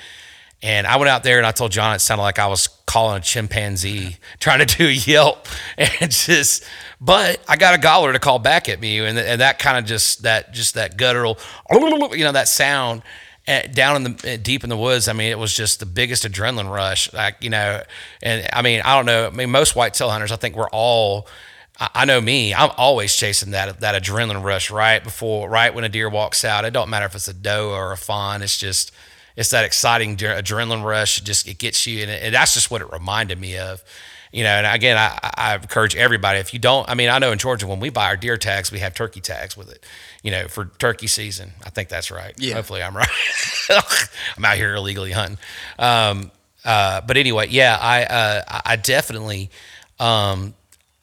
And 0.62 0.88
I 0.88 0.98
went 0.98 1.10
out 1.10 1.24
there 1.24 1.38
and 1.38 1.46
I 1.46 1.52
told 1.52 1.72
John 1.72 1.96
it 1.96 2.00
sounded 2.00 2.24
like 2.24 2.40
I 2.40 2.48
was 2.48 2.68
calling 2.86 3.18
a 3.18 3.22
chimpanzee 3.22 4.18
trying 4.40 4.66
to 4.66 4.78
do 4.78 4.88
a 4.88 4.92
yelp 4.92 5.48
and 5.78 6.12
just 6.12 6.64
but 7.02 7.44
I 7.48 7.58
got 7.58 7.76
a 7.76 7.78
gobbler 7.78 8.14
to 8.14 8.20
call 8.20 8.40
back 8.40 8.70
at 8.70 8.80
me 8.80 9.00
and, 9.00 9.18
and 9.18 9.42
that 9.42 9.60
kind 9.60 9.78
of 9.78 9.86
just 9.86 10.24
that 10.24 10.54
just 10.54 10.76
that 10.76 10.98
guttural 10.98 11.38
you 11.72 12.24
know 12.24 12.32
that 12.32 12.48
sound 12.48 13.02
eh, 13.48 13.68
down 13.68 13.98
in 13.98 14.16
the 14.16 14.30
eh, 14.30 14.38
deep 14.42 14.64
in 14.64 14.70
the 14.70 14.78
woods 14.78 15.08
I 15.08 15.14
mean 15.14 15.30
it 15.30 15.38
was 15.38 15.54
just 15.54 15.80
the 15.80 15.86
biggest 15.86 16.24
adrenaline 16.24 16.72
rush 16.72 17.12
like 17.12 17.38
you 17.42 17.50
know 17.50 17.82
and 18.22 18.48
I 18.54 18.62
mean 18.62 18.82
I 18.82 18.96
don't 18.96 19.06
know 19.06 19.28
I 19.28 19.30
mean 19.32 19.52
most 19.52 19.76
whitetail 19.76 20.10
hunters 20.10 20.32
I 20.32 20.38
think 20.38 20.56
we're 20.56 20.70
all 20.70 21.28
I 21.78 22.06
know 22.06 22.22
me. 22.22 22.54
I'm 22.54 22.72
always 22.78 23.14
chasing 23.14 23.52
that 23.52 23.82
that 23.82 24.02
adrenaline 24.02 24.42
rush 24.42 24.72
right 24.72 25.04
before, 25.04 25.50
right 25.50 25.74
when 25.74 25.84
a 25.84 25.90
deer 25.90 26.10
walks 26.10 26.46
out. 26.46 26.64
It 26.64 26.72
don't 26.72 26.90
matter 26.90 27.06
if 27.06 27.16
it's 27.16 27.28
a 27.28 27.34
doe 27.34 27.72
or 27.72 27.92
a 27.92 27.98
fawn. 27.98 28.42
It's 28.42 28.58
just 28.58 28.94
it's 29.36 29.50
that 29.50 29.66
exciting 29.66 30.18
adrenaline 30.18 30.84
rush. 30.84 31.22
Just 31.22 31.48
it 31.48 31.58
gets 31.58 31.86
you, 31.86 32.02
and, 32.02 32.12
it, 32.12 32.24
and 32.24 32.36
that's 32.36 32.54
just 32.54 32.72
what 32.72 32.82
it 32.82 32.92
reminded 32.92 33.40
me 33.40 33.58
of. 33.58 33.84
You 34.32 34.44
know, 34.44 34.50
and 34.50 34.68
again, 34.68 34.98
I, 34.98 35.18
I 35.38 35.56
encourage 35.56 35.96
everybody 35.96 36.40
if 36.40 36.54
you 36.54 36.60
don't. 36.60 36.90
I 36.90 36.94
mean, 36.94 37.10
I 37.10 37.20
know 37.20 37.32
in 37.32 37.38
Georgia 37.38 37.68
when 37.68 37.80
we 37.80 37.90
buy 37.90 38.08
our 38.08 38.18
deer 38.18 38.36
tags, 38.38 38.72
we 38.72 38.80
have 38.80 38.94
turkey 38.94 39.22
tags 39.22 39.56
with 39.56 39.72
it. 39.72 39.86
You 40.24 40.32
know, 40.32 40.48
for 40.48 40.66
turkey 40.66 41.08
season. 41.08 41.52
I 41.66 41.70
think 41.70 41.90
that's 41.90 42.12
right. 42.12 42.34
Yeah. 42.38 42.56
Hopefully, 42.56 42.84
I'm 42.84 42.96
right. 42.96 43.08
I'm 44.38 44.44
out 44.44 44.58
here 44.58 44.76
illegally 44.76 45.12
hunting. 45.12 45.38
Um, 45.80 46.32
uh, 46.66 47.02
but 47.02 47.16
anyway, 47.16 47.48
yeah, 47.50 47.78
I 47.80 48.04
uh, 48.04 48.62
I 48.66 48.76
definitely 48.76 49.52
um, 50.00 50.54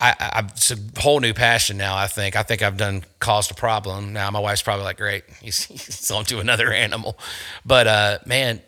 I, 0.02 0.16
I, 0.18 0.44
it's 0.48 0.72
a 0.72 0.76
whole 0.98 1.20
new 1.20 1.32
passion 1.32 1.76
now. 1.76 1.96
I 1.96 2.08
think. 2.08 2.34
I 2.34 2.42
think 2.42 2.60
I've 2.60 2.76
done 2.76 3.04
caused 3.20 3.52
a 3.52 3.54
problem. 3.54 4.12
Now 4.12 4.28
my 4.32 4.40
wife's 4.40 4.62
probably 4.62 4.84
like, 4.84 4.96
"Great, 4.96 5.22
he's, 5.40 5.64
he's 5.64 6.10
on 6.10 6.24
to 6.26 6.40
another 6.40 6.72
animal," 6.72 7.16
but 7.64 7.86
uh, 7.86 8.18
man, 8.26 8.60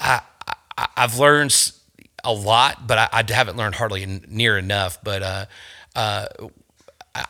I, 0.00 0.22
I 0.78 0.88
have 0.96 1.18
learned 1.18 1.72
a 2.24 2.32
lot, 2.32 2.86
but 2.86 2.98
I, 2.98 3.08
I, 3.12 3.32
haven't 3.32 3.56
learned 3.58 3.74
hardly 3.74 4.06
near 4.28 4.56
enough. 4.56 4.98
But 5.04 5.22
uh, 5.22 5.46
uh, 5.94 6.26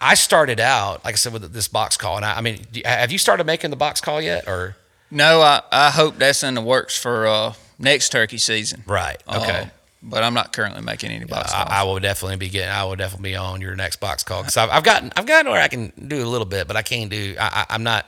I 0.01 0.15
started 0.15 0.61
out, 0.61 1.05
like 1.05 1.15
I 1.15 1.17
said, 1.17 1.33
with 1.33 1.53
this 1.53 1.67
box 1.67 1.97
call, 1.97 2.17
and 2.17 2.25
I, 2.25 2.39
I 2.39 2.41
mean, 2.43 2.65
have 2.85 3.11
you 3.11 3.19
started 3.19 3.45
making 3.45 3.71
the 3.71 3.77
box 3.77 4.01
call 4.01 4.23
yet, 4.23 4.47
or? 4.47 4.77
No, 5.11 5.41
I, 5.41 5.63
I 5.73 5.91
hope 5.91 6.17
that's 6.19 6.45
in 6.45 6.55
the 6.55 6.61
works 6.61 6.97
for 6.97 7.27
uh, 7.27 7.55
next 7.79 8.11
turkey 8.11 8.39
season. 8.39 8.85
Right. 8.87 9.21
Okay. 9.29 9.71
But 10.09 10.23
I'm 10.23 10.35
not 10.35 10.53
currently 10.53 10.83
making 10.83 11.11
any 11.11 11.25
box 11.25 11.53
calls. 11.53 11.69
I, 11.69 11.81
I, 11.81 11.83
will 11.83 11.99
definitely 11.99 12.37
be 12.37 12.49
getting. 12.49 12.71
I 12.71 12.85
will 12.85 12.95
definitely 12.95 13.31
be 13.31 13.37
on 13.37 13.61
your 13.61 13.75
next 13.75 13.97
box 13.97 14.23
call 14.23 14.43
because 14.43 14.57
I've, 14.57 14.71
I've, 14.71 14.85
gotten 14.85 15.13
I've 15.17 15.27
gotten 15.27 15.51
where 15.51 15.61
I 15.61 15.67
can 15.67 15.93
do 16.07 16.25
a 16.25 16.29
little 16.29 16.47
bit, 16.47 16.69
but 16.69 16.77
I 16.77 16.83
can't 16.83 17.11
do. 17.11 17.35
I, 17.41 17.67
am 17.71 17.83
not. 17.83 18.07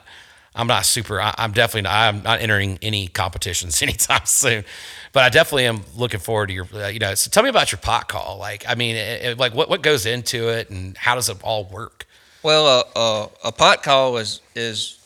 I'm 0.55 0.69
not 0.69 0.87
super. 0.87 1.21
I, 1.21 1.35
am 1.39 1.51
definitely. 1.51 1.83
Not, 1.83 1.93
I'm 1.93 2.23
not 2.23 2.41
entering 2.41 2.79
any 2.83 3.09
competitions 3.09 3.83
anytime 3.83 4.27
soon. 4.27 4.65
But 5.13 5.25
I 5.25 5.29
definitely 5.29 5.67
am 5.67 5.83
looking 5.97 6.21
forward 6.21 6.49
to 6.49 6.53
your. 6.53 6.69
Uh, 6.73 6.87
you 6.87 7.01
know, 7.01 7.17
so 7.17 7.31
tell 7.31 7.43
me 7.43 7.49
about 7.49 7.73
your 7.73 7.81
pot 7.81 8.09
call. 8.09 8.39
Like, 8.39 8.65
I 8.69 8.77
mean, 8.77 8.95
it, 8.95 9.25
it, 9.25 9.39
like 9.39 9.53
what 9.53 9.69
what 9.69 9.83
goes 9.83 10.07
into 10.07 10.51
it 10.51 10.71
and 10.71 10.97
how 10.97 11.17
does 11.17 11.29
it 11.29 11.39
all 11.43 11.65
work? 11.65 12.07
Well, 12.45 12.67
uh, 12.95 12.99
uh, 12.99 13.29
a 13.43 13.51
pot 13.51 13.83
call 13.83 14.19
is 14.19 14.41
is 14.55 14.99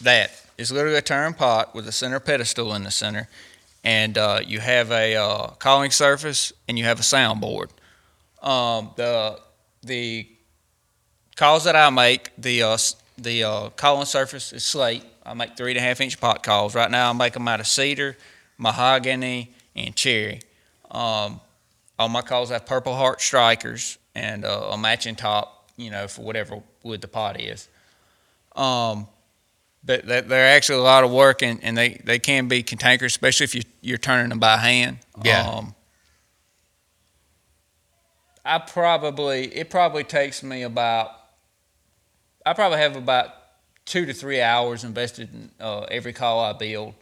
that. 0.00 0.30
It's 0.56 0.72
literally 0.72 0.98
a 0.98 1.02
turn 1.02 1.34
pot 1.34 1.72
with 1.72 1.86
a 1.86 1.92
center 1.92 2.18
pedestal 2.18 2.74
in 2.74 2.82
the 2.82 2.90
center 2.90 3.28
and 3.88 4.18
uh, 4.18 4.40
you 4.46 4.60
have 4.60 4.92
a 4.92 5.16
uh, 5.16 5.46
calling 5.52 5.90
surface 5.90 6.52
and 6.68 6.78
you 6.78 6.84
have 6.84 7.00
a 7.00 7.02
soundboard. 7.02 7.70
Um, 8.42 8.90
the 8.96 9.40
the 9.82 10.28
calls 11.36 11.64
that 11.64 11.74
I 11.74 11.88
make, 11.88 12.30
the 12.36 12.64
uh, 12.64 12.76
the 13.16 13.44
uh, 13.44 13.68
calling 13.70 14.04
surface 14.04 14.52
is 14.52 14.62
slate. 14.62 15.04
I 15.24 15.32
make 15.32 15.56
three 15.56 15.70
and 15.70 15.78
a 15.78 15.80
half 15.80 16.02
inch 16.02 16.20
pot 16.20 16.42
calls. 16.42 16.74
Right 16.74 16.90
now, 16.90 17.08
I 17.08 17.12
make 17.14 17.32
them 17.32 17.48
out 17.48 17.60
of 17.60 17.66
cedar, 17.66 18.18
mahogany, 18.58 19.54
and 19.74 19.96
cherry. 19.96 20.42
Um, 20.90 21.40
all 21.98 22.10
my 22.10 22.20
calls 22.20 22.50
have 22.50 22.66
Purple 22.66 22.94
Heart 22.94 23.22
strikers 23.22 23.96
and 24.14 24.44
uh, 24.44 24.68
a 24.72 24.76
matching 24.76 25.16
top, 25.16 25.70
you 25.78 25.90
know, 25.90 26.08
for 26.08 26.20
whatever 26.20 26.62
wood 26.82 27.00
the 27.00 27.08
pot 27.08 27.40
is. 27.40 27.68
Um, 28.54 29.08
but 29.84 30.06
they're 30.06 30.56
actually 30.56 30.78
a 30.78 30.82
lot 30.82 31.04
of 31.04 31.10
work 31.10 31.42
and, 31.42 31.62
and 31.62 31.76
they, 31.76 32.00
they 32.04 32.18
can 32.18 32.48
be 32.48 32.62
cantankerous, 32.62 33.12
especially 33.12 33.44
if 33.44 33.54
you, 33.54 33.62
you're 33.80 33.98
turning 33.98 34.28
them 34.28 34.38
by 34.38 34.56
hand. 34.56 34.98
Yeah. 35.24 35.48
Um, 35.48 35.74
I 38.44 38.58
probably, 38.58 39.44
it 39.54 39.70
probably 39.70 40.04
takes 40.04 40.42
me 40.42 40.62
about, 40.62 41.10
I 42.44 42.54
probably 42.54 42.78
have 42.78 42.96
about 42.96 43.30
two 43.84 44.06
to 44.06 44.12
three 44.12 44.40
hours 44.40 44.84
invested 44.84 45.32
in 45.32 45.50
uh, 45.60 45.80
every 45.90 46.12
call 46.12 46.40
I 46.40 46.52
build. 46.52 46.94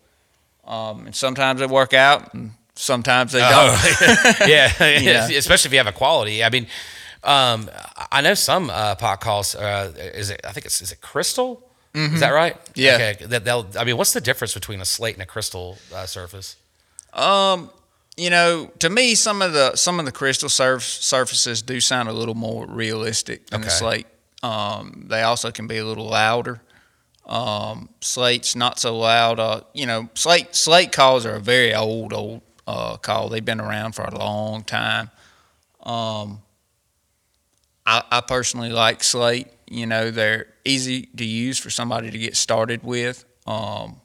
Um, 0.64 1.06
and 1.06 1.14
sometimes 1.14 1.60
they 1.60 1.66
work 1.66 1.94
out 1.94 2.34
and 2.34 2.52
sometimes 2.74 3.32
they 3.32 3.42
oh. 3.42 3.50
don't. 3.50 4.40
yeah. 4.48 4.72
yeah. 4.80 5.28
Especially 5.28 5.68
if 5.68 5.72
you 5.72 5.78
have 5.78 5.86
a 5.86 5.92
quality. 5.92 6.44
I 6.44 6.50
mean, 6.50 6.66
um, 7.24 7.68
I 8.12 8.20
know 8.20 8.34
some 8.34 8.70
uh, 8.70 8.94
pot 8.94 9.20
calls, 9.20 9.54
uh, 9.54 9.92
is 9.96 10.30
it, 10.30 10.40
I 10.44 10.52
think 10.52 10.66
it's, 10.66 10.80
is 10.80 10.92
it 10.92 11.00
crystal? 11.00 11.65
Mm-hmm. 11.96 12.14
Is 12.14 12.20
that 12.20 12.30
right? 12.30 12.56
Yeah. 12.74 12.94
Okay. 12.94 13.26
That 13.26 13.44
they'll. 13.44 13.66
I 13.78 13.84
mean, 13.84 13.96
what's 13.96 14.12
the 14.12 14.20
difference 14.20 14.52
between 14.52 14.82
a 14.82 14.84
slate 14.84 15.14
and 15.14 15.22
a 15.22 15.26
crystal 15.26 15.78
uh, 15.94 16.04
surface? 16.04 16.56
Um, 17.14 17.70
you 18.18 18.28
know, 18.28 18.70
to 18.80 18.90
me, 18.90 19.14
some 19.14 19.40
of 19.40 19.54
the 19.54 19.74
some 19.76 19.98
of 19.98 20.04
the 20.04 20.12
crystal 20.12 20.50
surf, 20.50 20.82
surfaces 20.82 21.62
do 21.62 21.80
sound 21.80 22.10
a 22.10 22.12
little 22.12 22.34
more 22.34 22.66
realistic 22.66 23.46
than 23.46 23.60
okay. 23.60 23.68
the 23.68 23.70
slate. 23.70 24.06
Um, 24.42 25.06
they 25.08 25.22
also 25.22 25.50
can 25.50 25.66
be 25.66 25.78
a 25.78 25.86
little 25.86 26.06
louder. 26.06 26.60
Um, 27.24 27.88
slate's 28.00 28.54
not 28.54 28.78
so 28.78 28.96
loud. 28.98 29.40
Uh, 29.40 29.62
you 29.72 29.86
know, 29.86 30.10
slate 30.12 30.54
slate 30.54 30.92
calls 30.92 31.24
are 31.24 31.36
a 31.36 31.40
very 31.40 31.74
old 31.74 32.12
old 32.12 32.42
uh, 32.66 32.98
call. 32.98 33.30
They've 33.30 33.42
been 33.42 33.60
around 33.60 33.92
for 33.92 34.04
a 34.04 34.18
long 34.18 34.64
time. 34.64 35.10
Um, 35.82 36.42
I, 37.86 38.02
I 38.10 38.20
personally 38.20 38.70
like 38.70 39.02
slate. 39.02 39.48
You 39.68 39.86
know, 39.86 40.10
they're 40.10 40.46
easy 40.64 41.02
to 41.16 41.24
use 41.24 41.58
for 41.58 41.70
somebody 41.70 42.10
to 42.10 42.18
get 42.18 42.36
started 42.36 42.82
with. 42.82 43.24
Um, 43.46 44.00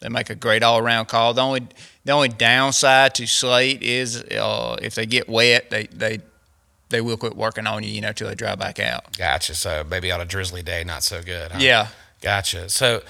they 0.00 0.08
make 0.08 0.30
a 0.30 0.34
great 0.34 0.62
all 0.62 0.78
around 0.78 1.06
call. 1.06 1.34
The 1.34 1.42
only 1.42 1.66
the 2.04 2.12
only 2.12 2.28
downside 2.28 3.14
to 3.16 3.26
slate 3.26 3.82
is 3.82 4.22
uh, 4.22 4.76
if 4.80 4.94
they 4.94 5.06
get 5.06 5.28
wet, 5.28 5.70
they 5.70 5.86
they 5.86 6.20
they 6.88 7.00
will 7.00 7.16
quit 7.16 7.36
working 7.36 7.66
on 7.66 7.82
you, 7.82 7.90
you 7.90 8.00
know, 8.00 8.12
till 8.12 8.28
they 8.28 8.34
dry 8.34 8.54
back 8.54 8.80
out. 8.80 9.16
Gotcha. 9.16 9.54
So 9.54 9.84
maybe 9.88 10.10
on 10.10 10.20
a 10.20 10.24
drizzly 10.24 10.62
day, 10.62 10.84
not 10.84 11.02
so 11.02 11.22
good. 11.22 11.52
Huh? 11.52 11.58
Yeah. 11.60 11.88
Gotcha. 12.20 12.68
So, 12.68 13.02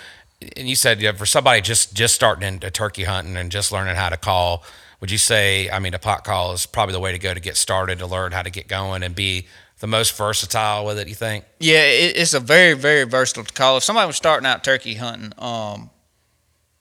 and 0.56 0.68
you 0.68 0.76
said 0.76 1.00
yeah, 1.00 1.12
for 1.12 1.26
somebody 1.26 1.60
just 1.60 1.94
just 1.94 2.14
starting 2.14 2.46
into 2.46 2.70
turkey 2.70 3.04
hunting 3.04 3.36
and 3.36 3.50
just 3.50 3.72
learning 3.72 3.96
how 3.96 4.08
to 4.08 4.16
call, 4.16 4.64
would 5.00 5.10
you 5.10 5.18
say? 5.18 5.70
I 5.70 5.78
mean, 5.78 5.94
a 5.94 5.98
pot 5.98 6.24
call 6.24 6.52
is 6.52 6.66
probably 6.66 6.92
the 6.92 7.00
way 7.00 7.12
to 7.12 7.18
go 7.18 7.34
to 7.34 7.40
get 7.40 7.56
started 7.56 7.98
to 8.00 8.06
learn 8.06 8.32
how 8.32 8.42
to 8.42 8.50
get 8.50 8.68
going 8.68 9.02
and 9.02 9.14
be 9.14 9.46
the 9.80 9.86
most 9.86 10.16
versatile 10.16 10.86
with 10.86 10.98
it? 10.98 11.08
You 11.08 11.14
think? 11.14 11.44
Yeah, 11.58 11.82
it, 11.82 12.16
it's 12.16 12.34
a 12.34 12.40
very 12.40 12.74
very 12.74 13.04
versatile 13.04 13.44
call. 13.44 13.76
If 13.78 13.84
somebody 13.84 14.06
was 14.06 14.16
starting 14.16 14.46
out 14.46 14.64
turkey 14.64 14.94
hunting, 14.94 15.32
um, 15.38 15.90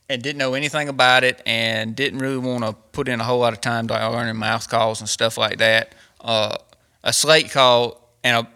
and 0.09 0.23
didn't 0.23 0.39
know 0.39 0.55
anything 0.55 0.89
about 0.89 1.23
it 1.23 1.41
and 1.45 1.95
didn't 1.95 2.19
really 2.19 2.37
want 2.37 2.63
to 2.63 2.73
put 2.91 3.07
in 3.07 3.21
a 3.21 3.23
whole 3.23 3.39
lot 3.39 3.53
of 3.53 3.61
time 3.61 3.87
to 3.87 4.09
learning 4.09 4.35
mouth 4.35 4.67
calls 4.67 4.99
and 4.99 5.07
stuff 5.07 5.37
like 5.37 5.59
that, 5.59 5.93
uh, 6.21 6.57
a 7.03 7.13
slate 7.13 7.51
call 7.51 8.09
and 8.23 8.45
a 8.45 8.49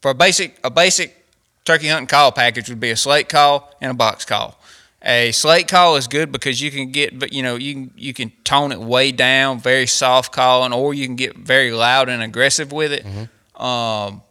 for 0.00 0.12
a 0.12 0.14
basic 0.14 0.58
a 0.62 0.70
basic 0.70 1.26
turkey 1.64 1.88
hunting 1.88 2.06
call 2.06 2.30
package 2.30 2.68
would 2.68 2.80
be 2.80 2.90
a 2.90 2.96
slate 2.96 3.28
call 3.28 3.74
and 3.80 3.90
a 3.90 3.94
box 3.94 4.24
call. 4.24 4.60
A 5.02 5.32
slate 5.32 5.68
call 5.68 5.96
is 5.96 6.08
good 6.08 6.32
because 6.32 6.60
you 6.60 6.70
can 6.70 6.90
get, 6.90 7.18
but 7.18 7.32
you 7.32 7.42
know, 7.42 7.56
you 7.56 7.72
can 7.74 7.90
you 7.96 8.12
can 8.12 8.32
tone 8.44 8.72
it 8.72 8.80
way 8.80 9.12
down, 9.12 9.60
very 9.60 9.86
soft 9.86 10.32
calling, 10.32 10.72
or 10.72 10.92
you 10.92 11.06
can 11.06 11.16
get 11.16 11.36
very 11.36 11.70
loud 11.72 12.08
and 12.08 12.22
aggressive 12.22 12.72
with 12.72 12.92
it. 12.92 13.04
Mm-hmm. 13.04 13.24
Um, 13.58 14.22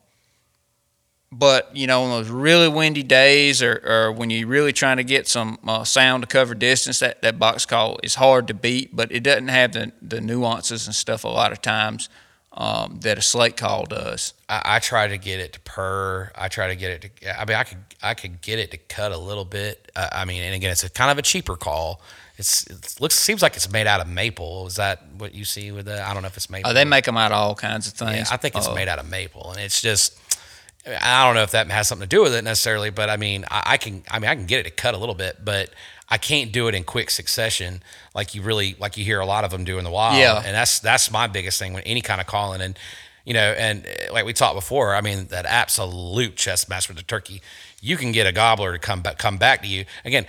but 1.32 1.76
you 1.76 1.88
know, 1.88 2.04
on 2.04 2.10
those 2.10 2.30
really 2.30 2.70
windy 2.70 3.04
days, 3.04 3.62
or, 3.62 3.82
or 3.86 4.12
when 4.12 4.30
you're 4.30 4.48
really 4.48 4.74
trying 4.74 4.98
to 4.98 5.04
get 5.04 5.28
some 5.28 5.60
uh, 5.68 5.84
sound 5.84 6.24
to 6.24 6.28
cover 6.28 6.56
distance, 6.56 7.00
that, 7.00 7.22
that 7.22 7.38
box 7.38 7.66
call 7.66 8.00
is 8.02 8.16
hard 8.16 8.48
to 8.48 8.54
beat. 8.54 8.96
But 8.96 9.12
it 9.12 9.24
doesn't 9.24 9.50
have 9.50 9.74
the, 9.74 9.92
the 10.02 10.22
nuances 10.22 10.88
and 10.88 10.96
stuff 10.96 11.24
a 11.24 11.28
lot 11.28 11.52
of 11.52 11.62
times 11.62 12.10
um, 12.54 13.00
that 13.02 13.18
a 13.18 13.22
slate 13.22 13.56
call 13.56 13.86
does. 13.86 14.34
I, 14.50 14.62
I, 14.66 14.80
try 14.80 15.08
to 15.08 15.18
get 15.18 15.40
it 15.40 15.54
to 15.54 15.60
purr. 15.60 16.32
I 16.36 16.48
try 16.48 16.68
to 16.68 16.76
get 16.76 16.92
it 16.92 17.12
to. 17.22 17.40
I 17.40 17.46
mean, 17.46 17.56
I 17.56 17.64
could 17.64 17.78
I 18.02 18.14
could 18.16 18.42
get 18.42 18.58
it 18.58 18.72
to 18.72 18.78
cut 18.78 19.12
a 19.12 19.18
little 19.18 19.46
bit. 19.46 19.92
Uh, 19.96 20.10
I 20.12 20.26
mean, 20.26 20.42
and 20.42 20.56
again, 20.56 20.72
it's 20.72 20.84
a 20.84 20.90
kind 20.90 21.12
of 21.12 21.18
a 21.18 21.22
cheaper 21.22 21.56
call. 21.56 22.02
It's 22.38 22.68
it 22.68 23.02
looks 23.02 23.16
seems 23.16 23.42
like 23.42 23.56
it's 23.56 23.72
made 23.72 23.88
out 23.88 24.00
of 24.00 24.08
maple. 24.08 24.68
Is 24.68 24.76
that 24.76 25.02
what 25.18 25.34
you 25.34 25.44
see 25.44 25.72
with 25.72 25.86
that? 25.88 26.08
I 26.08 26.14
don't 26.14 26.22
know 26.22 26.28
if 26.28 26.38
it's 26.38 26.50
maple. 26.50 26.70
Oh, 26.70 26.74
they 26.74 26.86
make 26.86 27.06
them 27.06 27.18
out 27.18 27.32
of 27.32 27.38
all 27.38 27.56
kinds 27.56 27.88
of 27.88 27.94
things. 27.94 28.30
Yeah, 28.30 28.34
I 28.34 28.38
think 28.38 28.56
it's 28.56 28.68
uh, 28.68 28.76
made 28.76 28.88
out 28.88 29.00
of 29.00 29.10
maple, 29.10 29.52
and 29.52 29.60
it's 29.60 29.82
just 29.82 30.20
I 30.88 31.26
don't 31.26 31.36
know 31.36 31.44
if 31.44 31.52
that 31.52 31.70
has 31.70 31.88
something 31.88 32.08
to 32.08 32.16
do 32.16 32.22
with 32.22 32.34
it 32.34 32.44
necessarily, 32.44 32.90
but 32.90 33.10
I 33.10 33.18
mean, 33.18 33.46
I, 33.50 33.64
I, 33.66 33.78
can, 33.78 34.04
I 34.10 34.20
mean, 34.20 34.30
I 34.30 34.36
can 34.36 34.46
get 34.46 34.60
it 34.60 34.64
to 34.64 34.70
cut 34.70 34.94
a 34.94 34.98
little 34.98 35.16
bit, 35.16 35.44
but 35.44 35.72
I 36.10 36.18
can't 36.18 36.52
do 36.52 36.68
it 36.68 36.76
in 36.76 36.84
quick 36.84 37.10
succession 37.10 37.84
like 38.16 38.34
you 38.34 38.42
really, 38.42 38.76
like 38.80 38.98
you 38.98 39.04
hear 39.04 39.20
a 39.20 39.26
lot 39.26 39.44
of 39.44 39.52
them 39.52 39.64
do 39.64 39.78
in 39.78 39.84
the 39.84 39.92
wild. 39.92 40.18
Yeah. 40.18 40.38
And 40.38 40.56
that's, 40.56 40.80
that's 40.80 41.12
my 41.12 41.28
biggest 41.28 41.60
thing 41.60 41.74
when 41.74 41.84
any 41.84 42.02
kind 42.02 42.22
of 42.22 42.28
calling. 42.28 42.62
And, 42.62 42.80
you 43.26 43.34
know, 43.34 43.54
and 43.58 43.86
uh, 43.86 44.14
like 44.14 44.26
we 44.26 44.34
talked 44.34 44.56
before, 44.56 44.96
I 44.96 45.02
mean, 45.02 45.28
that 45.28 45.46
absolute 45.46 46.38
chest 46.38 46.70
match 46.70 46.88
with 46.88 46.98
the 46.98 47.04
turkey, 47.04 47.42
you 47.82 47.98
can 47.98 48.14
get 48.14 48.26
a 48.26 48.32
gobbler 48.32 48.72
to 48.72 48.80
come 48.80 49.02
back, 49.02 49.18
come 49.18 49.38
back 49.38 49.62
to 49.64 49.68
you. 49.68 49.86
Again, 50.06 50.26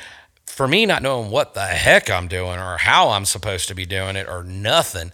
for 0.59 0.67
me, 0.67 0.87
not 0.87 1.05
knowing 1.05 1.31
what 1.31 1.55
the 1.55 1.65
heck 1.65 2.11
I'm 2.11 2.27
doing 2.27 2.59
or 2.59 2.79
how 2.79 3.11
I'm 3.11 3.25
supposed 3.25 3.69
to 3.69 3.77
be 3.77 3.87
doing 3.87 4.17
it 4.17 4.29
or 4.29 4.43
nothing, 4.43 5.13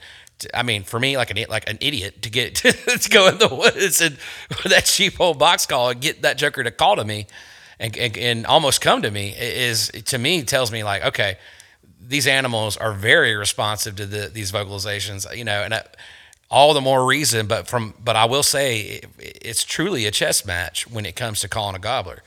I 0.54 0.62
mean, 0.62 0.84
for 0.84 0.98
me, 0.98 1.18
like 1.18 1.30
an 1.30 1.44
like 1.50 1.68
an 1.68 1.76
idiot 1.82 2.22
to 2.22 2.30
get 2.30 2.54
to, 2.54 2.72
to 2.98 3.10
go 3.10 3.28
in 3.28 3.36
the 3.36 3.54
woods 3.54 4.00
and 4.00 4.16
that 4.64 4.86
cheap 4.86 5.20
old 5.20 5.38
box 5.38 5.66
call 5.66 5.90
and 5.90 6.00
get 6.00 6.22
that 6.22 6.38
joker 6.38 6.64
to 6.64 6.70
call 6.70 6.96
to 6.96 7.04
me, 7.04 7.26
and, 7.78 7.94
and, 7.94 8.16
and 8.16 8.46
almost 8.46 8.80
come 8.80 9.02
to 9.02 9.10
me 9.10 9.34
is 9.38 9.88
to 10.06 10.16
me 10.16 10.42
tells 10.44 10.72
me 10.72 10.82
like 10.82 11.04
okay, 11.04 11.36
these 12.00 12.26
animals 12.26 12.78
are 12.78 12.94
very 12.94 13.36
responsive 13.36 13.96
to 13.96 14.06
the, 14.06 14.30
these 14.30 14.50
vocalizations, 14.50 15.26
you 15.36 15.44
know, 15.44 15.62
and 15.62 15.74
I, 15.74 15.82
all 16.50 16.72
the 16.72 16.80
more 16.80 17.04
reason. 17.04 17.46
But 17.48 17.68
from 17.68 17.92
but 18.02 18.16
I 18.16 18.24
will 18.24 18.42
say 18.42 18.80
it, 18.80 19.06
it's 19.18 19.62
truly 19.62 20.06
a 20.06 20.10
chess 20.10 20.46
match 20.46 20.90
when 20.90 21.04
it 21.04 21.16
comes 21.16 21.40
to 21.40 21.48
calling 21.48 21.76
a 21.76 21.78
gobbler. 21.78 22.22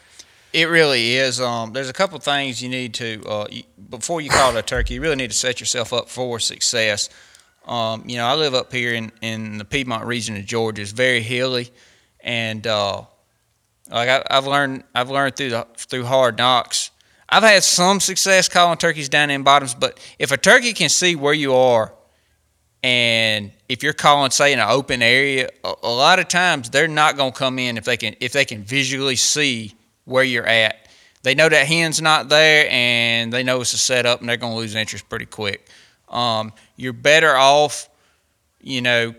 It 0.54 0.66
really 0.70 1.16
is. 1.16 1.42
Um, 1.42 1.74
there's 1.74 1.90
a 1.90 1.94
couple 1.94 2.18
things 2.20 2.62
you 2.62 2.70
need 2.70 2.94
to 2.96 3.22
uh, 3.28 3.48
you, 3.50 3.64
before 3.90 4.22
you 4.22 4.30
call 4.30 4.56
it 4.56 4.60
a 4.60 4.62
turkey. 4.62 4.96
You 4.96 5.02
really 5.02 5.16
need 5.16 5.32
to 5.32 5.38
set 5.38 5.60
yourself 5.60 5.92
up 5.94 6.10
for 6.10 6.40
success. 6.40 7.10
Um, 7.66 8.04
you 8.08 8.16
know, 8.16 8.26
I 8.26 8.36
live 8.36 8.54
up 8.54 8.72
here 8.72 8.94
in, 8.94 9.12
in 9.22 9.58
the 9.58 9.66
Piedmont 9.66 10.06
region 10.06 10.38
of 10.38 10.46
Georgia. 10.46 10.82
It's 10.82 10.92
very 10.92 11.22
hilly, 11.22 11.70
and 12.22 12.66
uh, 12.66 13.02
like 13.92 14.08
I, 14.08 14.24
have 14.30 14.48
learned, 14.48 14.86
I've 14.96 15.10
learned 15.10 15.36
through 15.36 15.50
the, 15.50 15.68
through 15.76 16.06
hard 16.06 16.38
knocks. 16.38 16.92
I've 17.28 17.44
had 17.44 17.64
some 17.64 18.00
success 18.00 18.48
calling 18.48 18.78
turkeys 18.78 19.10
down 19.10 19.30
in 19.30 19.44
bottoms, 19.44 19.76
but 19.76 20.00
if 20.18 20.32
a 20.32 20.38
turkey 20.38 20.72
can 20.72 20.88
see 20.88 21.18
where 21.18 21.34
you 21.34 21.56
are, 21.56 21.94
and 22.84 23.52
if 23.68 23.84
you're 23.84 23.92
calling, 23.92 24.32
say, 24.32 24.54
in 24.54 24.60
an 24.60 24.70
open 24.70 25.02
area, 25.02 25.50
a, 25.66 25.74
a 25.84 25.90
lot 25.90 26.20
of 26.20 26.30
times 26.30 26.70
they're 26.70 26.88
not 26.88 27.18
going 27.18 27.34
to 27.34 27.38
come 27.38 27.60
in 27.60 27.78
if 27.78 27.84
they 27.84 27.98
can 27.98 28.16
if 28.22 28.32
they 28.32 28.46
can 28.46 28.64
visually 28.64 29.18
see 29.18 29.74
where 30.08 30.24
you're 30.24 30.48
at. 30.48 30.88
They 31.24 31.36
know 31.36 31.50
that 31.50 31.68
hen's 31.68 32.02
not 32.02 32.30
there, 32.30 32.68
and 32.72 33.32
they 33.32 33.44
know 33.44 33.62
it's 33.62 33.74
a 33.74 33.78
setup, 33.78 34.22
and 34.22 34.30
they're 34.30 34.38
going 34.38 34.54
to 34.54 34.58
lose 34.58 34.74
interest 34.74 35.10
pretty 35.10 35.26
quick. 35.26 35.68
Um, 36.08 36.54
you're 36.78 36.94
better 36.94 37.36
off, 37.36 37.90
you 38.62 38.82
know, 38.82 39.14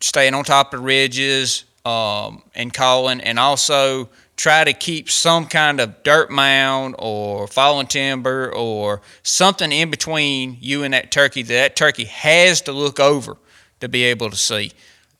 staying 0.00 0.32
on 0.32 0.44
top 0.44 0.72
of 0.72 0.82
ridges 0.82 1.64
um, 1.84 2.42
and 2.54 2.72
calling, 2.72 3.20
and 3.20 3.38
also 3.38 4.08
try 4.36 4.64
to 4.64 4.72
keep 4.72 5.10
some 5.10 5.46
kind 5.46 5.80
of 5.80 6.02
dirt 6.02 6.30
mound 6.30 6.94
or 6.98 7.46
fallen 7.46 7.86
timber 7.86 8.50
or 8.54 9.02
something 9.22 9.70
in 9.70 9.90
between 9.90 10.56
you 10.60 10.82
and 10.82 10.94
that 10.94 11.10
turkey 11.10 11.42
that 11.42 11.52
that 11.52 11.76
turkey 11.76 12.04
has 12.04 12.62
to 12.62 12.72
look 12.72 12.98
over 12.98 13.36
to 13.80 13.88
be 13.88 14.04
able 14.04 14.30
to 14.30 14.36
see. 14.36 14.72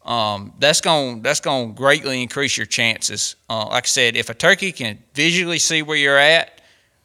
Um, 0.04 0.54
that's 0.58 0.80
going 0.80 1.22
that's 1.22 1.40
going 1.40 1.68
to 1.68 1.74
greatly 1.74 2.22
increase 2.22 2.56
your 2.56 2.66
chances. 2.66 3.36
Uh, 3.48 3.66
like 3.68 3.84
I 3.84 3.86
said, 3.86 4.16
if 4.16 4.30
a 4.30 4.34
turkey 4.34 4.72
can 4.72 4.98
visually 5.14 5.58
see 5.58 5.82
where 5.82 5.96
you're 5.96 6.18
at, 6.18 6.60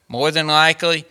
more 0.08 0.32
than 0.32 0.48
likely 0.48 1.06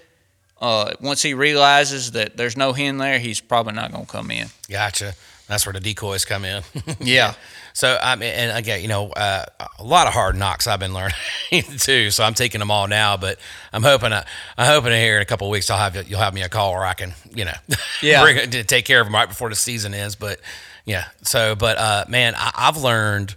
uh, 0.60 0.94
once 1.00 1.20
he 1.20 1.34
realizes 1.34 2.12
that 2.12 2.36
there's 2.36 2.56
no 2.56 2.72
hen 2.72 2.96
there, 2.98 3.18
he's 3.18 3.40
probably 3.40 3.74
not 3.74 3.92
going 3.92 4.06
to 4.06 4.10
come 4.10 4.30
in. 4.30 4.48
Gotcha. 4.68 5.14
That's 5.46 5.66
where 5.66 5.74
the 5.74 5.80
decoys 5.80 6.24
come 6.24 6.44
in. 6.46 6.62
yeah. 7.00 7.34
So 7.74 7.98
I 8.00 8.16
mean, 8.16 8.32
and 8.32 8.56
again, 8.56 8.80
you 8.80 8.88
know, 8.88 9.10
uh, 9.10 9.44
a 9.78 9.84
lot 9.84 10.06
of 10.06 10.14
hard 10.14 10.36
knocks 10.36 10.66
I've 10.66 10.80
been 10.80 10.94
learning 10.94 11.14
too. 11.78 12.10
So 12.10 12.24
I'm 12.24 12.32
taking 12.32 12.60
them 12.60 12.70
all 12.70 12.88
now, 12.88 13.18
but 13.18 13.38
I'm 13.72 13.82
hoping, 13.82 14.12
I, 14.12 14.24
I'm 14.56 14.66
hoping 14.66 14.92
here 14.92 15.16
in 15.16 15.22
a 15.22 15.26
couple 15.26 15.46
of 15.46 15.50
weeks 15.50 15.68
I'll 15.68 15.78
have 15.78 16.08
you'll 16.08 16.20
have 16.20 16.32
me 16.32 16.42
a 16.42 16.48
call 16.48 16.72
where 16.72 16.84
I 16.84 16.94
can, 16.94 17.12
you 17.34 17.44
know, 17.44 17.52
yeah, 18.02 18.22
bring 18.22 18.50
to 18.50 18.64
take 18.64 18.86
care 18.86 19.00
of 19.00 19.06
them 19.06 19.14
right 19.14 19.28
before 19.28 19.50
the 19.50 19.56
season 19.56 19.92
ends. 19.92 20.14
But 20.14 20.40
yeah, 20.84 21.06
so 21.22 21.54
but 21.54 21.78
uh, 21.78 22.04
man, 22.08 22.34
I, 22.36 22.52
have 22.66 22.76
learned 22.76 23.34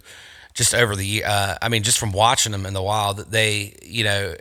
just 0.54 0.74
over 0.74 0.96
the, 0.96 1.24
uh, 1.24 1.56
I 1.62 1.68
mean, 1.68 1.82
just 1.82 1.98
from 1.98 2.12
watching 2.12 2.52
them 2.52 2.66
in 2.66 2.74
the 2.74 2.82
wild 2.82 3.18
that 3.18 3.30
they, 3.30 3.78
you 3.82 4.04
know, 4.04 4.34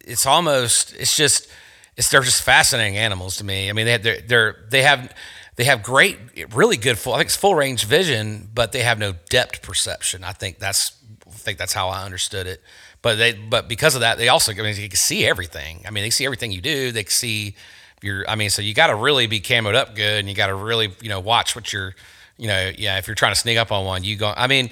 it's 0.00 0.26
almost, 0.26 0.94
it's 0.96 1.16
just 1.16 1.48
it's 1.96 2.08
they're 2.10 2.22
just 2.22 2.42
fascinating 2.42 2.96
animals 2.96 3.36
to 3.36 3.44
me. 3.44 3.68
I 3.68 3.72
mean, 3.72 3.86
they 3.86 3.92
have, 3.92 4.02
they're, 4.02 4.20
they're 4.20 4.56
they 4.70 4.82
have 4.82 5.14
they 5.56 5.64
have 5.64 5.82
great, 5.82 6.18
really 6.52 6.78
good 6.78 6.98
full. 6.98 7.12
I 7.12 7.18
think 7.18 7.26
it's 7.26 7.36
full 7.36 7.54
range 7.54 7.84
vision, 7.84 8.48
but 8.54 8.72
they 8.72 8.80
have 8.82 8.98
no 8.98 9.12
depth 9.28 9.62
perception. 9.62 10.24
I 10.24 10.32
think 10.32 10.58
that's 10.58 10.92
I 11.26 11.32
think 11.32 11.58
that's 11.58 11.74
how 11.74 11.88
I 11.88 12.04
understood 12.04 12.46
it. 12.46 12.62
But 13.02 13.16
they 13.16 13.34
but 13.34 13.68
because 13.68 13.94
of 13.94 14.00
that, 14.00 14.18
they 14.18 14.28
also 14.28 14.52
I 14.52 14.56
mean 14.56 14.74
they 14.74 14.88
can 14.88 14.96
see 14.96 15.26
everything. 15.26 15.82
I 15.86 15.90
mean, 15.90 16.02
they 16.02 16.10
see 16.10 16.24
everything 16.24 16.52
you 16.52 16.60
do. 16.60 16.92
They 16.92 17.04
can 17.04 17.10
see 17.10 17.56
your. 18.02 18.28
I 18.28 18.34
mean, 18.34 18.50
so 18.50 18.62
you 18.62 18.74
got 18.74 18.88
to 18.88 18.94
really 18.94 19.26
be 19.26 19.40
camoed 19.40 19.74
up 19.74 19.94
good, 19.94 20.20
and 20.20 20.28
you 20.28 20.34
got 20.34 20.48
to 20.48 20.54
really 20.54 20.92
you 21.00 21.08
know 21.08 21.20
watch 21.20 21.54
what 21.54 21.72
you're. 21.72 21.94
You 22.36 22.46
know, 22.46 22.70
yeah. 22.76 22.98
If 22.98 23.06
you're 23.06 23.14
trying 23.14 23.34
to 23.34 23.38
sneak 23.38 23.58
up 23.58 23.70
on 23.70 23.84
one, 23.84 24.02
you 24.02 24.16
go. 24.16 24.32
I 24.34 24.46
mean, 24.46 24.70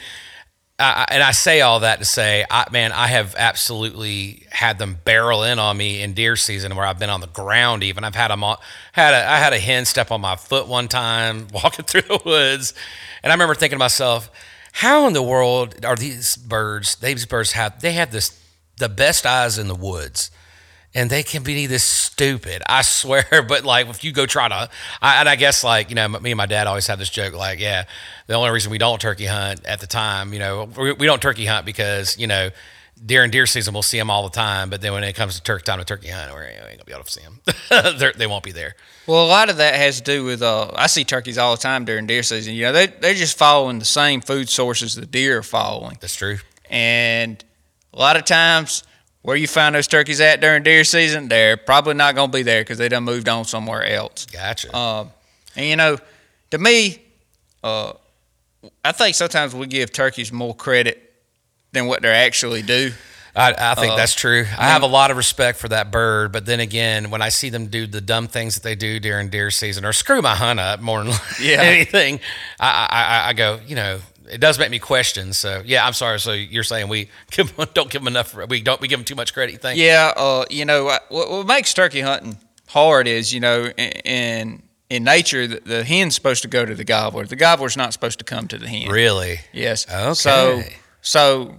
I, 0.81 1.07
and 1.09 1.23
I 1.25 1.33
say 1.33 1.61
all 1.61 1.81
that 1.81 1.99
to 1.99 2.05
say, 2.05 2.45
I, 2.49 2.67
man, 2.71 2.93
I 2.93 3.09
have 3.09 3.35
absolutely 3.37 4.47
had 4.51 4.79
them 4.79 4.97
barrel 5.03 5.43
in 5.43 5.59
on 5.59 5.77
me 5.77 6.03
in 6.03 6.15
deer 6.15 6.37
season 6.37 6.77
where 6.77 6.87
I've 6.87 7.01
been 7.01 7.11
on 7.11 7.21
the 7.21 7.27
ground. 7.27 7.83
Even 7.83 8.05
I've 8.05 8.15
had 8.15 8.31
them 8.31 8.45
had 8.93 9.13
a, 9.13 9.29
I 9.29 9.39
had 9.39 9.53
a 9.53 9.59
hen 9.59 9.87
step 9.87 10.13
on 10.13 10.21
my 10.21 10.37
foot 10.37 10.69
one 10.69 10.87
time 10.87 11.49
walking 11.53 11.85
through 11.85 12.03
the 12.03 12.21
woods, 12.25 12.75
and 13.23 13.33
I 13.33 13.35
remember 13.35 13.55
thinking 13.55 13.77
to 13.77 13.81
myself, 13.81 14.31
how 14.73 15.09
in 15.09 15.15
the 15.15 15.23
world 15.23 15.85
are 15.85 15.97
these 15.97 16.37
birds? 16.37 16.95
These 16.97 17.27
birds 17.27 17.53
have 17.53 17.81
they 17.81 17.93
have 17.93 18.13
this 18.13 18.41
the 18.77 18.89
best 18.89 19.27
eyes 19.27 19.59
in 19.59 19.67
the 19.67 19.75
woods 19.75 20.31
and 20.95 21.11
they 21.11 21.23
can 21.23 21.43
be 21.43 21.67
this 21.67 21.85
stupid. 21.85 22.63
I 22.67 22.83
swear. 22.83 23.25
But 23.49 23.65
like, 23.65 23.89
if 23.89 24.05
you 24.05 24.13
go 24.13 24.27
try 24.27 24.49
to, 24.49 24.69
I, 25.01 25.21
and 25.21 25.29
I 25.29 25.37
guess 25.37 25.65
like 25.65 25.91
you 25.91 25.95
know, 25.95 26.09
me 26.09 26.33
and 26.33 26.37
my 26.39 26.47
dad 26.47 26.67
always 26.67 26.87
have 26.87 26.99
this 26.99 27.11
joke. 27.11 27.35
Like, 27.35 27.61
yeah, 27.61 27.85
the 28.27 28.35
only 28.35 28.51
reason 28.51 28.71
we 28.71 28.79
don't 28.79 29.01
turkey 29.01 29.27
hunt 29.27 29.65
at 29.65 29.81
the 29.81 29.87
time, 29.87 30.33
you 30.33 30.39
know, 30.39 30.69
we, 30.77 30.93
we 30.93 31.07
don't 31.07 31.23
turkey 31.23 31.47
hunt 31.47 31.65
because 31.67 32.19
you 32.19 32.27
know, 32.27 32.51
during 33.05 33.31
deer 33.31 33.47
season 33.47 33.75
we'll 33.75 33.83
see 33.83 33.99
them 33.99 34.11
all 34.11 34.25
the 34.25 34.35
time. 34.35 34.71
But 34.71 34.81
then 34.81 34.93
when 34.93 35.05
it 35.05 35.15
comes 35.15 35.37
to 35.37 35.43
turkey 35.43 35.65
time 35.65 35.79
to 35.79 35.85
turkey 35.85 36.09
hunt, 36.09 36.35
we 36.35 36.43
ain't 36.43 36.61
gonna 36.61 36.85
be 36.85 36.93
able 36.93 37.05
to 37.05 37.11
see 37.11 37.23
them. 38.03 38.13
they 38.17 38.27
won't 38.27 38.45
be 38.45 38.53
there. 38.53 38.75
Well, 39.07 39.25
a 39.25 39.29
lot 39.29 39.49
of 39.49 39.57
that 39.59 39.75
has 39.75 39.99
to 39.99 40.03
do 40.03 40.25
with 40.25 40.43
uh, 40.43 40.71
I 40.75 40.87
see 40.87 41.05
turkeys 41.05 41.39
all 41.39 41.55
the 41.55 41.63
time 41.63 41.85
during 41.85 42.07
deer 42.07 42.23
season. 42.23 42.55
You 42.55 42.65
know, 42.65 42.73
they 42.73 42.87
they're 42.89 43.15
just 43.15 43.39
following 43.39 43.79
the 43.79 43.85
same 43.85 44.21
food 44.21 44.49
sources 44.49 44.95
the 44.95 45.07
deer 45.07 45.39
are 45.39 45.43
following. 45.43 45.97
That's 46.01 46.17
true. 46.17 46.39
And 46.69 47.43
a 47.95 47.99
lot 47.99 48.17
of 48.17 48.25
times 48.25 48.85
where 49.23 49.37
you 49.37 49.47
find 49.47 49.75
those 49.75 49.87
turkeys 49.87 50.21
at 50.21 50.41
during 50.41 50.63
deer 50.63 50.85
season, 50.85 51.29
they're 51.29 51.57
probably 51.57 51.95
not 51.95 52.15
going 52.15 52.31
to 52.31 52.37
be 52.37 52.43
there 52.43 52.63
because 52.63 52.79
they 52.79 52.89
done 52.89 53.05
moved 53.05 53.29
on 53.29 53.45
somewhere 53.45 53.85
else. 53.85 54.27
Gotcha. 54.27 54.75
Uh, 54.75 55.07
and 55.57 55.67
you 55.67 55.77
know, 55.77 55.99
to 56.51 56.59
me, 56.59 57.03
uh, 57.63 57.93
I 58.85 58.93
think 58.93 59.15
sometimes 59.15 59.55
we 59.55 59.67
give 59.67 59.93
turkeys 59.93 60.33
more 60.33 60.55
credit 60.55 61.13
than 61.73 61.87
what 61.87 62.03
they 62.03 62.09
actually 62.09 62.63
do. 62.63 62.93
I, 63.37 63.55
I 63.57 63.75
think 63.75 63.93
uh, 63.93 63.97
that's 63.97 64.15
true. 64.15 64.45
I, 64.59 64.67
I 64.67 64.69
have 64.71 64.83
a 64.83 64.87
lot 64.87 65.11
of 65.11 65.17
respect 65.17 65.59
for 65.59 65.69
that 65.69 65.93
bird, 65.93 66.33
but 66.33 66.45
then 66.45 66.59
again, 66.59 67.11
when 67.11 67.23
I 67.23 67.29
see 67.29 67.51
them 67.51 67.69
do 67.69 67.87
the 67.87 68.01
dumb 68.01 68.27
things 68.27 68.55
that 68.57 68.65
they 68.65 68.75
do 68.75 68.99
during 68.99 69.29
deer 69.29 69.51
season, 69.51 69.85
or 69.85 69.93
screw 69.93 70.21
my 70.23 70.35
hunt 70.35 70.59
up 70.59 70.81
more 70.81 71.05
than 71.05 71.15
yeah. 71.41 71.57
anything, 71.63 72.19
I, 72.59 72.89
I, 72.91 73.29
I 73.29 73.33
go, 73.35 73.61
you 73.65 73.77
know, 73.77 74.01
it 74.31 74.41
does 74.41 74.59
make 74.59 74.71
me 74.71 74.79
question. 74.79 75.33
So 75.33 75.63
yeah, 75.65 75.87
I'm 75.87 75.93
sorry. 75.93 76.21
So 76.21 76.33
you're 76.33 76.63
saying 76.63 76.89
we 76.89 77.09
give, 77.31 77.55
don't 77.75 77.91
give 77.91 78.03
them 78.03 78.09
enough? 78.09 78.35
We 78.49 78.61
don't 78.61 78.81
we 78.81 78.89
give 78.89 78.99
them 78.99 79.05
too 79.05 79.15
much 79.15 79.35
credit? 79.35 79.53
You 79.53 79.59
think? 79.59 79.79
Yeah. 79.79 80.13
Uh, 80.17 80.45
you 80.51 80.65
know 80.65 80.85
what, 80.85 81.05
what 81.11 81.47
makes 81.47 81.73
turkey 81.75 82.01
hunting 82.01 82.39
hard 82.69 83.09
is 83.09 83.33
you 83.33 83.41
know 83.41 83.67
in 83.67 84.63
in 84.91 85.05
nature 85.05 85.47
the, 85.47 85.61
the 85.61 85.85
hen's 85.85 86.15
supposed 86.15 86.43
to 86.43 86.49
go 86.49 86.65
to 86.65 86.75
the 86.75 86.85
gobbler. 86.85 87.27
The 87.27 87.37
gobbler's 87.37 87.77
not 87.77 87.93
supposed 87.93 88.19
to 88.19 88.25
come 88.25 88.49
to 88.49 88.59
the 88.59 88.69
hen. 88.69 88.91
Really? 88.91 89.41
Yes. 89.53 89.87
Okay. 89.91 90.15
So 90.15 90.63
so 91.01 91.59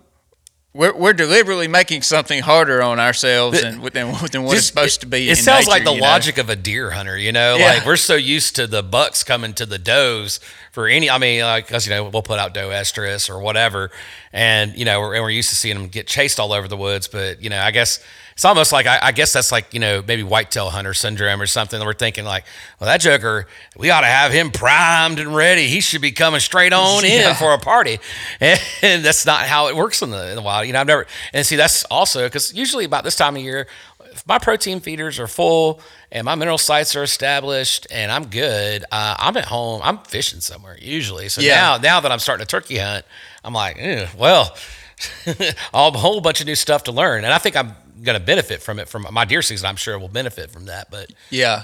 we're, 0.73 0.95
we're 0.95 1.13
deliberately 1.13 1.67
making 1.67 2.03
something 2.03 2.41
harder 2.41 2.81
on 2.83 2.99
ourselves 2.99 3.61
than, 3.61 3.81
than, 3.81 4.13
than 4.31 4.43
what 4.43 4.57
it's 4.57 4.67
supposed 4.67 5.01
to 5.01 5.07
be. 5.07 5.29
It 5.29 5.37
sounds 5.37 5.65
nature, 5.65 5.69
like 5.71 5.83
the 5.83 5.93
you 5.93 5.99
know? 5.99 6.07
logic 6.07 6.37
of 6.37 6.49
a 6.49 6.55
deer 6.55 6.91
hunter, 6.91 7.17
you 7.17 7.31
know. 7.31 7.57
Yeah. 7.57 7.65
Like 7.65 7.85
we're 7.85 7.95
so 7.95 8.15
used 8.15 8.55
to 8.57 8.67
the 8.67 8.83
bucks 8.83 9.23
coming 9.23 9.53
to 9.53 9.65
the 9.65 9.79
does 9.79 10.39
for 10.79 10.87
any. 10.87 11.09
I 11.09 11.17
mean, 11.17 11.41
like 11.41 11.67
because 11.67 11.85
you 11.85 11.93
know 11.93 12.07
we'll 12.07 12.21
put 12.21 12.39
out 12.39 12.53
doe 12.53 12.69
estrus 12.69 13.29
or 13.29 13.41
whatever, 13.41 13.91
and 14.31 14.73
you 14.77 14.85
know 14.85 15.01
we're, 15.01 15.15
and 15.15 15.23
we're 15.23 15.29
used 15.29 15.49
to 15.49 15.55
seeing 15.55 15.75
them 15.75 15.89
get 15.89 16.07
chased 16.07 16.39
all 16.39 16.53
over 16.53 16.69
the 16.69 16.77
woods. 16.77 17.09
But 17.09 17.43
you 17.43 17.49
know, 17.49 17.59
I 17.59 17.71
guess 17.71 18.01
it's 18.31 18.45
almost 18.45 18.71
like 18.71 18.85
I, 18.85 18.97
I 19.01 19.11
guess 19.11 19.33
that's 19.33 19.51
like 19.51 19.73
you 19.73 19.81
know 19.81 20.01
maybe 20.07 20.23
whitetail 20.23 20.69
hunter 20.69 20.93
syndrome 20.93 21.41
or 21.41 21.47
something. 21.47 21.77
That 21.77 21.85
we're 21.85 21.93
thinking 21.95 22.23
like, 22.23 22.45
well, 22.79 22.87
that 22.87 23.01
joker, 23.01 23.45
we 23.75 23.89
ought 23.89 24.01
to 24.01 24.07
have 24.07 24.31
him 24.31 24.51
primed 24.51 25.19
and 25.19 25.35
ready. 25.35 25.67
He 25.67 25.81
should 25.81 25.99
be 25.99 26.13
coming 26.13 26.39
straight 26.39 26.71
on 26.71 27.03
in 27.05 27.35
for 27.35 27.53
a 27.53 27.59
party, 27.59 27.99
and, 28.39 29.03
that's 29.03 29.25
not 29.25 29.41
how 29.41 29.67
it 29.67 29.75
works 29.75 30.01
in 30.01 30.11
the, 30.11 30.29
in 30.29 30.37
the 30.37 30.41
wild. 30.41 30.65
You 30.65 30.71
know, 30.71 30.79
I've 30.79 30.87
never 30.87 31.07
and 31.33 31.45
see 31.45 31.57
that's 31.57 31.83
also 31.85 32.25
because 32.25 32.53
usually 32.53 32.85
about 32.85 33.03
this 33.03 33.17
time 33.17 33.35
of 33.35 33.41
year, 33.41 33.67
if 34.13 34.25
my 34.25 34.39
protein 34.39 34.79
feeders 34.79 35.19
are 35.19 35.27
full 35.27 35.81
and 36.11 36.25
my 36.25 36.35
mineral 36.35 36.57
sites 36.57 36.95
are 36.95 37.03
established 37.03 37.85
and 37.91 38.11
I'm 38.11 38.25
good, 38.27 38.83
uh, 38.91 39.15
I'm 39.19 39.37
at 39.37 39.45
home. 39.45 39.81
I'm 39.83 39.99
fishing 39.99 40.39
somewhere 40.41 40.77
usually. 40.79 41.29
So 41.29 41.41
Yeah. 41.41 41.55
now 41.55 41.77
now 41.77 41.99
that 41.99 42.11
I'm 42.11 42.19
starting 42.19 42.43
a 42.43 42.47
turkey 42.47 42.77
hunt, 42.77 43.05
I'm 43.43 43.53
like, 43.53 43.77
well, 44.17 44.55
a 45.73 45.91
whole 45.91 46.21
bunch 46.21 46.41
of 46.41 46.47
new 46.47 46.55
stuff 46.55 46.83
to 46.85 46.91
learn, 46.91 47.23
and 47.23 47.33
I 47.33 47.37
think 47.37 47.55
I'm 47.55 47.73
going 48.03 48.17
to 48.19 48.23
benefit 48.25 48.61
from 48.61 48.79
it. 48.79 48.87
From 48.89 49.07
my 49.11 49.25
deer 49.25 49.41
season, 49.41 49.67
I'm 49.67 49.75
sure 49.75 49.97
will 49.99 50.07
benefit 50.07 50.51
from 50.51 50.65
that. 50.65 50.89
But 50.91 51.11
Yeah. 51.29 51.63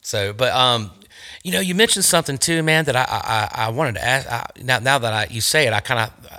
so, 0.00 0.32
but 0.32 0.52
um, 0.52 0.90
you 1.44 1.52
know, 1.52 1.60
you 1.60 1.74
mentioned 1.74 2.04
something 2.04 2.38
too, 2.38 2.62
man, 2.62 2.84
that 2.86 2.96
I 2.96 3.04
I, 3.08 3.66
I 3.66 3.68
wanted 3.70 3.94
to 3.96 4.04
ask. 4.04 4.30
I, 4.30 4.46
now, 4.62 4.78
now 4.78 4.98
that 4.98 5.12
I 5.12 5.26
you 5.30 5.40
say 5.40 5.66
it, 5.66 5.72
I 5.72 5.80
kind 5.80 6.00
of 6.00 6.38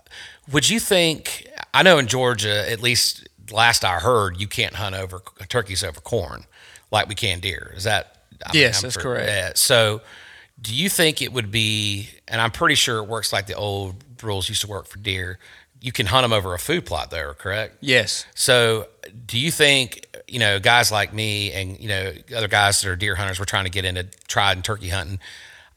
would 0.51 0.69
you 0.69 0.79
think? 0.79 1.47
I 1.73 1.81
know 1.83 1.97
in 1.97 2.07
Georgia, 2.07 2.69
at 2.69 2.81
least 2.81 3.27
last 3.51 3.83
I 3.85 3.99
heard, 3.99 4.39
you 4.39 4.47
can't 4.47 4.75
hunt 4.75 4.95
over 4.95 5.21
turkeys 5.49 5.83
over 5.83 5.99
corn 6.01 6.45
like 6.93 7.09
we 7.09 7.15
can 7.15 7.39
deer. 7.39 7.73
Is 7.75 7.83
that? 7.83 8.17
I 8.45 8.51
Yes, 8.53 8.81
that's 8.81 8.95
correct. 8.95 9.27
Yeah. 9.27 9.51
So, 9.55 10.01
do 10.61 10.73
you 10.73 10.87
think 10.87 11.21
it 11.21 11.33
would 11.33 11.51
be? 11.51 12.09
And 12.27 12.39
I'm 12.39 12.51
pretty 12.51 12.75
sure 12.75 12.99
it 12.99 13.07
works 13.07 13.33
like 13.33 13.47
the 13.47 13.55
old 13.55 13.95
rules 14.21 14.47
used 14.47 14.61
to 14.61 14.67
work 14.67 14.87
for 14.87 14.99
deer. 14.99 15.39
You 15.81 15.91
can 15.91 16.05
hunt 16.05 16.23
them 16.23 16.31
over 16.31 16.53
a 16.53 16.59
food 16.59 16.85
plot, 16.85 17.11
there, 17.11 17.33
correct? 17.33 17.77
Yes. 17.81 18.25
So, 18.35 18.87
do 19.25 19.37
you 19.37 19.51
think 19.51 20.07
you 20.27 20.39
know 20.39 20.59
guys 20.59 20.91
like 20.91 21.13
me 21.13 21.51
and 21.51 21.77
you 21.79 21.89
know 21.89 22.13
other 22.35 22.47
guys 22.47 22.79
that 22.81 22.89
are 22.89 22.95
deer 22.95 23.15
hunters? 23.15 23.39
We're 23.39 23.45
trying 23.45 23.65
to 23.65 23.71
get 23.71 23.83
into 23.83 24.03
tried 24.27 24.53
and 24.53 24.63
turkey 24.63 24.89
hunting. 24.89 25.19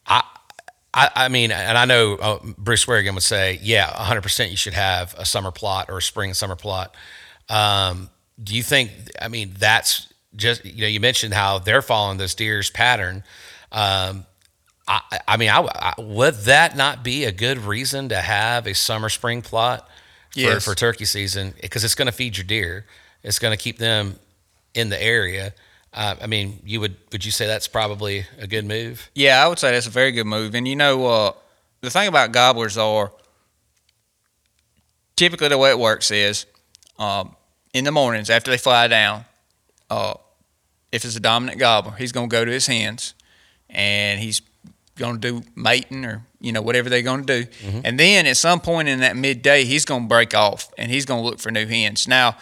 I, 0.07 0.23
I, 0.95 1.11
I 1.15 1.29
mean, 1.29 1.51
and 1.51 1.77
I 1.77 1.85
know 1.87 2.15
uh, 2.15 2.39
Bruce 2.57 2.85
Swearigan 2.85 3.15
would 3.15 3.23
say, 3.23 3.59
yeah, 3.63 3.97
100 3.97 4.21
percent 4.23 4.51
you 4.51 4.57
should 4.57 4.75
have 4.75 5.15
a 5.19 5.25
summer 5.25 5.51
plot 5.51 5.87
or 5.89 5.99
a 5.99 6.03
spring 6.03 6.31
and 6.31 6.37
summer 6.37 6.57
plot. 6.57 6.95
Um, 7.49 8.11
do 8.43 8.55
you 8.55 8.63
think? 8.63 8.91
I 9.21 9.29
mean, 9.29 9.55
that's 9.59 10.13
just 10.37 10.65
you 10.65 10.83
know 10.83 10.89
you 10.89 11.01
mentioned 11.01 11.35
how 11.35 11.59
they're 11.59 11.83
following 11.83 12.19
this 12.19 12.35
deer's 12.35 12.71
pattern. 12.71 13.25
Um, 13.73 14.27
I, 14.89 15.01
I 15.27 15.37
mean, 15.37 15.49
I, 15.51 15.61
I, 15.61 15.95
would 15.99 16.35
that 16.45 16.77
not 16.77 17.03
be 17.03 17.25
a 17.25 17.33
good 17.33 17.59
reason 17.59 18.09
to 18.11 18.21
have 18.21 18.67
a 18.67 18.75
summer 18.75 19.09
spring 19.09 19.43
plot 19.43 19.89
for, 20.33 20.39
Yes. 20.41 20.65
for 20.65 20.75
turkey 20.77 21.05
season? 21.05 21.55
Because 21.61 21.83
it's 21.83 21.97
going 21.97 22.07
to 22.07 22.13
feed 22.13 22.37
your 22.37 22.45
deer. 22.45 22.87
It's 23.25 23.41
going 23.41 23.51
to 23.57 23.61
keep 23.63 23.79
them 23.79 24.17
in 24.75 24.89
the 24.89 25.03
area. 25.03 25.55
Uh, 25.93 26.15
I 26.21 26.27
mean, 26.27 26.61
you 26.65 26.79
would 26.81 26.95
would 27.11 27.25
you 27.25 27.31
say 27.33 27.47
that's 27.47 27.67
probably 27.67 28.27
a 28.39 28.47
good 28.47 28.65
move? 28.65 29.11
Yeah, 29.15 29.43
I 29.45 29.49
would 29.49 29.59
say 29.59 29.73
that's 29.73 29.87
a 29.87 29.91
very 29.91 30.13
good 30.13 30.27
move. 30.27 30.55
And 30.55 30.69
you 30.69 30.77
know, 30.77 31.07
uh, 31.07 31.33
the 31.81 31.91
thing 31.91 32.07
about 32.07 32.33
gobblers 32.33 32.77
are 32.79 33.11
typically 35.17 35.49
the 35.49 35.59
way 35.59 35.71
it 35.71 35.79
works 35.79 36.11
is 36.11 36.47
um, 36.99 37.35
in 37.73 37.85
the 37.85 37.91
mornings 37.93 38.31
after 38.31 38.51
they 38.51 38.59
fly 38.59 38.87
down, 38.89 39.25
uh, 39.91 40.15
if 40.97 41.05
it's 41.05 41.17
a 41.17 41.21
dominant 41.21 41.59
gobbler, 41.59 41.93
he's 41.93 42.11
going 42.11 42.29
to 42.29 42.33
go 42.33 42.45
to 42.45 42.51
his 42.51 42.67
hens 42.67 43.15
and 43.71 44.19
he's 44.19 44.43
going 44.97 45.21
to 45.21 45.21
do 45.21 45.47
mating 45.55 46.05
or 46.05 46.23
you 46.41 46.53
know 46.53 46.63
whatever 46.63 46.89
they're 46.89 47.03
going 47.03 47.25
to 47.25 47.43
do. 47.43 47.51
Mm-hmm. 47.51 47.81
And 47.85 48.01
then 48.01 48.27
at 48.27 48.37
some 48.37 48.61
point 48.61 48.89
in 48.89 49.01
that 49.01 49.17
midday, 49.17 49.65
he's 49.65 49.85
going 49.85 50.03
to 50.03 50.09
break 50.09 50.35
off 50.35 50.73
and 50.77 50.91
he's 50.91 51.05
going 51.05 51.23
to 51.23 51.29
look 51.29 51.39
for 51.39 51.51
new 51.51 51.67
hens. 51.67 52.09
Now, 52.09 52.37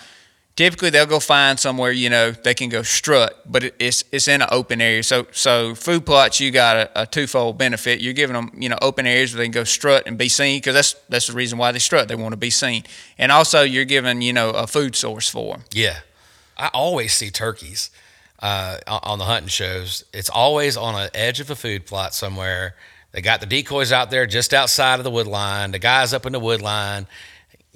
typically 0.56 0.90
they'll 0.90 1.06
go 1.06 1.18
find 1.18 1.58
somewhere 1.58 1.90
you 1.90 2.08
know 2.08 2.30
they 2.30 2.54
can 2.54 2.68
go 2.68 2.82
strut, 2.82 3.40
but 3.44 3.74
it's 3.78 4.04
it's 4.12 4.28
in 4.28 4.42
an 4.42 4.48
open 4.50 4.80
area. 4.80 5.02
So 5.02 5.26
so 5.32 5.74
food 5.74 6.06
plots 6.06 6.40
you 6.40 6.50
got 6.50 6.76
a, 6.76 7.02
a 7.02 7.06
twofold 7.06 7.58
benefit. 7.58 8.00
You're 8.00 8.12
giving 8.12 8.34
them 8.34 8.50
you 8.56 8.68
know 8.68 8.78
open 8.80 9.06
areas 9.06 9.34
where 9.34 9.38
they 9.38 9.46
can 9.46 9.52
go 9.52 9.64
strut 9.64 10.04
and 10.06 10.16
be 10.16 10.28
seen 10.28 10.58
because 10.58 10.74
that's 10.74 10.94
that's 11.08 11.26
the 11.26 11.32
reason 11.32 11.58
why 11.58 11.72
they 11.72 11.80
strut. 11.80 12.08
They 12.08 12.14
want 12.14 12.32
to 12.32 12.38
be 12.38 12.50
seen, 12.50 12.84
and 13.18 13.32
also 13.32 13.62
you're 13.62 13.84
giving 13.84 14.22
you 14.22 14.32
know 14.32 14.50
a 14.50 14.66
food 14.66 14.94
source 14.94 15.28
for 15.28 15.54
them. 15.54 15.64
Yeah, 15.72 16.00
I 16.56 16.68
always 16.68 17.12
see 17.12 17.30
turkeys 17.30 17.90
uh, 18.44 18.78
on- 18.86 19.18
the 19.18 19.24
hunting 19.24 19.48
shows. 19.48 20.04
It's 20.12 20.28
always 20.28 20.76
on 20.76 20.94
an 20.94 21.08
edge 21.14 21.40
of 21.40 21.50
a 21.50 21.56
food 21.56 21.86
plot 21.86 22.14
somewhere. 22.14 22.74
They 23.12 23.22
got 23.22 23.40
the 23.40 23.46
decoys 23.46 23.90
out 23.92 24.10
there 24.10 24.26
just 24.26 24.52
outside 24.52 25.00
of 25.00 25.04
the 25.04 25.10
wood 25.10 25.26
line. 25.26 25.70
The 25.70 25.78
guys 25.78 26.12
up 26.12 26.26
in 26.26 26.32
the 26.32 26.40
wood 26.40 26.60
line. 26.60 27.06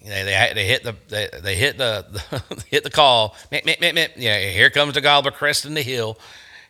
They, 0.05 0.23
they, 0.25 0.53
they 0.55 0.67
hit 0.67 0.83
the 0.85 0.95
they, 1.09 1.29
they 1.43 1.55
hit 1.57 1.79
the, 1.79 2.07
the 2.49 2.65
hit 2.69 2.85
the 2.85 2.91
call. 2.91 3.35
Meh, 3.51 3.61
meh, 3.65 3.77
meh, 3.81 3.93
meh. 3.93 4.09
Yeah, 4.17 4.39
here 4.51 4.69
comes 4.71 4.95
the 4.95 5.01
gobbler 5.01 5.31
cresting 5.31 5.75
the 5.75 5.83
hill. 5.83 6.19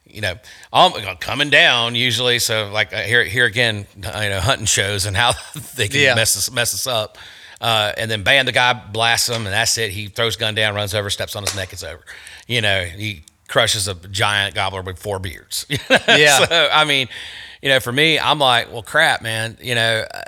You 0.07 0.21
know, 0.23 0.35
um, 0.73 0.93
coming 1.21 1.51
down 1.51 1.95
usually. 1.95 2.39
So 2.39 2.71
like 2.73 2.93
uh, 2.95 3.03
here 3.03 3.25
here 3.25 3.45
again, 3.47 3.87
uh, 4.05 4.21
you 4.23 4.31
know, 4.31 4.41
hunting 4.41 4.67
shows 4.67 5.07
and 5.07 5.17
how 5.17 5.33
they 5.77 5.89
can 5.89 6.01
Yeah. 6.01 6.15
mess 6.15 6.37
us 6.37 6.51
mess 6.51 6.73
us 6.73 6.87
up. 6.87 7.19
Uh, 7.61 7.93
and 7.97 8.09
then 8.11 8.23
bam, 8.23 8.47
the 8.47 8.53
guy 8.53 8.73
blasts 8.73 9.29
him, 9.29 9.45
and 9.45 9.53
that's 9.53 9.77
it. 9.79 9.91
He 9.91 10.07
throws 10.07 10.37
gun 10.37 10.55
down, 10.55 10.75
runs 10.77 10.95
over, 10.95 11.11
steps 11.11 11.35
on 11.35 11.43
his 11.43 11.57
neck, 11.57 11.73
it's 11.73 11.83
over. 11.83 12.05
You 12.47 12.61
know, 12.61 12.85
he 12.85 13.25
crushes 13.49 13.89
a 13.89 13.95
giant 13.95 14.55
gobbler 14.55 14.83
with 14.83 14.99
four 14.99 15.19
beards. 15.19 15.67
Yeah. 16.09 16.45
so 16.47 16.69
I 16.73 16.85
mean, 16.85 17.09
you 17.63 17.69
know, 17.69 17.81
for 17.81 17.93
me, 17.93 18.19
I'm 18.19 18.39
like, 18.39 18.73
well, 18.73 18.83
crap, 18.83 19.23
man. 19.23 19.57
You 19.61 19.75
know, 19.75 20.05
uh, 20.13 20.21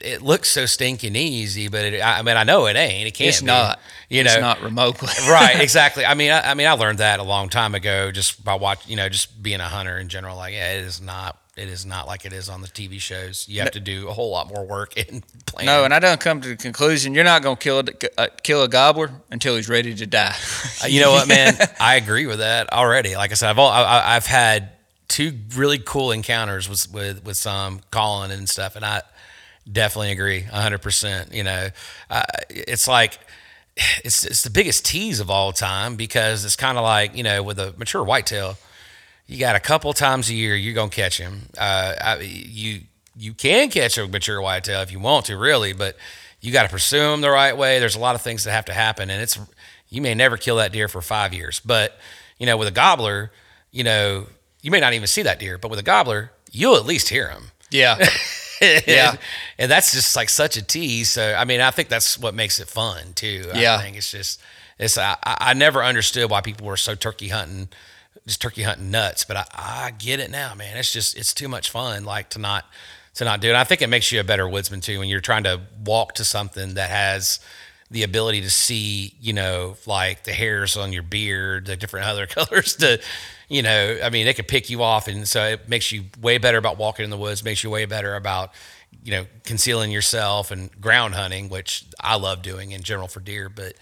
it 0.00 0.22
looks 0.22 0.50
so 0.50 0.66
stinking 0.66 1.16
easy, 1.16 1.68
but 1.68 1.84
it, 1.84 2.00
I 2.00 2.18
I 2.18 2.22
mean, 2.22 2.36
I 2.36 2.44
know 2.44 2.66
it 2.66 2.76
ain't. 2.76 3.06
It 3.06 3.14
can't. 3.14 3.28
It's 3.28 3.40
be. 3.40 3.46
not. 3.46 3.80
You 4.08 4.22
know, 4.22 4.30
it's 4.30 4.40
not 4.40 4.62
remotely. 4.62 5.08
right 5.28 5.60
exactly 5.60 6.04
i 6.04 6.14
mean 6.14 6.30
I, 6.30 6.50
I 6.50 6.54
mean 6.54 6.66
i 6.66 6.72
learned 6.72 6.98
that 6.98 7.18
a 7.18 7.24
long 7.24 7.48
time 7.48 7.74
ago 7.74 8.12
just 8.12 8.44
by 8.44 8.54
watching 8.54 8.90
you 8.90 8.96
know 8.96 9.08
just 9.08 9.42
being 9.42 9.60
a 9.60 9.68
hunter 9.68 9.98
in 9.98 10.08
general 10.08 10.36
like 10.36 10.52
yeah 10.52 10.74
it 10.74 10.84
is 10.84 11.00
not 11.00 11.36
it 11.56 11.68
is 11.68 11.86
not 11.86 12.06
like 12.06 12.24
it 12.24 12.32
is 12.32 12.48
on 12.48 12.60
the 12.60 12.68
tv 12.68 13.00
shows. 13.00 13.48
You 13.48 13.60
have 13.60 13.70
to 13.72 13.80
do 13.80 14.08
a 14.08 14.12
whole 14.12 14.30
lot 14.30 14.48
more 14.48 14.64
work 14.66 14.94
and 15.08 15.24
planning 15.46 15.66
No, 15.66 15.84
and 15.84 15.94
I 15.94 15.98
don't 15.98 16.20
come 16.20 16.40
to 16.40 16.48
the 16.48 16.56
conclusion 16.56 17.14
you're 17.14 17.24
not 17.24 17.42
going 17.42 17.56
to 17.56 17.62
kill 17.62 17.80
a, 17.80 18.20
uh, 18.20 18.26
kill 18.42 18.62
a 18.62 18.68
gobbler 18.68 19.10
until 19.30 19.56
he's 19.56 19.68
ready 19.68 19.94
to 19.94 20.06
die. 20.06 20.34
Uh, 20.82 20.86
you 20.86 21.00
know 21.00 21.12
what 21.12 21.28
man? 21.28 21.54
I 21.80 21.94
agree 21.94 22.26
with 22.26 22.38
that 22.38 22.72
already. 22.72 23.16
Like 23.16 23.30
i 23.30 23.34
said 23.34 23.48
i've 23.48 23.58
all, 23.58 23.70
I, 23.70 24.16
i've 24.16 24.26
had 24.26 24.70
two 25.08 25.32
really 25.54 25.78
cool 25.78 26.10
encounters 26.10 26.68
with 26.68 26.92
with 26.92 27.24
with 27.24 27.36
some 27.36 27.80
calling 27.90 28.32
and 28.32 28.48
stuff 28.48 28.74
and 28.74 28.84
i 28.84 29.02
definitely 29.70 30.10
agree 30.12 30.42
100% 30.42 31.32
you 31.32 31.44
know. 31.44 31.68
Uh, 32.10 32.22
it's 32.50 32.88
like 32.88 33.18
it's 34.04 34.24
it's 34.24 34.42
the 34.42 34.50
biggest 34.50 34.84
tease 34.84 35.20
of 35.20 35.30
all 35.30 35.52
time 35.52 35.96
because 35.96 36.44
it's 36.44 36.56
kind 36.56 36.78
of 36.78 36.84
like 36.84 37.16
you 37.16 37.22
know 37.22 37.42
with 37.42 37.58
a 37.58 37.74
mature 37.76 38.04
whitetail 38.04 38.56
you 39.26 39.38
got 39.38 39.56
a 39.56 39.60
couple 39.60 39.92
times 39.92 40.28
a 40.30 40.34
year 40.34 40.54
you're 40.54 40.74
gonna 40.74 40.90
catch 40.90 41.18
him. 41.18 41.42
Uh, 41.58 41.94
I, 42.00 42.18
you 42.20 42.80
you 43.16 43.32
can 43.34 43.70
catch 43.70 43.96
a 43.98 44.06
mature 44.08 44.40
whitetail 44.40 44.80
if 44.82 44.90
you 44.92 44.98
want 45.00 45.26
to, 45.26 45.36
really, 45.36 45.72
but 45.72 45.96
you 46.40 46.52
got 46.52 46.64
to 46.64 46.68
pursue 46.68 46.98
them 46.98 47.20
the 47.20 47.30
right 47.30 47.56
way. 47.56 47.78
There's 47.78 47.96
a 47.96 48.00
lot 48.00 48.14
of 48.14 48.20
things 48.22 48.44
that 48.44 48.52
have 48.52 48.64
to 48.66 48.72
happen, 48.74 49.08
and 49.10 49.22
it's 49.22 49.38
you 49.88 50.02
may 50.02 50.14
never 50.14 50.36
kill 50.36 50.56
that 50.56 50.72
deer 50.72 50.88
for 50.88 51.00
five 51.00 51.32
years, 51.32 51.60
but 51.64 51.96
you 52.38 52.46
know 52.46 52.56
with 52.56 52.68
a 52.68 52.72
gobbler, 52.72 53.30
you 53.70 53.84
know 53.84 54.26
you 54.62 54.70
may 54.70 54.80
not 54.80 54.92
even 54.94 55.06
see 55.06 55.22
that 55.22 55.38
deer, 55.38 55.58
but 55.58 55.70
with 55.70 55.78
a 55.78 55.82
gobbler, 55.84 56.32
you'll 56.50 56.76
at 56.76 56.84
least 56.86 57.08
hear 57.08 57.28
him. 57.28 57.44
yeah. 57.70 57.96
yeah, 58.60 58.80
Yeah. 58.86 59.14
and 59.58 59.70
that's 59.70 59.92
just 59.92 60.16
like 60.16 60.28
such 60.28 60.56
a 60.56 60.62
tease. 60.62 61.10
So 61.10 61.34
I 61.34 61.44
mean, 61.44 61.60
I 61.60 61.70
think 61.70 61.88
that's 61.88 62.18
what 62.18 62.34
makes 62.34 62.58
it 62.60 62.68
fun 62.68 63.12
too. 63.14 63.44
Yeah. 63.54 63.76
I 63.76 63.82
think 63.82 63.96
it's 63.96 64.10
just 64.10 64.40
it's 64.78 64.98
I, 64.98 65.16
I 65.22 65.36
I 65.50 65.54
never 65.54 65.82
understood 65.84 66.30
why 66.30 66.40
people 66.40 66.66
were 66.66 66.76
so 66.76 66.94
turkey 66.94 67.28
hunting, 67.28 67.68
just 68.26 68.40
turkey 68.40 68.62
hunting 68.62 68.90
nuts. 68.90 69.24
But 69.24 69.36
I, 69.36 69.44
I 69.54 69.90
get 69.90 70.20
it 70.20 70.30
now, 70.30 70.54
man. 70.54 70.76
It's 70.76 70.92
just 70.92 71.16
it's 71.16 71.34
too 71.34 71.48
much 71.48 71.70
fun, 71.70 72.04
like 72.04 72.30
to 72.30 72.38
not 72.38 72.64
to 73.14 73.24
not 73.24 73.40
do 73.40 73.48
it. 73.48 73.54
I 73.54 73.64
think 73.64 73.82
it 73.82 73.88
makes 73.88 74.10
you 74.12 74.20
a 74.20 74.24
better 74.24 74.48
woodsman 74.48 74.80
too 74.80 74.98
when 74.98 75.08
you're 75.08 75.20
trying 75.20 75.44
to 75.44 75.60
walk 75.84 76.14
to 76.14 76.24
something 76.24 76.74
that 76.74 76.90
has 76.90 77.40
the 77.90 78.02
ability 78.02 78.40
to 78.40 78.50
see, 78.50 79.14
you 79.20 79.32
know, 79.32 79.76
like 79.86 80.24
the 80.24 80.32
hairs 80.32 80.76
on 80.76 80.92
your 80.92 81.02
beard, 81.02 81.66
the 81.66 81.76
different 81.76 82.06
other 82.08 82.26
colors 82.26 82.76
to, 82.76 83.00
you 83.48 83.62
know, 83.62 83.98
I 84.02 84.10
mean, 84.10 84.26
they 84.26 84.34
could 84.34 84.48
pick 84.48 84.68
you 84.68 84.82
off. 84.82 85.06
And 85.06 85.28
so 85.28 85.44
it 85.44 85.68
makes 85.68 85.92
you 85.92 86.04
way 86.20 86.38
better 86.38 86.58
about 86.58 86.76
walking 86.76 87.04
in 87.04 87.10
the 87.10 87.18
woods, 87.18 87.44
makes 87.44 87.62
you 87.62 87.70
way 87.70 87.84
better 87.84 88.16
about, 88.16 88.52
you 89.04 89.12
know, 89.12 89.26
concealing 89.44 89.92
yourself 89.92 90.50
and 90.50 90.70
ground 90.80 91.14
hunting, 91.14 91.48
which 91.48 91.84
I 92.00 92.16
love 92.16 92.42
doing 92.42 92.72
in 92.72 92.82
general 92.82 93.06
for 93.06 93.20
deer. 93.20 93.48
But, 93.48 93.74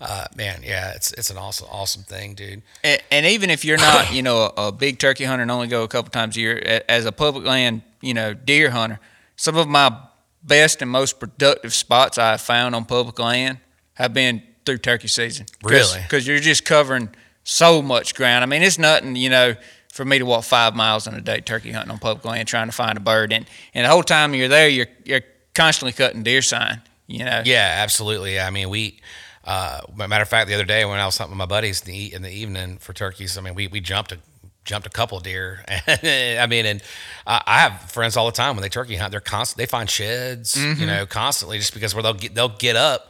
uh, 0.00 0.26
man, 0.36 0.62
yeah, 0.64 0.92
it's, 0.92 1.12
it's 1.12 1.30
an 1.30 1.38
awesome, 1.38 1.68
awesome 1.70 2.02
thing, 2.02 2.34
dude. 2.34 2.62
And, 2.82 3.02
and 3.10 3.26
even 3.26 3.50
if 3.50 3.64
you're 3.64 3.78
not, 3.78 4.12
you 4.12 4.22
know, 4.22 4.52
a, 4.56 4.68
a 4.68 4.72
big 4.72 4.98
turkey 4.98 5.24
hunter 5.24 5.42
and 5.42 5.50
only 5.50 5.66
go 5.66 5.82
a 5.82 5.88
couple 5.88 6.10
times 6.10 6.36
a 6.36 6.40
year, 6.40 6.58
a- 6.58 6.90
as 6.90 7.06
a 7.06 7.12
public 7.12 7.44
land, 7.44 7.82
you 8.00 8.14
know, 8.14 8.34
deer 8.34 8.70
hunter, 8.70 9.00
some 9.36 9.56
of 9.56 9.68
my 9.68 9.96
best 10.42 10.82
and 10.82 10.90
most 10.90 11.18
productive 11.18 11.72
spots 11.72 12.18
I've 12.18 12.40
found 12.40 12.74
on 12.74 12.84
public 12.84 13.18
land 13.18 13.58
have 13.94 14.12
been 14.12 14.42
through 14.66 14.78
turkey 14.78 15.08
season. 15.08 15.46
Really? 15.62 16.00
Because 16.02 16.26
you're 16.26 16.38
just 16.38 16.64
covering 16.64 17.08
so 17.44 17.80
much 17.82 18.14
ground. 18.14 18.42
I 18.42 18.46
mean, 18.46 18.62
it's 18.62 18.78
nothing, 18.78 19.16
you 19.16 19.30
know, 19.30 19.54
for 19.92 20.04
me 20.04 20.18
to 20.18 20.26
walk 20.26 20.44
five 20.44 20.74
miles 20.74 21.06
in 21.06 21.14
a 21.14 21.20
day 21.20 21.40
turkey 21.40 21.70
hunting 21.70 21.92
on 21.92 21.98
public 21.98 22.24
land 22.24 22.48
trying 22.48 22.66
to 22.66 22.72
find 22.72 22.96
a 22.96 23.00
bird. 23.00 23.32
And, 23.32 23.46
and 23.74 23.84
the 23.84 23.88
whole 23.88 24.02
time 24.02 24.34
you're 24.34 24.48
there, 24.48 24.68
you're, 24.68 24.88
you're 25.04 25.20
constantly 25.54 25.92
cutting 25.92 26.22
deer 26.24 26.42
sign, 26.42 26.82
you 27.06 27.24
know? 27.24 27.42
Yeah, 27.44 27.76
absolutely. 27.78 28.40
I 28.40 28.50
mean, 28.50 28.70
we, 28.70 28.98
uh, 29.44 29.80
matter 29.94 30.22
of 30.22 30.28
fact, 30.28 30.48
the 30.48 30.54
other 30.54 30.64
day 30.64 30.84
when 30.84 30.98
I 30.98 31.06
was 31.06 31.18
hunting 31.18 31.32
with 31.32 31.38
my 31.38 31.46
buddies 31.46 31.80
in 31.82 31.92
the, 31.92 32.14
in 32.14 32.22
the 32.22 32.30
evening 32.30 32.78
for 32.78 32.92
turkeys, 32.92 33.36
I 33.36 33.40
mean, 33.40 33.54
we, 33.54 33.66
we 33.68 33.80
jumped 33.80 34.12
a, 34.12 34.18
jumped 34.64 34.86
a 34.86 34.90
couple 34.90 35.20
deer. 35.20 35.62
I 35.68 36.46
mean, 36.48 36.64
and 36.66 36.82
uh, 37.26 37.40
I 37.46 37.60
have 37.60 37.80
friends 37.90 38.16
all 38.16 38.26
the 38.26 38.32
time 38.32 38.56
when 38.56 38.62
they 38.62 38.68
turkey 38.70 38.96
hunt, 38.96 39.10
they're 39.10 39.20
constant, 39.20 39.58
they 39.58 39.66
find 39.66 39.88
sheds, 39.90 40.54
Mm-hmm. 40.56 40.80
you 40.80 40.86
know, 40.86 41.04
constantly 41.06 41.58
just 41.58 41.74
because 41.74 41.94
where 41.94 42.02
they'll 42.02 42.14
get, 42.14 42.34
they'll 42.34 42.48
get 42.48 42.76
up. 42.76 43.08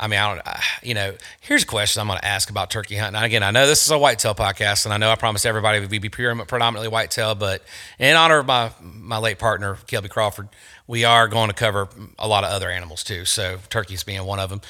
I 0.00 0.06
mean, 0.06 0.20
I 0.20 0.32
don't, 0.34 0.46
uh, 0.46 0.54
you 0.82 0.94
know, 0.94 1.12
here's 1.40 1.64
a 1.64 1.66
question 1.66 2.00
I'm 2.00 2.06
going 2.06 2.20
to 2.20 2.24
ask 2.24 2.50
about 2.50 2.70
turkey 2.70 2.94
hunting. 2.94 3.16
And 3.16 3.24
again, 3.26 3.42
I 3.42 3.50
know 3.50 3.66
this 3.66 3.84
is 3.84 3.90
a 3.90 3.98
whitetail 3.98 4.32
podcast, 4.32 4.84
and 4.84 4.94
I 4.94 4.96
know 4.96 5.10
I 5.10 5.16
promised 5.16 5.44
everybody 5.44 5.80
we'd 5.84 6.00
be 6.00 6.08
pure, 6.08 6.36
predominantly 6.46 6.86
whitetail, 6.88 7.34
but 7.34 7.62
in 7.98 8.14
honor 8.14 8.38
of 8.38 8.46
my, 8.46 8.70
my 8.80 9.18
late 9.18 9.40
partner, 9.40 9.74
Kelby 9.88 10.08
Crawford, 10.08 10.48
we 10.86 11.04
are 11.04 11.26
going 11.26 11.48
to 11.48 11.54
cover 11.54 11.88
a 12.16 12.28
lot 12.28 12.44
of 12.44 12.50
other 12.50 12.70
animals 12.70 13.02
too. 13.02 13.24
So 13.24 13.58
turkeys 13.70 14.04
being 14.04 14.24
one 14.24 14.38
of 14.38 14.50
them. 14.50 14.60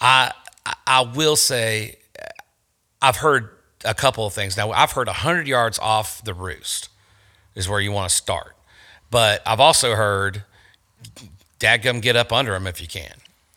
I, 0.00 0.32
I- 0.86 1.00
will 1.02 1.36
say, 1.36 1.98
uh, 2.20 2.26
I've 3.02 3.16
heard 3.16 3.50
a 3.84 3.94
couple 3.94 4.26
of 4.26 4.32
things. 4.32 4.56
Now, 4.56 4.72
I've 4.72 4.92
heard 4.92 5.08
100 5.08 5.46
yards 5.46 5.78
off 5.78 6.22
the 6.24 6.34
roost 6.34 6.88
is 7.54 7.68
where 7.68 7.80
you 7.80 7.92
want 7.92 8.10
to 8.10 8.14
start. 8.14 8.56
But 9.10 9.42
I've 9.46 9.60
also 9.60 9.94
heard, 9.94 10.44
dadgum, 11.60 12.02
get 12.02 12.16
up 12.16 12.32
under 12.32 12.52
them 12.52 12.66
if 12.66 12.80
you 12.80 12.88
can. 12.88 13.14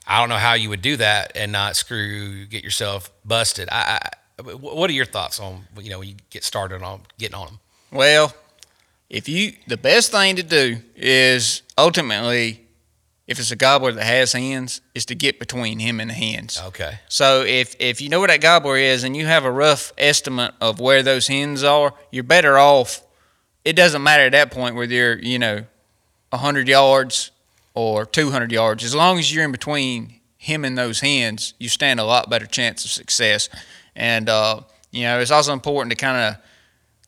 I 0.08 0.20
don't 0.20 0.30
know 0.30 0.38
how 0.38 0.54
you 0.54 0.70
would 0.70 0.82
do 0.82 0.98
that 0.98 1.32
and 1.36 1.52
not 1.52 1.76
screw, 1.76 2.46
get 2.46 2.64
yourself 2.64 3.12
busted. 3.24 3.70
I, 3.72 4.00
I, 4.40 4.42
what 4.42 4.90
are 4.90 4.94
your 4.94 5.06
thoughts 5.06 5.40
on, 5.40 5.68
you 5.80 5.90
know, 5.90 6.00
when 6.00 6.10
you 6.10 6.16
get 6.30 6.44
started 6.44 6.82
on 6.82 7.02
getting 7.18 7.36
on 7.36 7.46
them? 7.48 7.60
Well, 7.92 8.34
if 9.10 9.28
you 9.28 9.54
the 9.68 9.78
best 9.78 10.12
thing 10.12 10.38
to 10.38 10.44
do 10.44 10.78
is 10.96 11.62
ultimately, 11.78 12.62
if 13.32 13.40
it's 13.40 13.52
a 13.52 13.56
gobbler 13.56 13.94
that 13.94 14.04
has 14.04 14.34
hens, 14.34 14.82
is 14.94 15.06
to 15.06 15.16
get 15.16 15.40
between 15.40 15.80
him 15.80 16.02
and 16.02 16.10
the 16.10 16.14
hens. 16.14 16.62
Okay. 16.68 17.00
So 17.08 17.44
if 17.44 17.76
if 17.80 18.02
you 18.02 18.10
know 18.10 18.20
where 18.20 18.28
that 18.28 18.42
gobbler 18.42 18.76
is 18.76 19.04
and 19.06 19.16
you 19.16 19.26
have 19.26 19.46
a 19.46 19.52
rough 19.52 19.94
estimate 19.98 20.54
of 20.60 20.80
where 20.80 21.02
those 21.02 21.28
hens 21.28 21.64
are, 21.64 21.94
you're 22.12 22.26
better 22.26 22.58
off. 22.58 23.02
It 23.64 23.74
doesn't 23.74 24.04
matter 24.04 24.24
at 24.24 24.34
that 24.34 24.52
point 24.52 24.76
whether 24.76 24.94
you're 24.94 25.18
you 25.18 25.40
know, 25.40 25.66
hundred 26.34 26.68
yards 26.68 27.32
or 27.74 28.06
two 28.06 28.32
hundred 28.32 28.52
yards. 28.52 28.84
As 28.84 28.94
long 28.94 29.18
as 29.18 29.34
you're 29.34 29.46
in 29.46 29.52
between 29.52 30.20
him 30.38 30.66
and 30.66 30.78
those 30.78 31.00
hens, 31.00 31.54
you 31.58 31.70
stand 31.70 32.00
a 32.00 32.04
lot 32.04 32.30
better 32.30 32.46
chance 32.46 32.84
of 32.84 32.92
success. 32.92 33.48
And 33.96 34.28
uh, 34.28 34.62
you 34.92 35.04
know, 35.04 35.20
it's 35.20 35.32
also 35.32 35.54
important 35.54 35.92
to 35.92 35.96
kind 35.96 36.18
of 36.18 36.44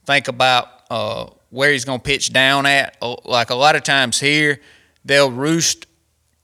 think 0.05 0.30
about 0.30 0.67
uh, 0.89 1.26
where 1.49 1.71
he's 1.71 1.84
going 1.84 1.99
to 1.99 2.03
pitch 2.03 2.32
down 2.32 2.65
at. 2.65 2.97
Like 3.26 3.49
a 3.49 3.55
lot 3.55 3.76
of 3.76 3.84
times 3.84 4.21
here, 4.21 4.61
they'll 5.03 5.32
roost 5.32 5.86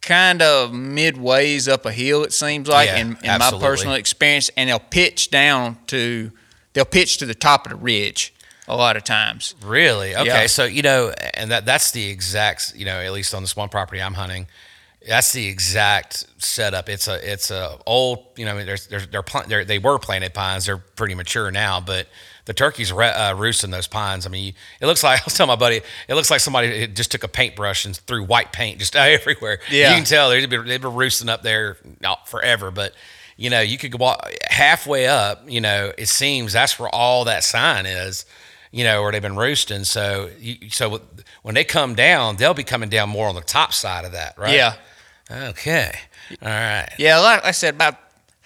kind 0.01 0.41
of 0.41 0.71
midways 0.71 1.71
up 1.71 1.85
a 1.85 1.91
hill. 1.91 2.23
It 2.23 2.33
seems 2.33 2.67
like, 2.67 2.87
Yeah, 2.87 2.97
in, 2.97 3.17
in 3.23 3.39
my 3.39 3.51
personal 3.59 3.95
experience, 3.95 4.49
and 4.55 4.69
they'll 4.69 4.79
pitch 4.79 5.29
down 5.29 5.77
to 5.87 6.31
they'll 6.73 6.85
pitch 6.85 7.17
to 7.17 7.25
the 7.25 7.35
top 7.35 7.65
of 7.65 7.71
the 7.71 7.77
ridge 7.77 8.33
a 8.67 8.75
lot 8.75 8.95
of 8.95 9.03
times. 9.03 9.55
Really? 9.63 10.15
Okay. 10.15 10.25
Yeah. 10.25 10.47
So 10.47 10.65
you 10.65 10.81
know, 10.81 11.13
and 11.33 11.51
that 11.51 11.65
that's 11.65 11.91
the 11.91 12.09
exact 12.09 12.73
you 12.75 12.85
know 12.85 12.99
at 12.99 13.11
least 13.11 13.33
on 13.33 13.41
this 13.43 13.55
one 13.55 13.69
property 13.69 14.01
I'm 14.01 14.13
hunting, 14.13 14.47
that's 15.07 15.31
the 15.31 15.47
exact 15.47 16.25
setup. 16.37 16.87
It's 16.89 17.07
a 17.07 17.31
it's 17.31 17.51
a 17.51 17.77
old 17.85 18.25
you 18.35 18.45
know 18.45 18.53
I 18.53 18.57
mean, 18.57 18.65
there's 18.65 18.87
there's 18.87 19.07
they're, 19.07 19.23
they're 19.47 19.65
they 19.65 19.79
were 19.79 19.99
planted 19.99 20.33
pines. 20.33 20.65
They're 20.67 20.77
pretty 20.77 21.15
mature 21.15 21.51
now, 21.51 21.81
but 21.81 22.07
the 22.49 22.53
turkeys 22.55 22.91
re- 22.91 23.11
uh, 23.11 23.35
roost 23.35 23.63
in 23.63 23.69
those 23.69 23.85
pines. 23.85 24.25
I 24.25 24.29
mean, 24.29 24.43
you, 24.43 24.53
it 24.81 24.87
looks 24.87 25.03
like 25.03 25.19
I 25.19 25.23
was 25.23 25.35
telling 25.35 25.49
my 25.49 25.55
buddy, 25.55 25.81
it 26.07 26.15
looks 26.15 26.31
like 26.31 26.39
somebody 26.39 26.87
just 26.87 27.11
took 27.11 27.23
a 27.23 27.27
paintbrush 27.27 27.85
and 27.85 27.95
threw 27.95 28.23
white 28.23 28.51
paint 28.51 28.79
just 28.79 28.95
everywhere. 28.95 29.59
Yeah. 29.69 29.91
you 29.91 29.97
can 29.97 30.03
tell 30.05 30.31
they've 30.31 30.49
been, 30.49 30.65
they've 30.65 30.81
been 30.81 30.95
roosting 30.95 31.29
up 31.29 31.43
there 31.43 31.77
not 32.01 32.27
forever, 32.27 32.71
but. 32.71 32.93
You 33.41 33.49
know, 33.49 33.61
you 33.61 33.77
could 33.77 33.97
walk 33.97 34.29
halfway 34.49 35.07
up. 35.07 35.49
You 35.49 35.61
know, 35.61 35.93
it 35.97 36.09
seems 36.09 36.51
that's 36.51 36.77
where 36.77 36.89
all 36.93 37.23
that 37.23 37.45
sign 37.45 37.85
is 37.85 38.25
you 38.71 38.83
know, 38.83 39.01
where 39.01 39.13
they've 39.13 39.21
been 39.21 39.37
roosting. 39.37 39.85
So, 39.85 40.29
you, 40.37 40.69
so 40.69 40.99
when 41.41 41.55
they 41.55 41.63
come 41.63 41.95
down, 41.95 42.35
they'll 42.35 42.53
be 42.53 42.65
coming 42.65 42.89
down 42.89 43.07
more 43.07 43.29
on 43.29 43.35
the 43.35 43.41
top 43.41 43.71
side 43.71 44.03
of 44.03 44.11
that, 44.11 44.37
right? 44.37 44.53
Yeah, 44.53 44.73
Okay. 45.31 45.91
All 46.41 46.49
right. 46.49 46.89
yeah. 46.97 47.19
Like 47.19 47.45
I 47.45 47.51
said, 47.51 47.75
about 47.75 47.95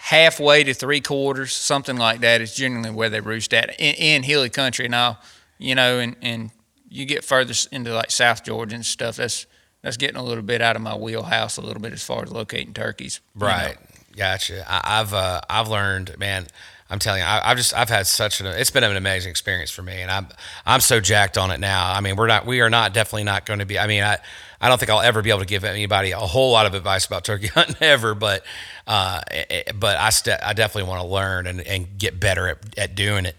halfway 0.03 0.65
to 0.65 0.73
three 0.73 0.99
quarters, 0.99 1.53
something 1.53 1.95
like 1.95 2.19
that, 2.19 2.41
is 2.41 2.53
generally 2.53 2.89
where 2.89 3.09
they 3.09 3.21
roost 3.21 3.53
at 3.53 3.69
in, 3.79 3.95
in 3.95 4.23
hilly 4.23 4.49
country. 4.49 4.85
And 4.85 4.91
Now, 4.91 5.19
you 5.57 5.75
know, 5.75 5.99
and 5.99 6.15
and 6.21 6.51
you 6.89 7.05
get 7.05 7.23
further 7.23 7.53
into 7.71 7.93
like 7.93 8.11
South 8.11 8.43
Georgia 8.43 8.75
and 8.75 8.85
stuff. 8.85 9.15
That's 9.15 9.45
that's 9.81 9.97
getting 9.97 10.17
a 10.17 10.23
little 10.23 10.43
bit 10.43 10.61
out 10.61 10.75
of 10.75 10.81
my 10.81 10.95
wheelhouse 10.95 11.57
a 11.57 11.61
little 11.61 11.81
bit 11.81 11.93
as 11.93 12.03
far 12.03 12.23
as 12.23 12.31
locating 12.31 12.73
turkeys. 12.73 13.21
you 13.35 13.39
know. 13.41 13.47
Right. 13.47 13.77
Gotcha. 14.15 14.65
I, 14.67 14.99
I've 14.99 15.13
uh, 15.13 15.41
I've 15.49 15.69
learned, 15.69 16.17
man. 16.19 16.47
I'm 16.89 16.99
telling 16.99 17.21
you, 17.21 17.25
I, 17.25 17.49
I've 17.49 17.57
just 17.57 17.73
I've 17.73 17.89
had 17.89 18.05
such 18.05 18.41
an 18.41 18.47
it's 18.47 18.69
been 18.71 18.83
an 18.83 18.97
amazing 18.97 19.31
experience 19.31 19.71
for 19.71 19.83
me, 19.83 20.01
and 20.01 20.11
I'm 20.11 20.27
I'm 20.65 20.81
so 20.81 20.99
jacked 20.99 21.37
on 21.37 21.49
it 21.49 21.59
now. 21.59 21.91
I 21.91 22.01
mean, 22.01 22.17
we're 22.17 22.27
not 22.27 22.45
we 22.45 22.59
are 22.59 22.69
not 22.69 22.93
definitely 22.93 23.23
not 23.23 23.45
going 23.45 23.59
to 23.59 23.65
be. 23.65 23.79
I 23.79 23.87
mean, 23.87 24.03
I 24.03 24.19
I 24.63 24.69
don't 24.69 24.77
think 24.77 24.89
I'll 24.89 25.01
ever 25.01 25.21
be 25.21 25.29
able 25.29 25.41
to 25.41 25.45
give 25.45 25.65
anybody 25.65 26.11
a 26.11 26.19
whole 26.19 26.53
lot 26.53 26.65
of 26.65 26.73
advice 26.73 27.05
about 27.05 27.25
turkey 27.25 27.47
hunting 27.53 27.75
ever, 27.81 28.15
but 28.15 28.45
uh, 28.87 29.19
eh, 29.29 29.43
eh, 29.49 29.71
but 29.75 29.97
I 29.97 30.09
st- 30.09 30.39
I 30.41 30.53
definitely 30.53 30.89
want 30.89 31.01
to 31.01 31.07
learn 31.07 31.47
and, 31.47 31.59
and 31.59 31.97
get 31.97 32.17
better 32.17 32.47
at, 32.47 32.79
at 32.79 32.95
doing 32.95 33.25
it, 33.25 33.35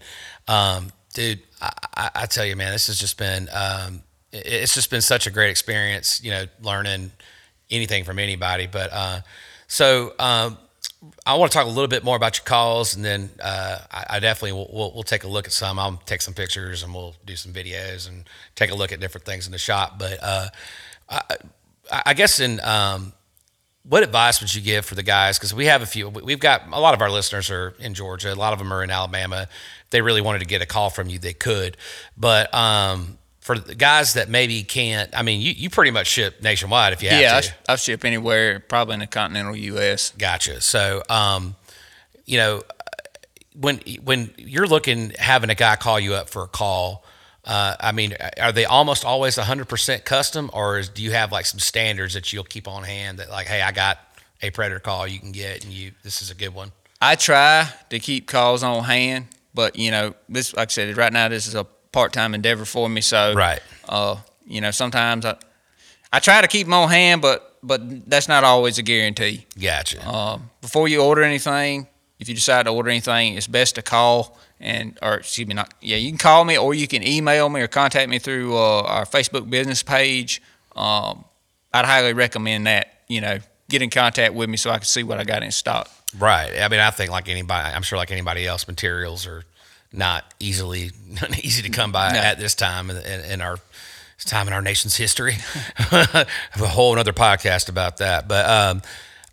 um, 0.47 0.91
dude. 1.15 1.41
I, 1.59 2.11
I, 2.13 2.25
tell 2.27 2.45
you, 2.45 2.55
man, 2.55 2.71
this 2.73 2.85
has 2.87 2.99
just 2.99 3.17
been 3.17 3.49
um, 3.51 4.03
it- 4.31 4.45
it's 4.45 4.75
just 4.75 4.91
been 4.91 5.01
such 5.01 5.25
a 5.25 5.31
great 5.31 5.49
experience. 5.49 6.23
You 6.23 6.29
know, 6.29 6.45
learning 6.61 7.11
anything 7.71 8.03
from 8.03 8.19
anybody, 8.19 8.67
but 8.67 8.93
uh, 8.93 9.21
so. 9.67 10.13
Um, 10.19 10.59
I 11.25 11.35
want 11.35 11.51
to 11.51 11.57
talk 11.57 11.67
a 11.67 11.69
little 11.69 11.87
bit 11.87 12.03
more 12.03 12.15
about 12.15 12.37
your 12.37 12.45
calls, 12.45 12.95
and 12.95 13.05
then 13.05 13.29
uh, 13.43 13.77
I, 13.91 14.05
I 14.11 14.19
definitely 14.19 14.53
will, 14.53 14.69
we'll, 14.73 14.91
we'll 14.93 15.03
take 15.03 15.23
a 15.23 15.27
look 15.27 15.45
at 15.45 15.53
some. 15.53 15.77
I'll 15.77 16.01
take 16.05 16.21
some 16.21 16.33
pictures, 16.33 16.81
and 16.81 16.95
we'll 16.95 17.13
do 17.25 17.35
some 17.35 17.53
videos, 17.53 18.07
and 18.07 18.23
take 18.55 18.71
a 18.71 18.75
look 18.75 18.91
at 18.91 18.99
different 18.99 19.25
things 19.25 19.45
in 19.45 19.51
the 19.51 19.59
shop. 19.59 19.99
But 19.99 20.17
uh, 20.21 20.47
I, 21.09 21.21
I 22.07 22.13
guess 22.13 22.39
in 22.39 22.59
um, 22.61 23.13
what 23.83 24.03
advice 24.03 24.41
would 24.41 24.53
you 24.53 24.61
give 24.61 24.85
for 24.85 24.95
the 24.95 25.03
guys? 25.03 25.37
Because 25.37 25.53
we 25.53 25.65
have 25.67 25.81
a 25.81 25.85
few. 25.85 26.09
We've 26.09 26.39
got 26.39 26.63
a 26.71 26.79
lot 26.79 26.93
of 26.93 27.01
our 27.01 27.09
listeners 27.11 27.51
are 27.51 27.75
in 27.79 27.93
Georgia. 27.93 28.33
A 28.33 28.35
lot 28.35 28.53
of 28.53 28.59
them 28.59 28.71
are 28.73 28.83
in 28.83 28.89
Alabama. 28.89 29.47
If 29.83 29.89
they 29.91 30.01
really 30.01 30.21
wanted 30.21 30.39
to 30.39 30.45
get 30.45 30.61
a 30.61 30.65
call 30.65 30.89
from 30.89 31.09
you, 31.09 31.19
they 31.19 31.33
could. 31.33 31.77
But 32.17 32.51
um, 32.53 33.19
for 33.39 33.59
the 33.59 33.75
guys 33.75 34.13
that 34.15 34.27
maybe 34.29 34.63
can't, 34.63 35.15
I 35.15 35.21
mean, 35.21 35.39
you, 35.41 35.51
you 35.51 35.69
pretty 35.69 35.91
much 35.91 36.07
ship 36.07 36.41
nationwide 36.41 36.93
if 36.93 37.03
you 37.03 37.09
have 37.09 37.21
Yeah, 37.21 37.41
to. 37.41 37.47
sh- 37.47 37.51
I 37.69 37.75
ship 37.75 38.03
anywhere, 38.03 38.59
probably 38.59 38.95
in 38.95 39.01
the 39.01 39.07
continental 39.07 39.55
U.S. 39.55 40.11
Gotcha. 40.17 40.61
So, 40.61 41.03
um, 41.09 41.55
you 42.25 42.37
know, 42.39 42.63
when 43.53 43.79
when 44.03 44.33
you're 44.37 44.67
looking 44.67 45.11
having 45.11 45.49
a 45.51 45.55
guy 45.55 45.75
call 45.75 45.99
you 45.99 46.15
up 46.15 46.27
for 46.29 46.43
a 46.43 46.47
call, 46.47 47.04
uh, 47.45 47.75
I 47.79 47.91
mean, 47.91 48.15
are 48.39 48.51
they 48.51 48.65
almost 48.65 49.05
always 49.05 49.37
100% 49.37 50.03
custom, 50.03 50.49
or 50.53 50.79
is, 50.79 50.89
do 50.89 51.01
you 51.03 51.11
have 51.11 51.31
like 51.31 51.45
some 51.45 51.59
standards 51.59 52.13
that 52.15 52.33
you'll 52.33 52.43
keep 52.43 52.67
on 52.67 52.83
hand 52.83 53.19
that 53.19 53.29
like, 53.29 53.47
hey, 53.47 53.61
I 53.61 53.71
got 53.71 53.99
a 54.41 54.49
predator 54.49 54.79
call 54.79 55.07
you 55.07 55.19
can 55.19 55.31
get, 55.31 55.63
and 55.63 55.71
you 55.73 55.91
this 56.03 56.21
is 56.21 56.31
a 56.31 56.35
good 56.35 56.53
one. 56.53 56.71
I 57.01 57.15
try 57.15 57.67
to 57.89 57.99
keep 57.99 58.27
calls 58.27 58.63
on 58.63 58.83
hand, 58.83 59.27
but 59.53 59.75
you 59.77 59.91
know, 59.91 60.15
this 60.27 60.55
like 60.55 60.69
I 60.69 60.71
said, 60.71 60.97
right 60.97 61.13
now 61.13 61.27
this 61.29 61.47
is 61.47 61.55
a 61.55 61.63
part-time 61.91 62.33
endeavor 62.33 62.65
for 62.65 62.89
me. 62.89 63.01
So, 63.01 63.33
Right. 63.35 63.61
uh, 63.87 64.17
you 64.45 64.59
know, 64.61 64.71
sometimes 64.71 65.25
I 65.25 65.35
I 66.11 66.19
try 66.19 66.41
to 66.41 66.47
keep 66.47 66.65
them 66.67 66.73
on 66.73 66.89
hand, 66.89 67.21
but 67.21 67.57
but 67.61 68.09
that's 68.09 68.27
not 68.27 68.43
always 68.43 68.77
a 68.77 68.83
guarantee. 68.83 69.45
Gotcha. 69.59 70.05
Uh, 70.07 70.39
before 70.61 70.87
you 70.87 71.01
order 71.01 71.23
anything, 71.23 71.87
if 72.19 72.27
you 72.29 72.35
decide 72.35 72.65
to 72.65 72.71
order 72.71 72.89
anything, 72.89 73.35
it's 73.35 73.47
best 73.47 73.75
to 73.75 73.81
call 73.81 74.37
and 74.65 74.97
or 75.01 75.15
excuse 75.15 75.47
me, 75.47 75.53
not 75.53 75.73
yeah, 75.81 75.97
you 75.97 76.09
can 76.09 76.17
call 76.17 76.43
me 76.45 76.57
or 76.57 76.73
you 76.73 76.87
can 76.87 77.01
email 77.07 77.47
me 77.49 77.61
or 77.61 77.67
contact 77.67 78.09
me 78.09 78.19
through 78.19 78.55
uh, 78.57 78.81
our 78.81 79.05
Facebook 79.05 79.49
business 79.49 79.83
page. 79.83 80.41
Um, 80.75 81.23
I'd 81.73 81.85
highly 81.85 82.13
recommend 82.13 82.67
that. 82.67 82.91
You 83.07 83.21
know, 83.21 83.37
get 83.69 83.81
in 83.83 83.89
contact 83.91 84.33
with 84.33 84.49
me 84.49 84.57
so 84.57 84.71
I 84.71 84.77
can 84.77 84.85
see 84.85 85.03
what 85.03 85.19
I 85.19 85.23
got 85.23 85.43
in 85.43 85.51
stock. 85.51 85.89
Right. 86.17 86.51
I 86.59 86.67
mean, 86.69 86.79
I 86.79 86.89
think 86.89 87.11
like 87.11 87.29
anybody, 87.29 87.71
I'm 87.73 87.83
sure 87.83 87.97
like 87.97 88.09
anybody 88.11 88.47
else, 88.47 88.67
materials 88.67 89.27
are 89.27 89.43
not 89.93 90.33
easily 90.39 90.91
easy 91.43 91.61
to 91.61 91.69
come 91.69 91.91
by 91.91 92.13
No. 92.13 92.19
at 92.19 92.39
this 92.39 92.55
time 92.55 92.89
in, 92.89 92.97
in, 92.97 93.19
in 93.31 93.41
our 93.41 93.57
time 94.25 94.47
in 94.47 94.53
our 94.53 94.61
nation's 94.61 94.95
history. 94.95 95.33
Have 95.77 96.61
a 96.61 96.67
whole 96.67 96.97
other 96.97 97.13
podcast 97.13 97.69
about 97.69 97.97
that, 97.97 98.27
but 98.27 98.49
um, 98.49 98.81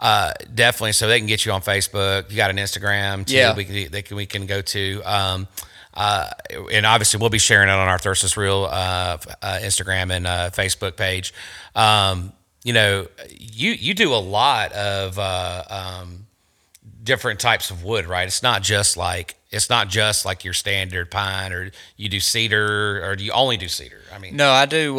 uh, 0.03 0.33
definitely. 0.53 0.93
So 0.93 1.07
they 1.07 1.19
can 1.19 1.29
get 1.29 1.47
you 1.47 1.53
on 1.53 1.63
Facebook. 1.63 2.29
You 2.29 2.37
got 2.37 2.51
an 2.51 2.57
Instagram 2.57 3.25
too. 3.25 3.37
Yeah. 3.37 3.55
We 3.55 3.65
can, 3.65 3.91
they 3.93 4.03
can 4.03 4.17
we 4.17 4.27
can 4.27 4.47
go 4.47 4.61
to. 4.61 5.03
Um, 5.05 5.47
uh, 5.95 6.29
and 6.73 6.85
obviously, 6.85 7.21
we'll 7.21 7.31
be 7.31 7.39
sharing 7.39 7.69
it 7.69 7.73
on 7.73 7.87
our 7.87 7.99
Thirst 7.99 8.25
is 8.25 8.37
Real 8.37 8.65
uh, 8.65 9.19
uh, 9.43 9.59
Instagram 9.63 10.11
and 10.11 10.27
uh, 10.27 10.51
Facebook 10.51 10.97
page. 10.97 11.33
Um, 11.77 12.33
you 12.65 12.73
know, 12.73 13.07
you 13.39 13.73
you 13.73 13.95
do 13.95 14.13
a 14.13 14.17
lot 14.17 14.73
of 14.73 15.19
uh, 15.19 15.65
um, 15.71 16.27
different 17.05 17.39
types 17.39 17.71
of 17.71 17.85
wood, 17.85 18.07
right? 18.07 18.27
It's 18.27 18.43
not 18.43 18.63
just 18.63 18.97
like 18.97 19.37
it's 19.51 19.71
not 19.71 19.89
just 19.89 20.25
like 20.25 20.45
your 20.45 20.55
standard 20.55 21.11
pine, 21.13 21.53
or 21.53 21.71
you 21.97 22.09
do 22.09 22.19
cedar, 22.19 23.05
or 23.05 23.15
do 23.15 23.23
you 23.23 23.33
only 23.33 23.57
do 23.57 23.69
cedar? 23.69 24.01
I 24.13 24.19
mean, 24.19 24.35
No, 24.35 24.51
I 24.51 24.67
do. 24.67 24.99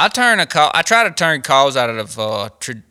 I 0.00 0.08
turn 0.08 0.40
a 0.40 0.46
call. 0.46 0.70
I 0.72 0.80
try 0.80 1.04
to 1.04 1.10
turn 1.10 1.42
calls 1.42 1.76
out 1.76 1.90
of. 1.90 2.18
Uh, 2.18 2.48
tra- 2.58 2.82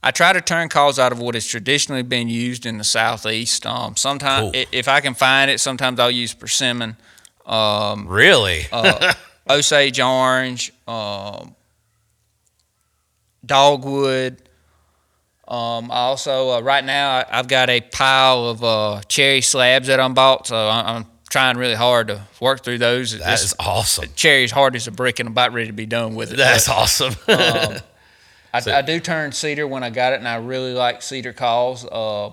I 0.00 0.12
try 0.12 0.32
to 0.32 0.40
turn 0.40 0.68
calls 0.68 0.96
out 1.00 1.10
of 1.10 1.18
what 1.18 1.34
has 1.34 1.44
traditionally 1.44 2.02
been 2.04 2.28
used 2.28 2.66
in 2.66 2.78
the 2.78 2.84
southeast. 2.84 3.66
Um, 3.66 3.96
sometimes, 3.96 4.52
Cool. 4.52 4.64
if 4.70 4.86
I 4.86 5.00
can 5.00 5.14
find 5.14 5.50
it, 5.50 5.58
sometimes 5.58 5.98
I'll 5.98 6.08
use 6.10 6.32
persimmon, 6.32 6.96
um, 7.44 8.06
really, 8.06 8.66
uh, 8.70 9.12
Osage 9.50 9.98
orange, 9.98 10.72
um, 10.86 11.56
dogwood. 13.44 14.40
Um, 15.48 15.90
also, 15.90 16.50
uh, 16.50 16.60
right 16.60 16.84
now, 16.84 17.10
I- 17.18 17.38
I've 17.40 17.48
got 17.48 17.68
a 17.70 17.80
pile 17.80 18.44
of 18.50 18.62
uh, 18.62 19.00
cherry 19.08 19.40
slabs 19.40 19.88
that 19.88 19.98
I'm 19.98 20.14
bought, 20.14 20.46
so 20.46 20.56
I- 20.68 20.94
I'm 20.94 21.06
trying 21.30 21.56
really 21.56 21.74
hard 21.74 22.08
to 22.08 22.22
work 22.40 22.62
through 22.64 22.78
those. 22.78 23.16
that 23.18 23.30
This 23.30 23.44
is 23.44 23.54
awesome. 23.58 24.06
cherry's 24.14 24.50
hard 24.50 24.74
as 24.76 24.86
a 24.86 24.90
brick, 24.90 25.18
and 25.20 25.26
I'm 25.28 25.32
about 25.32 25.52
ready 25.52 25.66
to 25.68 25.72
be 25.72 25.86
done 25.86 26.14
with 26.14 26.32
it. 26.32 26.36
That's 26.36 26.68
awesome. 26.68 27.14
um, 27.28 27.76
I, 28.54 28.60
So- 28.60 28.74
I 28.74 28.82
do 28.82 28.98
turn 29.00 29.32
cedar 29.32 29.66
when 29.66 29.82
I 29.82 29.90
got 29.90 30.12
it, 30.14 30.18
and 30.20 30.28
I 30.28 30.36
really 30.36 30.72
like 30.72 31.02
cedar 31.02 31.32
calls. 31.32 31.84
Uh, 31.84 32.30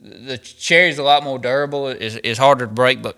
the 0.00 0.38
cherry's 0.38 0.98
a 0.98 1.02
lot 1.02 1.22
more 1.24 1.38
durable. 1.38 1.88
It's, 1.88 2.16
it's 2.24 2.38
harder 2.38 2.66
to 2.66 2.72
break, 2.72 3.02
but 3.02 3.16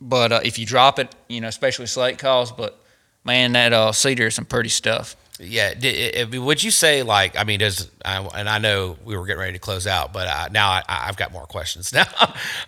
but 0.00 0.32
uh, 0.32 0.40
if 0.44 0.58
you 0.58 0.66
drop 0.66 0.98
it, 0.98 1.14
you 1.28 1.40
know, 1.40 1.48
especially 1.48 1.86
slate 1.86 2.18
calls. 2.18 2.50
But 2.52 2.78
man, 3.24 3.52
that 3.52 3.72
uh, 3.72 3.92
cedar 3.92 4.26
is 4.26 4.34
some 4.34 4.46
pretty 4.46 4.68
stuff. 4.70 5.14
Yeah. 5.38 5.74
Did, 5.74 6.34
would 6.34 6.62
you 6.62 6.70
say 6.70 7.02
like 7.02 7.36
I 7.38 7.44
mean, 7.44 7.60
does 7.60 7.88
I, 8.04 8.18
and 8.34 8.48
I 8.48 8.58
know 8.58 8.96
we 9.04 9.16
were 9.16 9.26
getting 9.26 9.40
ready 9.40 9.52
to 9.54 9.58
close 9.58 9.86
out, 9.86 10.12
but 10.12 10.52
now 10.52 10.70
I, 10.70 10.82
I've 10.88 11.16
got 11.16 11.32
more 11.32 11.46
questions 11.46 11.92
now. 11.94 12.06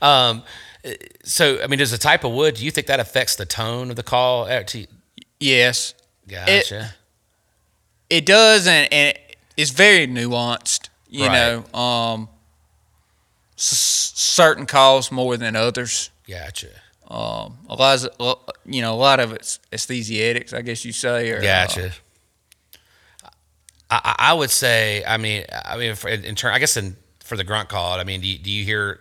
um, 0.00 0.42
so 1.24 1.62
I 1.62 1.66
mean, 1.68 1.78
does 1.78 1.91
the 1.91 1.99
type 1.99 2.24
of 2.24 2.33
wood? 2.33 2.55
Do 2.57 2.64
you 2.64 2.70
think 2.70 2.87
that 2.89 3.01
affects 3.01 3.37
the 3.37 3.47
tone 3.47 3.91
of 3.91 3.97
the 3.97 4.03
call? 4.03 4.45
Uh, 4.45 4.62
Yes, 5.41 5.95
Gotcha. 6.28 6.95
it 8.09 8.24
does, 8.26 8.66
and, 8.66 8.93
and 8.93 9.18
it's 9.57 9.70
very 9.70 10.07
nuanced. 10.07 10.89
You 11.09 11.26
Right. 11.26 11.62
know, 11.72 11.78
um, 11.78 12.28
s- 13.59 14.12
certain 14.14 14.66
calls 14.66 15.11
more 15.11 15.37
than 15.37 15.57
others. 15.57 16.11
gotcha. 16.28 16.68
Um, 17.09 17.59
a 17.68 17.74
lot 17.74 18.05
of, 18.18 18.39
you 18.64 18.80
know, 18.80 18.95
a 18.95 18.97
lot 18.97 19.20
of 19.20 19.33
it's 19.33 19.59
aesthetics, 19.72 20.53
I 20.55 20.62
guess 20.62 20.85
you 20.85 20.93
say. 20.93 21.30
Or, 21.30 21.39
uh, 21.39 21.43
Gotcha. 21.43 21.93
I, 23.91 24.01
I- 24.05 24.16
I 24.30 24.33
would 24.33 24.51
say, 24.51 25.05
I 25.07 25.16
mean, 25.18 25.45
I 25.64 25.76
mean, 25.76 25.95
for, 25.95 26.09
in 26.09 26.35
turn, 26.35 26.55
I 26.55 26.59
guess 26.59 26.76
in 26.76 26.97
for 27.22 27.37
the 27.37 27.45
grunt 27.45 27.68
call, 27.68 27.99
I 27.99 28.05
mean, 28.05 28.20
do 28.20 28.26
you, 28.28 28.39
do 28.39 28.51
you 28.51 28.64
hear? 28.64 29.01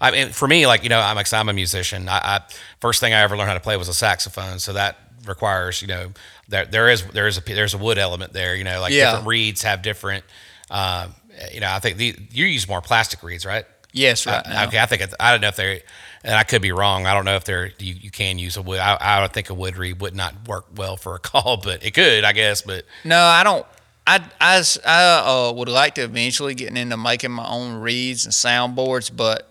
I 0.00 0.10
mean, 0.10 0.28
for 0.30 0.46
me, 0.48 0.66
like 0.66 0.82
you 0.82 0.88
know, 0.88 1.00
I'm 1.00 1.16
like, 1.16 1.32
I'm 1.32 1.48
a 1.48 1.52
musician. 1.52 2.08
I, 2.08 2.18
I 2.18 2.40
first 2.80 3.00
thing 3.00 3.12
I 3.12 3.20
ever 3.20 3.36
learned 3.36 3.48
how 3.48 3.54
to 3.54 3.60
play 3.60 3.76
was 3.76 3.88
a 3.88 3.94
saxophone, 3.94 4.58
so 4.58 4.72
that 4.74 4.96
requires, 5.26 5.82
you 5.82 5.88
know, 5.88 6.12
there 6.48 6.64
there 6.66 6.88
is 6.88 7.04
there 7.08 7.26
is 7.26 7.38
a 7.38 7.40
there's 7.42 7.74
a 7.74 7.78
wood 7.78 7.98
element 7.98 8.32
there. 8.32 8.54
You 8.54 8.64
know, 8.64 8.80
like 8.80 8.92
Yeah. 8.92 9.06
different 9.06 9.26
reeds 9.26 9.62
have 9.62 9.82
different. 9.82 10.24
Um, 10.70 11.14
you 11.52 11.60
know, 11.60 11.70
I 11.70 11.78
think 11.78 11.96
the, 11.96 12.14
you 12.30 12.46
use 12.46 12.68
more 12.68 12.80
plastic 12.80 13.22
reeds, 13.22 13.44
right? 13.46 13.64
Yes, 13.92 14.26
right 14.26 14.46
I. 14.46 14.66
Okay, 14.66 14.78
I 14.78 14.86
think 14.86 15.02
I 15.18 15.32
don't 15.32 15.40
know 15.40 15.48
if 15.48 15.56
they're, 15.56 15.80
and 16.22 16.34
I 16.34 16.44
could 16.44 16.62
be 16.62 16.70
wrong. 16.70 17.06
I 17.06 17.14
don't 17.14 17.24
know 17.24 17.34
if 17.36 17.44
they're 17.44 17.72
you, 17.78 17.94
you 17.94 18.10
can 18.10 18.38
use 18.38 18.56
a 18.56 18.62
wood. 18.62 18.78
I, 18.78 18.94
I 19.00 19.22
would 19.22 19.32
think 19.32 19.50
a 19.50 19.54
wood 19.54 19.76
reed 19.76 20.00
would 20.00 20.14
not 20.14 20.46
work 20.46 20.66
well 20.76 20.96
for 20.96 21.14
a 21.14 21.18
call, 21.30 21.56
but 21.56 21.84
it 21.84 21.92
could, 21.92 22.24
I 22.24 22.32
guess. 22.32 22.62
But 22.62 22.84
No, 23.04 23.20
I 23.20 23.42
don't. 23.42 23.66
I 24.06 24.20
I 24.40 25.48
uh, 25.48 25.52
would 25.52 25.68
like 25.68 25.96
to 25.96 26.02
eventually 26.02 26.54
get 26.54 26.76
into 26.76 26.96
making 26.96 27.32
my 27.32 27.46
own 27.48 27.80
reeds 27.80 28.24
and 28.24 28.32
soundboards, 28.32 29.14
but 29.14 29.49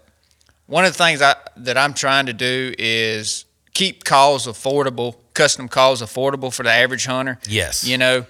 one 0.70 0.86
of 0.86 0.92
the 0.94 0.98
things 1.04 1.22
I, 1.22 1.36
that 1.58 1.78
I'm 1.78 1.94
trying 1.94 2.28
to 2.28 2.34
do 2.34 2.74
is 2.78 3.46
keep 3.74 4.04
calls 4.04 4.46
affordable, 4.46 5.16
custom 5.34 5.68
calls 5.68 6.02
affordable 6.02 6.54
for 6.54 6.64
the 6.64 6.72
average 6.72 7.06
hunter. 7.06 7.40
yes, 7.48 7.84
You 7.88 7.98
know, 7.98 8.26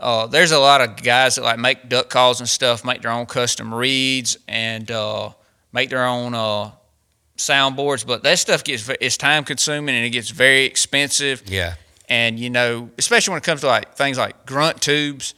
uh, 0.00 0.26
there's 0.26 0.52
a 0.52 0.58
lot 0.58 0.80
of 0.80 1.02
guys 1.02 1.36
that 1.36 1.44
like 1.44 1.58
make 1.58 1.88
duck 1.88 2.08
calls 2.08 2.40
and 2.40 2.48
stuff, 2.48 2.84
make 2.84 3.02
their 3.02 3.10
own 3.12 3.26
custom 3.26 3.72
reeds 3.74 4.36
and 4.48 4.90
uh, 4.90 5.30
make 5.72 5.90
their 5.90 6.04
own 6.04 6.34
uh, 6.34 6.70
soundboards, 7.36 8.06
but 8.06 8.22
that 8.22 8.38
stuff 8.38 8.64
gets 8.64 8.88
it's 9.00 9.16
time 9.16 9.44
consuming 9.44 9.94
and 9.94 10.04
it 10.04 10.10
gets 10.10 10.30
very 10.30 10.64
expensive. 10.64 11.42
Yeah, 11.46 11.74
and 12.08 12.38
you 12.38 12.50
know, 12.50 12.90
especially 12.98 13.32
when 13.32 13.38
it 13.38 13.44
comes 13.44 13.60
to 13.62 13.66
like 13.66 13.94
things 13.94 14.18
like 14.18 14.46
grunt 14.46 14.80
tubes, 14.80 15.34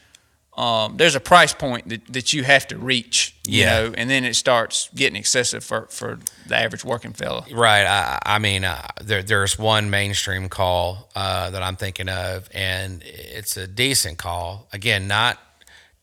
um, 0.57 0.97
there's 0.97 1.15
a 1.17 1.21
price 1.21 1.53
point 1.53 1.89
that, 1.89 2.07
that 2.13 2.33
you 2.33 2.45
have 2.45 2.67
to 2.69 2.79
reach, 2.79 3.35
you 3.47 3.63
Yeah. 3.63 3.67
know, 3.83 3.95
and 3.97 4.09
then 4.09 4.25
it 4.25 4.35
starts 4.35 4.89
getting 4.95 5.17
excessive 5.17 5.65
for, 5.65 5.87
for 5.91 6.19
the 6.47 6.57
average 6.57 6.85
working 6.85 7.13
fella. 7.13 7.45
right. 7.53 7.85
I, 7.87 8.19
I 8.25 8.39
mean, 8.39 8.65
uh, 8.65 8.87
there, 9.03 9.23
there's 9.23 9.59
one 9.59 9.91
mainstream 9.91 10.49
call 10.49 11.11
uh, 11.17 11.51
that 11.51 11.63
I'm 11.63 11.77
thinking 11.77 12.09
of, 12.09 12.49
and 12.55 13.03
it's 13.05 13.57
a 13.57 13.67
decent 13.67 14.19
call. 14.19 14.69
Again, 14.73 15.09
not 15.09 15.39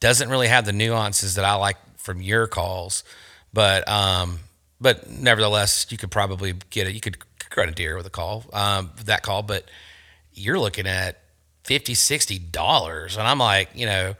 doesn't 0.01 0.29
really 0.29 0.47
have 0.47 0.65
the 0.65 0.73
nuances 0.73 1.35
that 1.35 1.45
I 1.45 1.53
like 1.55 1.77
from 1.97 2.21
your 2.21 2.47
calls, 2.47 3.03
but 3.53 3.87
um, 3.87 4.39
but 4.81 5.09
nevertheless, 5.09 5.85
you 5.89 5.97
could 5.97 6.09
probably 6.11 6.55
get 6.71 6.87
it. 6.87 6.93
You 6.95 6.99
could 6.99 7.17
cut 7.49 7.69
a 7.69 7.71
deer 7.71 7.95
with 7.95 8.05
a 8.07 8.09
call, 8.09 8.45
um, 8.51 8.91
that 9.05 9.21
call, 9.21 9.43
but 9.43 9.65
you're 10.33 10.57
looking 10.59 10.87
at 10.87 11.19
50 11.63 11.93
60 11.93 12.39
dollars. 12.39 13.17
And 13.17 13.27
i'm 13.27 13.39
like 13.39 13.69
you 13.75 13.85
know 13.85 14.15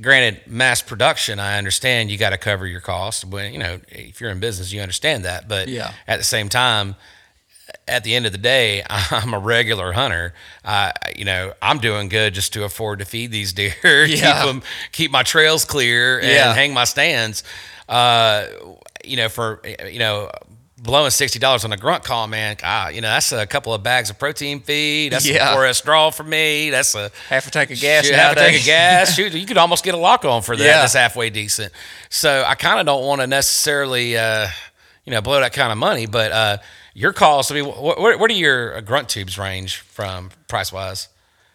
granted 0.00 0.40
mass 0.46 0.82
production 0.82 1.38
i 1.38 1.56
understand 1.56 2.10
you 2.10 2.18
got 2.18 2.30
to 2.30 2.36
cover 2.38 2.66
your 2.66 2.80
costs 2.80 3.22
but 3.22 3.52
you 3.52 3.58
know 3.58 3.78
if 3.88 4.20
you're 4.20 4.30
in 4.30 4.40
business 4.40 4.72
you 4.72 4.80
understand 4.80 5.24
that. 5.24 5.48
But 5.48 5.68
Yeah. 5.68 5.92
at 6.06 6.18
the 6.18 6.24
same 6.24 6.48
time 6.48 6.96
at 7.86 8.02
the 8.02 8.14
end 8.14 8.24
of 8.26 8.32
the 8.32 8.38
day 8.38 8.82
i'm 8.88 9.34
a 9.34 9.38
regular 9.38 9.92
hunter. 9.92 10.34
Uh, 10.64 10.90
you 11.16 11.24
know 11.24 11.52
i'm 11.62 11.78
doing 11.78 12.08
good 12.08 12.34
just 12.34 12.52
to 12.54 12.64
afford 12.64 12.98
to 12.98 13.04
feed 13.04 13.30
these 13.30 13.52
deer 13.52 13.72
keep 14.06 14.20
them 14.20 14.62
keep 14.92 15.10
my 15.10 15.22
trails 15.22 15.64
clear 15.64 16.18
and 16.18 16.28
Yeah. 16.28 16.54
hang 16.54 16.74
my 16.74 16.84
stands. 16.84 17.44
Uh, 17.88 18.46
you 19.04 19.16
know 19.16 19.28
for 19.28 19.62
you 19.90 19.98
know 19.98 20.30
blowing 20.80 21.10
sixty 21.10 21.38
dollars 21.38 21.64
on 21.64 21.72
a 21.72 21.76
grunt 21.76 22.04
call, 22.04 22.26
man. 22.26 22.56
God, 22.60 22.94
you 22.94 23.00
know 23.00 23.08
that's 23.08 23.32
a 23.32 23.46
couple 23.46 23.74
of 23.74 23.82
bags 23.82 24.10
of 24.10 24.18
protein 24.18 24.60
feed. 24.60 25.12
That's 25.12 25.26
Yeah. 25.26 25.50
a 25.50 25.54
pour 25.54 25.66
of 25.66 25.76
straw 25.76 26.10
for 26.10 26.22
me. 26.22 26.70
That's 26.70 26.94
a 26.94 27.10
Half 27.28 27.46
a 27.48 27.50
tank 27.50 27.70
of 27.70 27.80
gas 27.80 28.06
shoot, 28.06 28.14
have 28.14 28.32
a 28.36 28.40
tank 28.40 28.58
of 28.58 28.64
gas. 28.64 29.14
Shoot, 29.16 29.32
you 29.34 29.46
could 29.46 29.58
almost 29.58 29.84
get 29.84 29.94
a 29.94 29.98
lock 29.98 30.24
on 30.24 30.42
for 30.42 30.56
that. 30.56 30.64
Yeah. 30.64 30.80
That's 30.80 30.94
halfway 30.94 31.30
decent. 31.30 31.72
So 32.08 32.44
I 32.46 32.54
kind 32.54 32.80
of 32.80 32.86
don't 32.86 33.04
want 33.04 33.20
to 33.20 33.26
necessarily, 33.26 34.16
uh, 34.16 34.48
you 35.04 35.12
know, 35.12 35.20
blow 35.20 35.40
that 35.40 35.52
kind 35.52 35.72
of 35.72 35.78
money. 35.78 36.06
But 36.06 36.32
uh, 36.32 36.58
your 36.94 37.12
calls. 37.12 37.50
I 37.50 37.54
mean, 37.54 37.64
what, 37.66 38.00
where, 38.00 38.16
where 38.18 38.28
do 38.28 38.34
your 38.34 38.76
uh, 38.76 38.80
grunt 38.80 39.08
tubes 39.08 39.38
range 39.38 39.78
from 39.78 40.30
price 40.48 40.72
wise? 40.72 41.08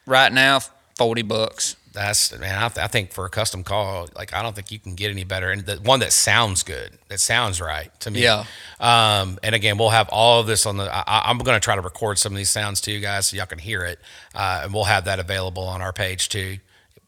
right 0.06 0.34
now, 0.34 0.60
40 0.98 1.22
bucks. 1.22 1.76
That's 1.94 2.38
man. 2.38 2.56
I, 2.64 2.68
th- 2.70 2.84
I 2.84 2.88
think 2.88 3.12
for 3.12 3.26
a 3.26 3.30
custom 3.30 3.64
call, 3.64 4.10
like 4.16 4.34
I 4.34 4.42
don't 4.42 4.56
think 4.56 4.72
you 4.72 4.80
can 4.80 4.96
get 4.96 5.12
any 5.12 5.24
better, 5.24 5.52
and 5.52 5.64
the 5.66 5.76
one 5.78 6.00
that 6.00 6.12
sounds 6.12 6.64
good, 6.64 6.98
that 7.10 7.20
sounds 7.20 7.62
right 7.62 7.90
to 8.02 8.10
me. 8.10 8.24
Yeah. 8.24 8.46
Um, 8.80 9.38
and 9.44 9.54
again, 9.54 9.78
we'll 9.78 9.92
have 9.92 10.10
all 10.10 10.40
of 10.40 10.48
this 10.48 10.66
on 10.66 10.78
the. 10.78 10.84
I, 10.92 11.30
I'm 11.30 11.38
going 11.38 11.56
to 11.56 11.64
try 11.64 11.76
to 11.76 11.82
record 11.82 12.18
some 12.18 12.34
of 12.34 12.38
these 12.38 12.50
sounds 12.50 12.82
too, 12.82 13.00
guys, 13.00 13.28
so 13.28 13.38
y'all 13.38 13.46
can 13.46 13.60
hear 13.60 13.84
it, 13.86 14.00
uh, 14.34 14.62
and 14.64 14.74
we'll 14.74 14.86
have 14.86 15.06
that 15.06 15.20
available 15.20 15.64
on 15.64 15.82
our 15.84 15.94
page 15.94 16.30
too, 16.30 16.58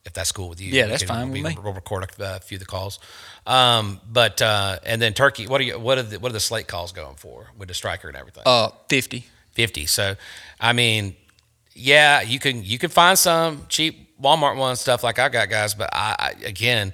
if 0.06 0.14
that's 0.14 0.32
cool 0.32 0.50
with 0.50 0.62
you. 0.62 0.72
Yeah, 0.72 0.86
that's 0.86 1.02
can- 1.02 1.08
fine 1.08 1.32
with 1.32 1.42
we- 1.44 1.50
me. 1.50 1.58
We'll 1.64 1.74
record 1.74 2.08
a, 2.20 2.40
few 2.42 2.58
of 2.58 2.60
the 2.60 2.66
calls. 2.68 3.00
Um, 3.48 4.00
but 4.08 4.40
uh, 4.42 4.78
and 4.84 5.02
then 5.02 5.14
turkey. 5.14 5.48
What 5.48 5.62
are 5.62 5.64
you? 5.64 5.80
What 5.80 5.98
are 5.98 6.04
the 6.04 6.20
what 6.20 6.30
are 6.30 6.34
the 6.34 6.40
slate 6.40 6.68
calls 6.68 6.92
going 6.92 7.16
for 7.16 7.48
with 7.58 7.70
the 7.70 7.74
striker 7.74 8.08
and 8.08 8.16
everything? 8.18 8.44
Uh, 8.46 8.70
50. 8.90 9.26
50. 9.54 9.86
So, 9.88 10.16
I 10.60 10.74
mean, 10.74 11.16
yeah, 11.74 12.22
you 12.22 12.40
can 12.40 12.64
you 12.64 12.78
can 12.78 12.90
find 12.90 13.18
some 13.18 13.66
cheap 13.70 14.05
Walmart 14.22 14.58
one 14.58 14.76
stuff 14.76 15.04
like 15.04 15.20
I 15.20 15.30
got 15.30 15.50
guys, 15.50 15.74
but 15.74 15.90
I, 15.94 16.16
I 16.20 16.46
again, 16.46 16.94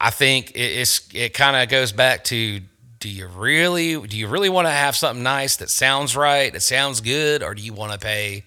I 0.00 0.10
think 0.10 0.52
it, 0.52 0.58
it's 0.58 1.08
it 1.14 1.34
kind 1.34 1.56
of 1.56 1.68
goes 1.68 1.92
back 1.92 2.24
to 2.24 2.60
do 3.00 3.08
you 3.08 3.26
really 3.26 4.00
do 4.06 4.18
you 4.18 4.26
really 4.28 4.48
want 4.48 4.66
to 4.66 4.72
have 4.72 4.96
something 4.96 5.22
nice 5.22 5.56
that 5.56 5.70
sounds 5.70 6.16
right, 6.16 6.52
that 6.52 6.62
sounds 6.62 7.00
good, 7.00 7.42
or 7.42 7.54
do 7.54 7.62
you 7.62 7.74
want 7.74 7.92
to 7.92 7.98
pay, 7.98 8.44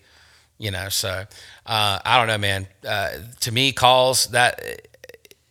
you 0.57 0.71
know? 0.71 0.89
So, 0.89 1.25
uh, 1.65 1.99
I 2.03 2.17
don't 2.17 2.27
know, 2.27 2.37
man. 2.37 2.67
Uh, 2.85 3.09
to 3.41 3.51
me, 3.51 3.71
calls 3.71 4.27
that 4.27 4.59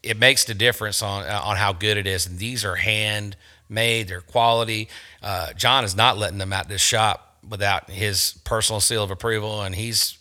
it 0.02 0.18
makes 0.18 0.44
the 0.44 0.54
difference 0.54 1.02
on 1.02 1.24
on 1.24 1.56
how 1.56 1.72
good 1.72 1.96
it 1.96 2.06
is. 2.06 2.26
And 2.26 2.38
these 2.38 2.64
are 2.64 2.74
handmade, 2.74 4.08
they're 4.08 4.20
quality. 4.20 4.88
Uh, 5.22 5.52
John 5.52 5.84
is 5.84 5.94
not 5.96 6.18
letting 6.18 6.38
them 6.38 6.52
out 6.52 6.68
this 6.68 6.82
shop 6.82 7.38
without 7.48 7.90
his 7.90 8.38
personal 8.44 8.80
seal 8.80 9.04
of 9.04 9.10
approval, 9.10 9.62
and 9.62 9.74
he's 9.74 10.15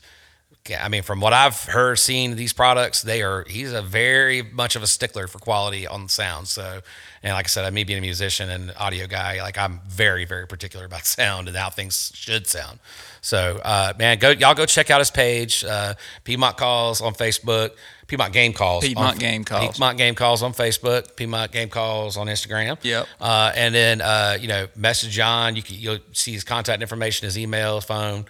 I 0.71 0.89
mean, 0.89 1.03
from 1.03 1.21
what 1.21 1.33
I've 1.33 1.63
heard, 1.65 1.99
seen 1.99 2.35
these 2.35 2.53
products, 2.53 3.01
they 3.01 3.21
are. 3.21 3.45
He's 3.47 3.71
a 3.71 3.81
very 3.81 4.41
much 4.41 4.75
of 4.75 4.83
a 4.83 4.87
stickler 4.87 5.27
for 5.27 5.39
quality 5.39 5.85
on 5.85 6.03
the 6.03 6.09
sound. 6.09 6.47
So, 6.47 6.81
and 7.21 7.33
like 7.33 7.45
I 7.45 7.47
said, 7.47 7.71
me 7.73 7.83
being 7.83 7.99
a 7.99 8.01
musician 8.01 8.49
and 8.49 8.73
audio 8.77 9.05
guy, 9.07 9.41
like 9.41 9.57
I'm 9.57 9.81
very, 9.87 10.25
very 10.25 10.47
particular 10.47 10.85
about 10.85 11.05
sound 11.05 11.47
and 11.47 11.55
how 11.55 11.69
things 11.69 12.11
should 12.15 12.47
sound. 12.47 12.79
So, 13.21 13.59
uh, 13.63 13.93
man, 13.97 14.19
go 14.19 14.31
y'all 14.31 14.55
go 14.55 14.65
check 14.65 14.89
out 14.89 14.99
his 14.99 15.11
page, 15.11 15.63
uh, 15.63 15.95
Piedmont 16.23 16.57
Calls 16.57 17.01
on 17.01 17.13
Facebook, 17.13 17.71
Piedmont 18.07 18.33
Game 18.33 18.53
Calls, 18.53 18.85
Piedmont 18.85 19.13
on, 19.13 19.17
Game 19.17 19.43
Calls, 19.43 19.67
Piedmont 19.67 19.97
Game 19.97 20.15
Calls 20.15 20.43
on 20.43 20.53
Facebook, 20.53 21.15
Piedmont 21.15 21.51
Game 21.51 21.69
Calls 21.69 22.17
on 22.17 22.27
Instagram. 22.27 22.77
Yep. 22.81 23.07
Uh, 23.19 23.51
and 23.55 23.73
then 23.73 24.01
uh, 24.01 24.37
you 24.39 24.47
know, 24.47 24.67
message 24.75 25.11
John. 25.11 25.55
You 25.55 25.63
can, 25.63 25.75
you'll 25.77 25.99
see 26.11 26.33
his 26.33 26.43
contact 26.43 26.81
information, 26.81 27.25
his 27.25 27.37
email, 27.37 27.81
phone 27.81 28.25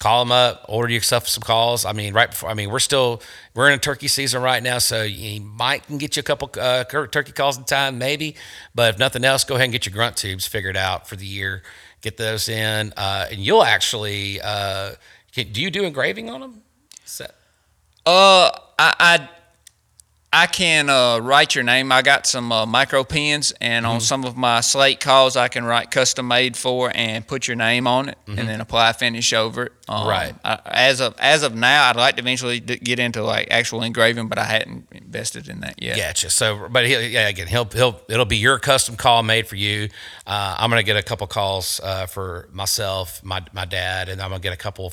call 0.00 0.24
them 0.24 0.32
up, 0.32 0.64
order 0.66 0.92
yourself 0.92 1.28
some 1.28 1.42
calls. 1.42 1.84
I 1.84 1.92
mean, 1.92 2.12
right 2.14 2.30
before, 2.30 2.50
I 2.50 2.54
mean, 2.54 2.70
we're 2.70 2.80
still, 2.80 3.22
we're 3.54 3.68
in 3.68 3.74
a 3.74 3.78
turkey 3.78 4.08
season 4.08 4.42
right 4.42 4.62
now, 4.62 4.78
so 4.78 5.02
you 5.02 5.40
might 5.42 5.86
can 5.86 5.98
get 5.98 6.16
you 6.16 6.20
a 6.20 6.24
couple 6.24 6.50
uh, 6.58 6.84
turkey 6.84 7.32
calls 7.32 7.58
in 7.58 7.64
time, 7.64 7.98
maybe. 7.98 8.34
But 8.74 8.94
if 8.94 8.98
nothing 8.98 9.24
else, 9.24 9.44
go 9.44 9.54
ahead 9.54 9.64
and 9.64 9.72
get 9.72 9.86
your 9.86 9.92
grunt 9.92 10.16
tubes 10.16 10.46
figured 10.46 10.76
out 10.76 11.06
for 11.06 11.16
the 11.16 11.26
year. 11.26 11.62
Get 12.00 12.16
those 12.16 12.48
in, 12.48 12.94
uh, 12.96 13.26
and 13.30 13.40
you'll 13.40 13.62
actually, 13.62 14.40
uh, 14.40 14.92
can, 15.32 15.52
do 15.52 15.60
you 15.60 15.70
do 15.70 15.84
engraving 15.84 16.30
on 16.30 16.40
them? 16.40 16.62
Set. 17.04 17.34
Uh, 18.06 18.50
I, 18.78 18.94
I 18.98 19.28
I 20.32 20.46
can 20.46 20.88
uh, 20.88 21.18
write 21.18 21.56
your 21.56 21.64
name. 21.64 21.90
I 21.90 22.02
got 22.02 22.24
some 22.24 22.52
uh, 22.52 22.64
micro 22.64 23.02
pens, 23.02 23.52
and 23.60 23.84
mm-hmm. 23.84 23.94
on 23.94 24.00
some 24.00 24.24
of 24.24 24.36
my 24.36 24.60
slate 24.60 25.00
calls, 25.00 25.36
I 25.36 25.48
can 25.48 25.64
write 25.64 25.90
custom 25.90 26.28
made 26.28 26.56
for 26.56 26.92
and 26.94 27.26
put 27.26 27.48
your 27.48 27.56
name 27.56 27.88
on 27.88 28.10
it, 28.10 28.18
mm-hmm. 28.26 28.38
and 28.38 28.48
then 28.48 28.60
apply 28.60 28.92
finish 28.92 29.32
over 29.32 29.64
it. 29.64 29.72
Um, 29.88 30.06
right. 30.06 30.34
I, 30.44 30.60
as 30.66 31.00
of 31.00 31.16
as 31.18 31.42
of 31.42 31.56
now, 31.56 31.88
I'd 31.90 31.96
like 31.96 32.14
to 32.14 32.22
eventually 32.22 32.60
get 32.60 33.00
into 33.00 33.24
like 33.24 33.48
actual 33.50 33.82
engraving, 33.82 34.28
but 34.28 34.38
I 34.38 34.44
hadn't 34.44 34.86
invested 34.92 35.48
in 35.48 35.60
that 35.60 35.82
yet. 35.82 35.96
Gotcha. 35.96 36.30
So, 36.30 36.68
but 36.70 36.86
he, 36.86 37.08
yeah, 37.08 37.26
again, 37.26 37.48
he'll 37.48 37.64
he'll 37.64 38.00
it'll 38.08 38.24
be 38.24 38.36
your 38.36 38.60
custom 38.60 38.94
call 38.94 39.24
made 39.24 39.48
for 39.48 39.56
you. 39.56 39.88
Uh, 40.28 40.54
I'm 40.56 40.70
gonna 40.70 40.84
get 40.84 40.96
a 40.96 41.02
couple 41.02 41.26
calls 41.26 41.80
uh, 41.82 42.06
for 42.06 42.48
myself, 42.52 43.20
my 43.24 43.44
my 43.52 43.64
dad, 43.64 44.08
and 44.08 44.22
I'm 44.22 44.30
gonna 44.30 44.40
get 44.40 44.52
a 44.52 44.56
couple. 44.56 44.92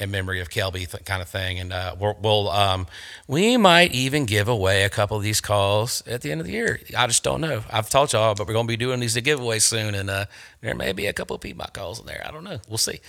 In 0.00 0.10
memory 0.10 0.40
of 0.40 0.48
Kelby 0.48 0.90
th- 0.90 1.04
kind 1.04 1.20
of 1.20 1.28
thing. 1.28 1.58
And 1.58 1.72
uh, 1.72 1.94
we'll, 1.98 2.16
we'll 2.20 2.48
um, 2.50 2.86
we 3.28 3.56
might 3.56 3.92
even 3.92 4.24
give 4.24 4.48
away 4.48 4.84
a 4.84 4.88
couple 4.88 5.16
of 5.16 5.22
these 5.22 5.40
calls 5.40 6.02
at 6.06 6.22
the 6.22 6.32
end 6.32 6.40
of 6.40 6.46
the 6.46 6.52
year. 6.52 6.80
I 6.96 7.06
just 7.06 7.22
don't 7.22 7.40
know. 7.40 7.62
I've 7.70 7.90
told 7.90 8.12
y'all, 8.12 8.34
but 8.34 8.46
we're 8.46 8.54
going 8.54 8.66
to 8.66 8.72
be 8.72 8.76
doing 8.76 9.00
these 9.00 9.16
giveaways 9.16 9.62
soon, 9.62 9.94
and 9.94 10.08
uh, 10.08 10.24
there 10.60 10.74
may 10.74 10.92
be 10.92 11.06
a 11.06 11.12
couple 11.12 11.36
of 11.36 11.42
Piedmont 11.42 11.72
calls 11.72 12.00
in 12.00 12.06
there. 12.06 12.22
I 12.26 12.30
don't 12.30 12.44
know. 12.44 12.60
We'll 12.68 12.78
see. 12.78 13.00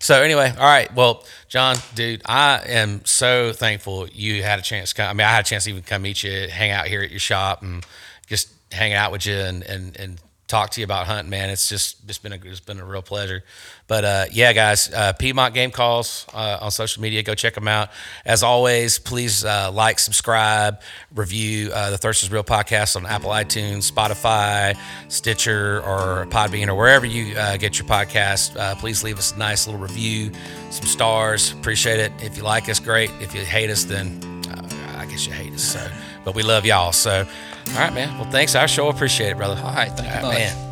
So 0.00 0.22
anyway, 0.22 0.52
all 0.56 0.64
right. 0.66 0.92
Well, 0.94 1.24
John, 1.48 1.76
dude, 1.94 2.22
I 2.24 2.62
am 2.66 3.04
so 3.04 3.52
thankful 3.52 4.08
you 4.08 4.42
had 4.42 4.58
a 4.58 4.62
chance 4.62 4.90
to 4.90 4.94
come. 4.96 5.10
I 5.10 5.12
mean, 5.12 5.26
I 5.26 5.30
had 5.30 5.44
a 5.44 5.48
chance 5.48 5.64
to 5.64 5.70
even 5.70 5.82
come 5.82 6.02
meet 6.02 6.22
you, 6.22 6.48
hang 6.48 6.70
out 6.70 6.86
here 6.86 7.02
at 7.02 7.10
your 7.10 7.20
shop, 7.20 7.62
and 7.62 7.84
just 8.26 8.50
hang 8.70 8.92
out 8.92 9.12
with 9.12 9.26
you 9.26 9.34
and 9.34 9.62
and 9.62 9.96
and 9.98 10.20
talk 10.48 10.70
to 10.70 10.80
you 10.80 10.84
about 10.84 11.06
hunting, 11.06 11.30
man. 11.30 11.50
It's 11.50 11.68
just 11.68 11.98
it's 12.08 12.18
been 12.18 12.32
a 12.32 12.38
it's 12.42 12.60
been 12.60 12.80
a 12.80 12.84
real 12.84 13.02
pleasure. 13.02 13.44
But 13.86 14.04
uh, 14.04 14.24
yeah, 14.32 14.52
guys, 14.52 14.92
uh, 14.92 15.12
Piedmont 15.12 15.54
Game 15.54 15.70
Calls 15.70 16.26
uh, 16.34 16.58
on 16.60 16.70
social 16.70 17.02
media. 17.02 17.22
Go 17.22 17.34
check 17.34 17.54
them 17.54 17.68
out. 17.68 17.90
As 18.24 18.42
always, 18.42 18.98
please 18.98 19.44
uh, 19.44 19.70
like, 19.70 19.98
subscribe, 19.98 20.80
review 21.14 21.70
uh, 21.72 21.90
the 21.90 21.98
Thirst 21.98 22.22
is 22.22 22.32
Real 22.32 22.42
podcast 22.42 22.96
on 22.96 23.06
Apple 23.06 23.30
iTunes, 23.30 23.90
Spotify, 23.90 24.76
Stitcher, 25.08 25.82
or 25.82 26.26
Podbean, 26.26 26.68
or 26.68 26.74
wherever 26.74 27.06
you 27.06 27.36
uh, 27.36 27.56
get 27.56 27.78
your 27.78 27.86
podcast. 27.86 28.78
please 28.78 29.04
leave 29.04 29.18
us 29.18 29.32
a 29.34 29.38
nice 29.38 29.66
little 29.66 29.80
review, 29.80 30.32
some 30.70 30.86
stars. 30.86 31.52
Appreciate 31.52 32.00
it. 32.00 32.12
If 32.20 32.36
you 32.36 32.42
like 32.42 32.68
us, 32.68 32.80
great. 32.80 33.10
If 33.20 33.34
you 33.34 33.42
hate 33.42 33.70
us, 33.70 33.84
then 33.84 34.42
I 34.96 35.06
guess 35.06 35.26
you 35.26 35.32
hate 35.32 35.52
us. 35.52 35.62
So, 35.62 35.90
but 36.24 36.34
we 36.34 36.42
love 36.42 36.64
y'all. 36.64 36.92
So. 36.92 37.26
All 37.74 37.80
right, 37.80 37.92
man. 37.92 38.16
Well, 38.18 38.30
thanks. 38.30 38.54
I 38.54 38.66
sure 38.66 38.90
appreciate 38.90 39.30
it, 39.30 39.36
brother. 39.36 39.60
All 39.62 39.72
right. 39.72 39.90
Thank 39.92 40.14
All 40.14 40.22
you, 40.22 40.28
right, 40.28 40.38
man. 40.38 40.67